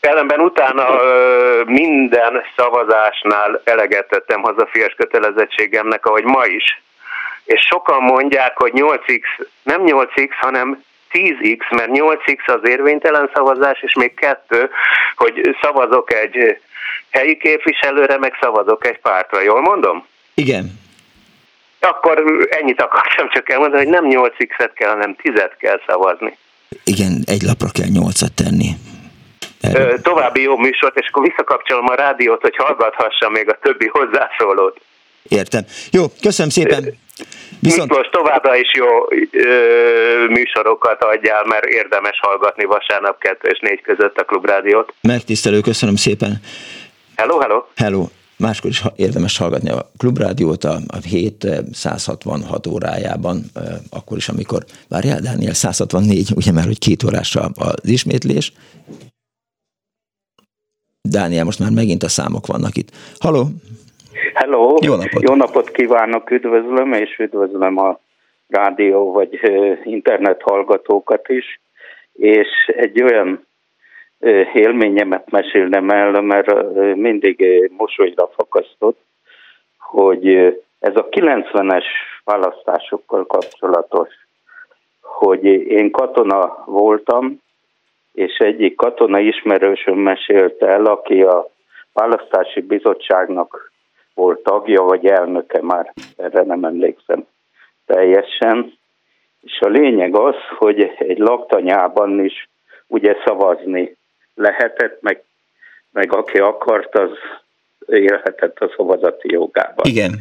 [0.05, 0.87] Ellenben utána
[1.65, 6.83] minden szavazásnál eleget tettem hazafias kötelezettségemnek, ahogy ma is.
[7.45, 9.23] És sokan mondják, hogy 8x,
[9.63, 10.83] nem 8x, hanem
[11.13, 14.71] 10x, mert 8x az érvénytelen szavazás, és még kettő,
[15.17, 16.59] hogy szavazok egy
[17.11, 19.41] helyi képviselőre, meg szavazok egy pártra.
[19.41, 20.07] Jól mondom?
[20.35, 20.83] Igen.
[21.81, 26.37] Akkor ennyit akartam csak elmondani, hogy nem 8x-et kell, hanem 10-et kell szavazni.
[26.85, 28.69] Igen, egy lapra kell 8-at tenni.
[30.03, 34.81] További jó műsort, és akkor visszakapcsolom a rádiót, hogy hallgathassam még a többi hozzászólót.
[35.29, 35.65] Értem.
[35.91, 37.03] Jó, köszönöm szépen.
[37.61, 37.89] Viszont...
[37.89, 38.87] Miklós, továbbra is jó
[39.31, 44.93] ö, műsorokat adjál, mert érdemes hallgatni vasárnap 2 és 4 között a Klubrádiót.
[45.01, 46.41] Megtisztelő, köszönöm szépen.
[47.17, 47.65] Hello, hello.
[47.77, 48.05] Hello.
[48.37, 53.45] Máskor is érdemes hallgatni a Klubrádiót a, a 7 166 órájában,
[53.91, 58.53] akkor is, amikor, várjál, Dániel, 164, ugye már, hogy két órásra az ismétlés,
[61.11, 62.91] Dániel, most már megint a számok vannak itt.
[63.19, 63.45] Haló?
[64.35, 64.77] Hello!
[64.81, 65.23] Jó napot!
[65.29, 67.99] Jó napot kívánok, üdvözlöm, és üdvözlöm a
[68.49, 69.41] rádió vagy
[69.85, 71.61] internet hallgatókat is,
[72.13, 73.47] és egy olyan
[74.55, 79.01] élményemet mesélnem el, mert mindig mosolyra fakasztott,
[79.79, 80.27] hogy
[80.79, 81.85] ez a 90-es
[82.25, 84.09] választásokkal kapcsolatos,
[85.01, 87.43] hogy én katona voltam,
[88.15, 91.51] és egyik katona ismerősöm mesélte el, aki a
[91.93, 93.73] választási bizottságnak
[94.15, 97.27] volt tagja, vagy elnöke már, erre nem emlékszem
[97.87, 98.79] teljesen.
[99.41, 102.49] És a lényeg az, hogy egy laktanyában is
[102.87, 103.97] ugye szavazni
[104.35, 105.23] lehetett, meg,
[105.93, 107.11] meg aki akart, az
[107.87, 109.85] élhetett a szavazati jogában.
[109.89, 110.13] Igen.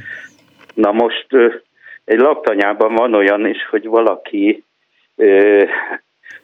[0.73, 1.27] Na most
[2.05, 4.63] egy laktanyában van olyan is, hogy valaki,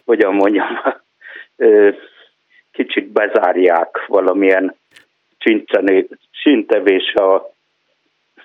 [0.04, 0.66] hogyan mondjam,
[2.72, 4.74] kicsit bezárják valamilyen
[7.14, 7.52] a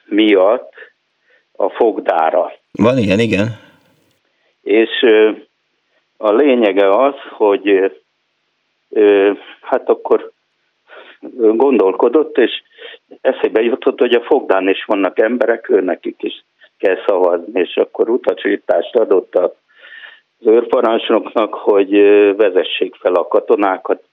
[0.05, 0.73] miatt
[1.51, 2.51] a fogdára.
[2.71, 3.47] Van ilyen, igen.
[4.61, 5.05] És
[6.17, 7.91] a lényege az, hogy
[9.61, 10.31] hát akkor
[11.33, 12.61] gondolkodott, és
[13.21, 16.43] eszébe jutott, hogy a fogdán is vannak emberek, ő nekik is
[16.77, 19.35] kell szavazni, és akkor utasítást adott
[20.45, 21.91] az őrparancsnoknak, hogy
[22.35, 24.03] vezessék fel a katonákat,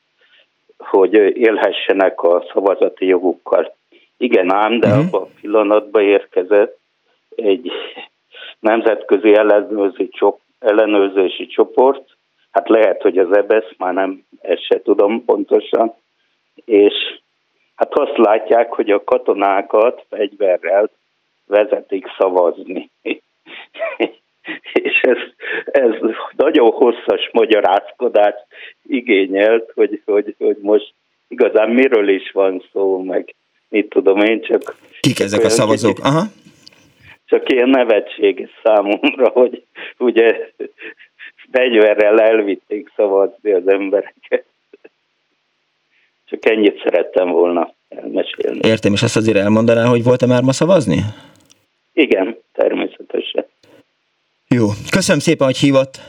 [0.79, 3.75] hogy élhessenek a szavazati jogukkal.
[4.17, 5.05] Igen ám, de uh-huh.
[5.07, 6.79] abban a pillanatban érkezett
[7.37, 7.73] egy
[8.61, 12.17] nemzetközi ellenőrzési, csop, ellenőrzési csoport,
[12.51, 15.95] hát lehet, hogy az EBSZ, már nem, ezt se tudom pontosan,
[16.65, 16.95] és
[17.75, 20.91] hát azt látják, hogy a katonákat fegyverrel
[21.47, 22.91] vezetik szavazni.
[24.73, 25.19] és ez,
[25.65, 25.91] ez
[26.37, 28.47] nagyon hosszas magyarázkodást
[28.87, 30.95] igényelt, hogy, hogy, hogy most
[31.29, 33.35] igazán miről is van szó, meg
[33.69, 34.77] mit tudom én, csak...
[35.01, 35.99] Kik ezek a szavazók?
[36.03, 36.23] Aha.
[37.27, 39.65] Csak ilyen nevetség számomra, hogy
[39.99, 40.51] ugye
[41.53, 44.45] fegyverrel elvitték szavazni az embereket.
[46.25, 48.61] Csak ennyit szerettem volna elmesélni.
[48.63, 50.99] Értem, és ezt azért elmondaná, hogy volt-e már ma szavazni?
[51.93, 53.47] Igen, természetesen.
[54.53, 56.01] Jó, köszönöm szépen, hogy hívott.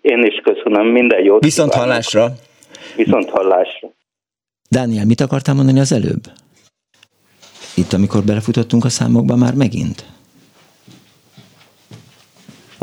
[0.00, 1.44] Én is köszönöm, minden jót.
[1.44, 1.90] Viszont kívánok.
[1.90, 2.34] hallásra.
[2.96, 3.88] Viszont hallásra.
[4.68, 6.22] Dániel, mit akartál mondani az előbb?
[7.76, 10.13] Itt, amikor belefutottunk a számokba már megint?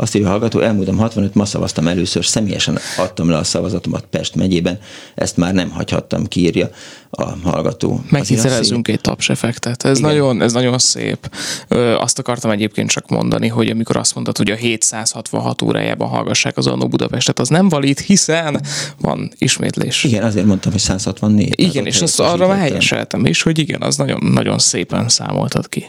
[0.02, 4.34] Azt írja a hallgató, elmúltam 65, ma szavaztam először, személyesen adtam le a szavazatomat Pest
[4.34, 4.78] megyében,
[5.14, 6.70] ezt már nem hagyhattam, kiírja
[7.10, 8.00] a hallgató.
[8.10, 9.84] Meghitelezzünk egy tapsefektet.
[9.84, 11.30] Ez nagyon, ez nagyon szép.
[11.68, 16.56] Ö, azt akartam egyébként csak mondani, hogy amikor azt mondtad, hogy a 766 órájában hallgassák
[16.56, 18.60] az Annó Budapestet, az nem valid, hiszen
[19.00, 20.04] van ismétlés.
[20.04, 21.60] Igen, azért mondtam, hogy 164.
[21.60, 25.84] Igen, és azt arra helyeseltem is, hogy igen, az nagyon, nagyon szépen számoltad ki.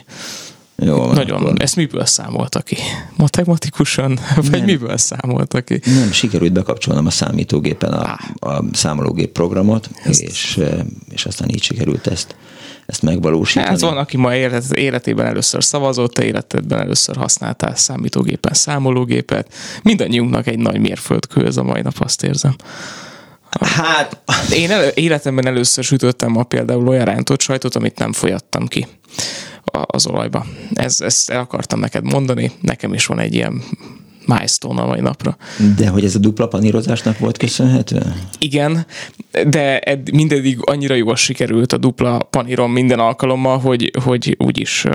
[0.76, 1.62] Jó, van, Nagyon, akkor...
[1.62, 2.78] ezt miből számolta ki?
[3.16, 4.20] Matematikusan?
[4.36, 4.64] Vagy nem.
[4.64, 5.80] miből számolta ki?
[5.86, 8.20] Nem, sikerült bekapcsolnom a számítógépen a,
[8.50, 10.60] a számológép programot, és,
[11.10, 12.36] és aztán így sikerült ezt
[12.86, 13.68] ezt megvalósítani.
[13.68, 19.54] Hát van, aki ma élet, életében először szavazott, te életedben először használtál számítógépen számológépet.
[19.84, 22.56] Mindannyiunknak egy nagy mérföldkő ez a mai nap, azt érzem.
[23.60, 24.18] Hát...
[24.54, 28.88] Én elő, életemben először sütöttem ma például olyan rántott sajtot, amit nem folyattam ki
[29.64, 30.46] az olajba.
[30.74, 33.62] Ez, ezt el akartam neked mondani, nekem is van egy ilyen
[34.26, 35.38] milestone a mai napra.
[35.78, 38.16] De hogy ez a dupla panírozásnak volt köszönhető?
[38.40, 38.86] Igen,
[39.48, 44.86] de ed, mindedig annyira jól sikerült a dupla paníron minden alkalommal, hogy, hogy úgyis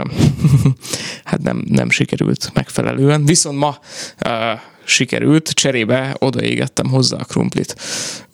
[1.24, 3.24] hát nem, nem sikerült megfelelően.
[3.24, 3.78] Viszont ma
[4.26, 7.74] uh, sikerült, cserébe odaégettem hozzá a krumplit.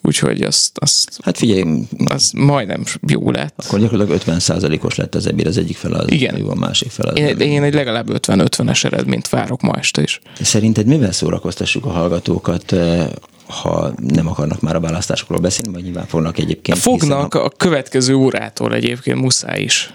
[0.01, 1.63] Úgyhogy azt, azt hát figyelj,
[2.05, 3.63] az majdnem jó lett.
[3.65, 6.37] Akkor gyakorlatilag 50%-os lett az ebéd, az egyik fel az Igen.
[6.37, 10.21] jó, a másik fel az én, én egy legalább 50-50-es eredményt várok ma este is.
[10.41, 13.07] Szerinted mivel szórakoztassuk a hallgatókat, eh,
[13.47, 16.77] ha nem akarnak már a választásokról beszélni, vagy nyilván fognak egyébként.
[16.77, 17.45] Fognak a...
[17.45, 19.93] a következő órától egyébként muszáj is.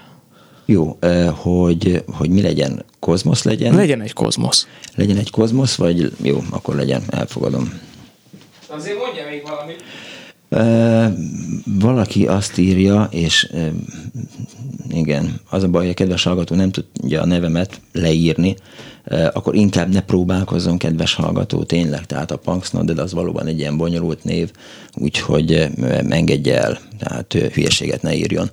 [0.65, 0.97] Jó,
[1.35, 2.85] hogy, hogy mi legyen?
[2.99, 3.75] Kozmosz legyen?
[3.75, 4.67] Legyen egy kozmosz.
[4.95, 7.79] Legyen egy kozmosz, vagy jó, akkor legyen, elfogadom.
[8.67, 9.83] Azért mondja még valamit.
[11.79, 13.51] Valaki azt írja, és
[14.89, 18.55] igen, az a baj, hogy a kedves hallgató nem tudja a nevemet leírni,
[19.33, 24.23] akkor inkább ne próbálkozzon, kedves hallgató, tényleg, tehát a de az valóban egy ilyen bonyolult
[24.23, 24.51] név,
[24.95, 25.69] úgyhogy
[26.09, 28.49] engedje el, tehát hülyeséget ne írjon.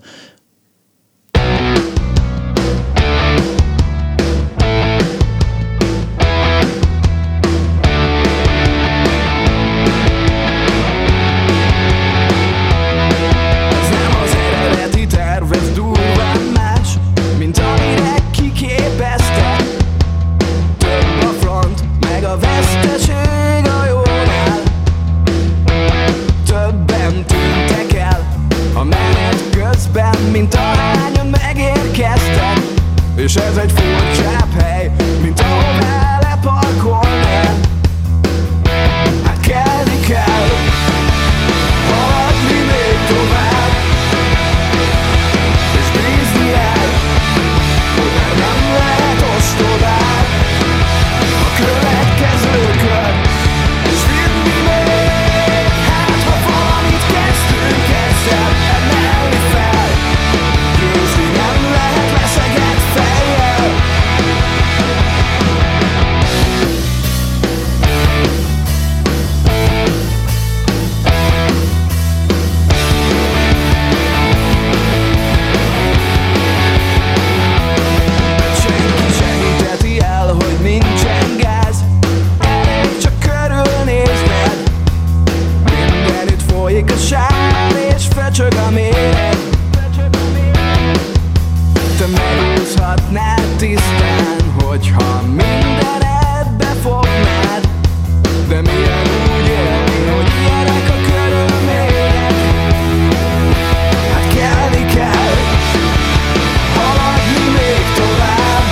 [92.48, 97.68] Te megúszhatnád tisztán Hogyha mindened befognád
[98.48, 102.32] De milyen úgy élni, hogy ilyenek a körülmények
[104.12, 105.34] Hát kelni kell
[106.74, 108.66] Haladni még tovább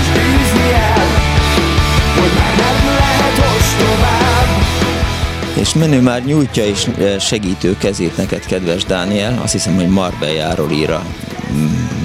[0.00, 1.06] És bízni el
[2.20, 4.60] Hogy már nem lehet ostobább
[5.54, 6.88] és menő már nyújtja és
[7.20, 9.38] segítő kezét neked, kedves Dániel.
[9.42, 11.02] Azt hiszem, hogy Marbelláról ír a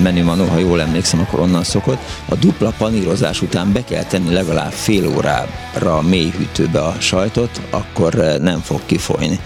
[0.03, 1.99] menü manó, ha jól emlékszem, akkor onnan szokott.
[2.29, 8.13] A dupla panírozás után be kell tenni legalább fél órára a mélyhűtőbe a sajtot, akkor
[8.41, 9.39] nem fog kifolyni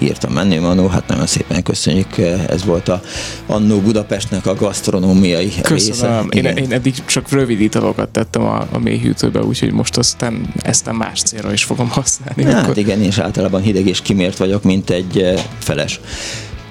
[0.00, 2.18] írtam menni Manó, hát nagyon szépen köszönjük,
[2.48, 3.00] ez volt a
[3.46, 6.28] Annó Budapestnek a gasztronómiai Köszönöm.
[6.30, 6.48] része.
[6.50, 10.96] Én, én eddig csak rövid italokat tettem a, a mélyhűtőbe, úgyhogy most aztán ezt nem
[10.96, 12.44] más célra is fogom használni.
[12.44, 12.78] Hát akkor...
[12.78, 16.00] igen, és általában hideg és kimért vagyok, mint egy feles.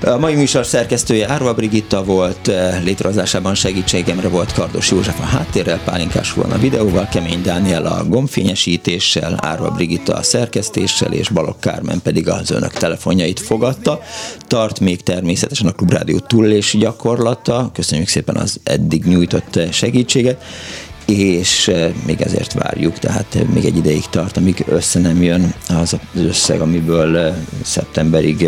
[0.04, 5.80] A mai műsor szerkesztője Árva Brigitta volt, eh, létrehozásában segítségemre volt Kardos József a háttérrel,
[5.86, 12.02] Pálinkás volna a videóval, Kemény Dániel a gombfényesítéssel, Árva Brigitta a szerkesztéssel, és Balok Kármen
[12.02, 14.02] pedig az önök telefonjait fogadta.
[14.48, 17.70] Tart még természetesen a Klubrádió túlélési gyakorlata.
[17.74, 20.44] Köszönjük szépen az eddig nyújtott segítséget
[21.08, 21.72] és
[22.06, 26.22] még ezért várjuk, tehát eh, még egy ideig tart, amíg össze nem jön az az
[26.22, 28.48] összeg, amiből szeptemberig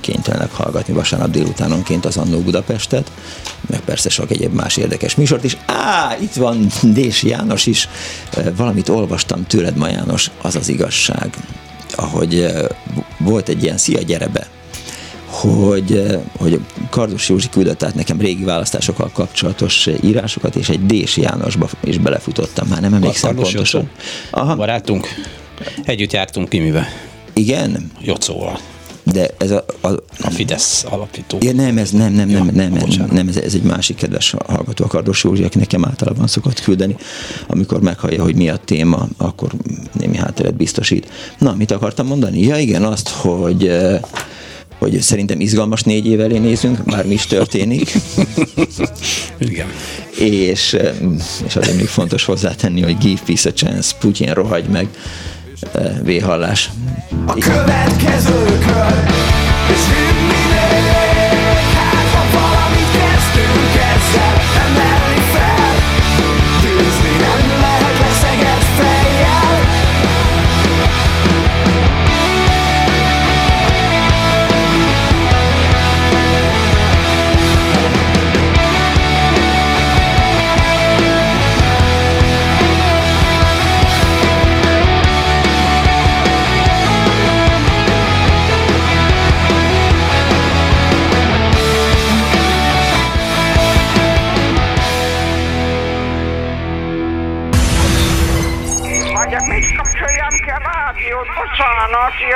[0.00, 3.12] kénytelenek hallgatni vasárnap délutánonként az Annó Budapestet,
[3.66, 5.56] meg persze sok egyéb más érdekes műsort is.
[5.66, 7.88] Á, itt van Dési János is,
[8.56, 11.36] valamit olvastam tőled ma János, az az igazság,
[11.94, 12.46] ahogy
[13.18, 14.46] volt egy ilyen szia gyere be,
[15.40, 16.60] hogy, eh, hogy
[16.90, 22.68] Kardos Józsi küldött át nekem régi választásokkal kapcsolatos írásokat, és egy Dés Jánosba is belefutottam,
[22.68, 23.90] már nem emlékszem Kardos pontosan.
[24.30, 24.56] Aha.
[24.56, 25.06] Barátunk,
[25.84, 26.88] együtt jártunk Pimibe.
[27.32, 27.90] Igen?
[28.00, 28.58] Jocóval.
[29.02, 29.88] De ez a, a,
[30.20, 31.38] a Fidesz alapító.
[31.40, 34.34] Ja, nem, ez nem, nem, nem, ja, nem, nem, nem ez, ez, egy másik kedves
[34.46, 36.96] hallgató, a Kardos Józsi, aki nekem általában szokott küldeni,
[37.46, 39.50] amikor meghallja, hogy mi a téma, akkor
[39.92, 41.10] némi hátteret biztosít.
[41.38, 42.40] Na, mit akartam mondani?
[42.40, 44.00] Ja, igen, azt, hogy eh,
[44.80, 47.92] hogy szerintem izgalmas négy év elé nézünk, már mi is történik.
[49.38, 49.66] Igen.
[50.18, 50.76] És,
[51.46, 54.88] és azért még fontos hozzátenni, hogy give peace a chance, Putyin rohagy meg,
[56.02, 56.70] véhallás.
[57.26, 59.38] A következő kör,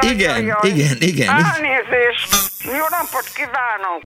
[0.03, 1.29] igen, jaj, igen, igen.
[1.29, 2.35] Elnézést.
[2.65, 4.03] Jó napot kívánok.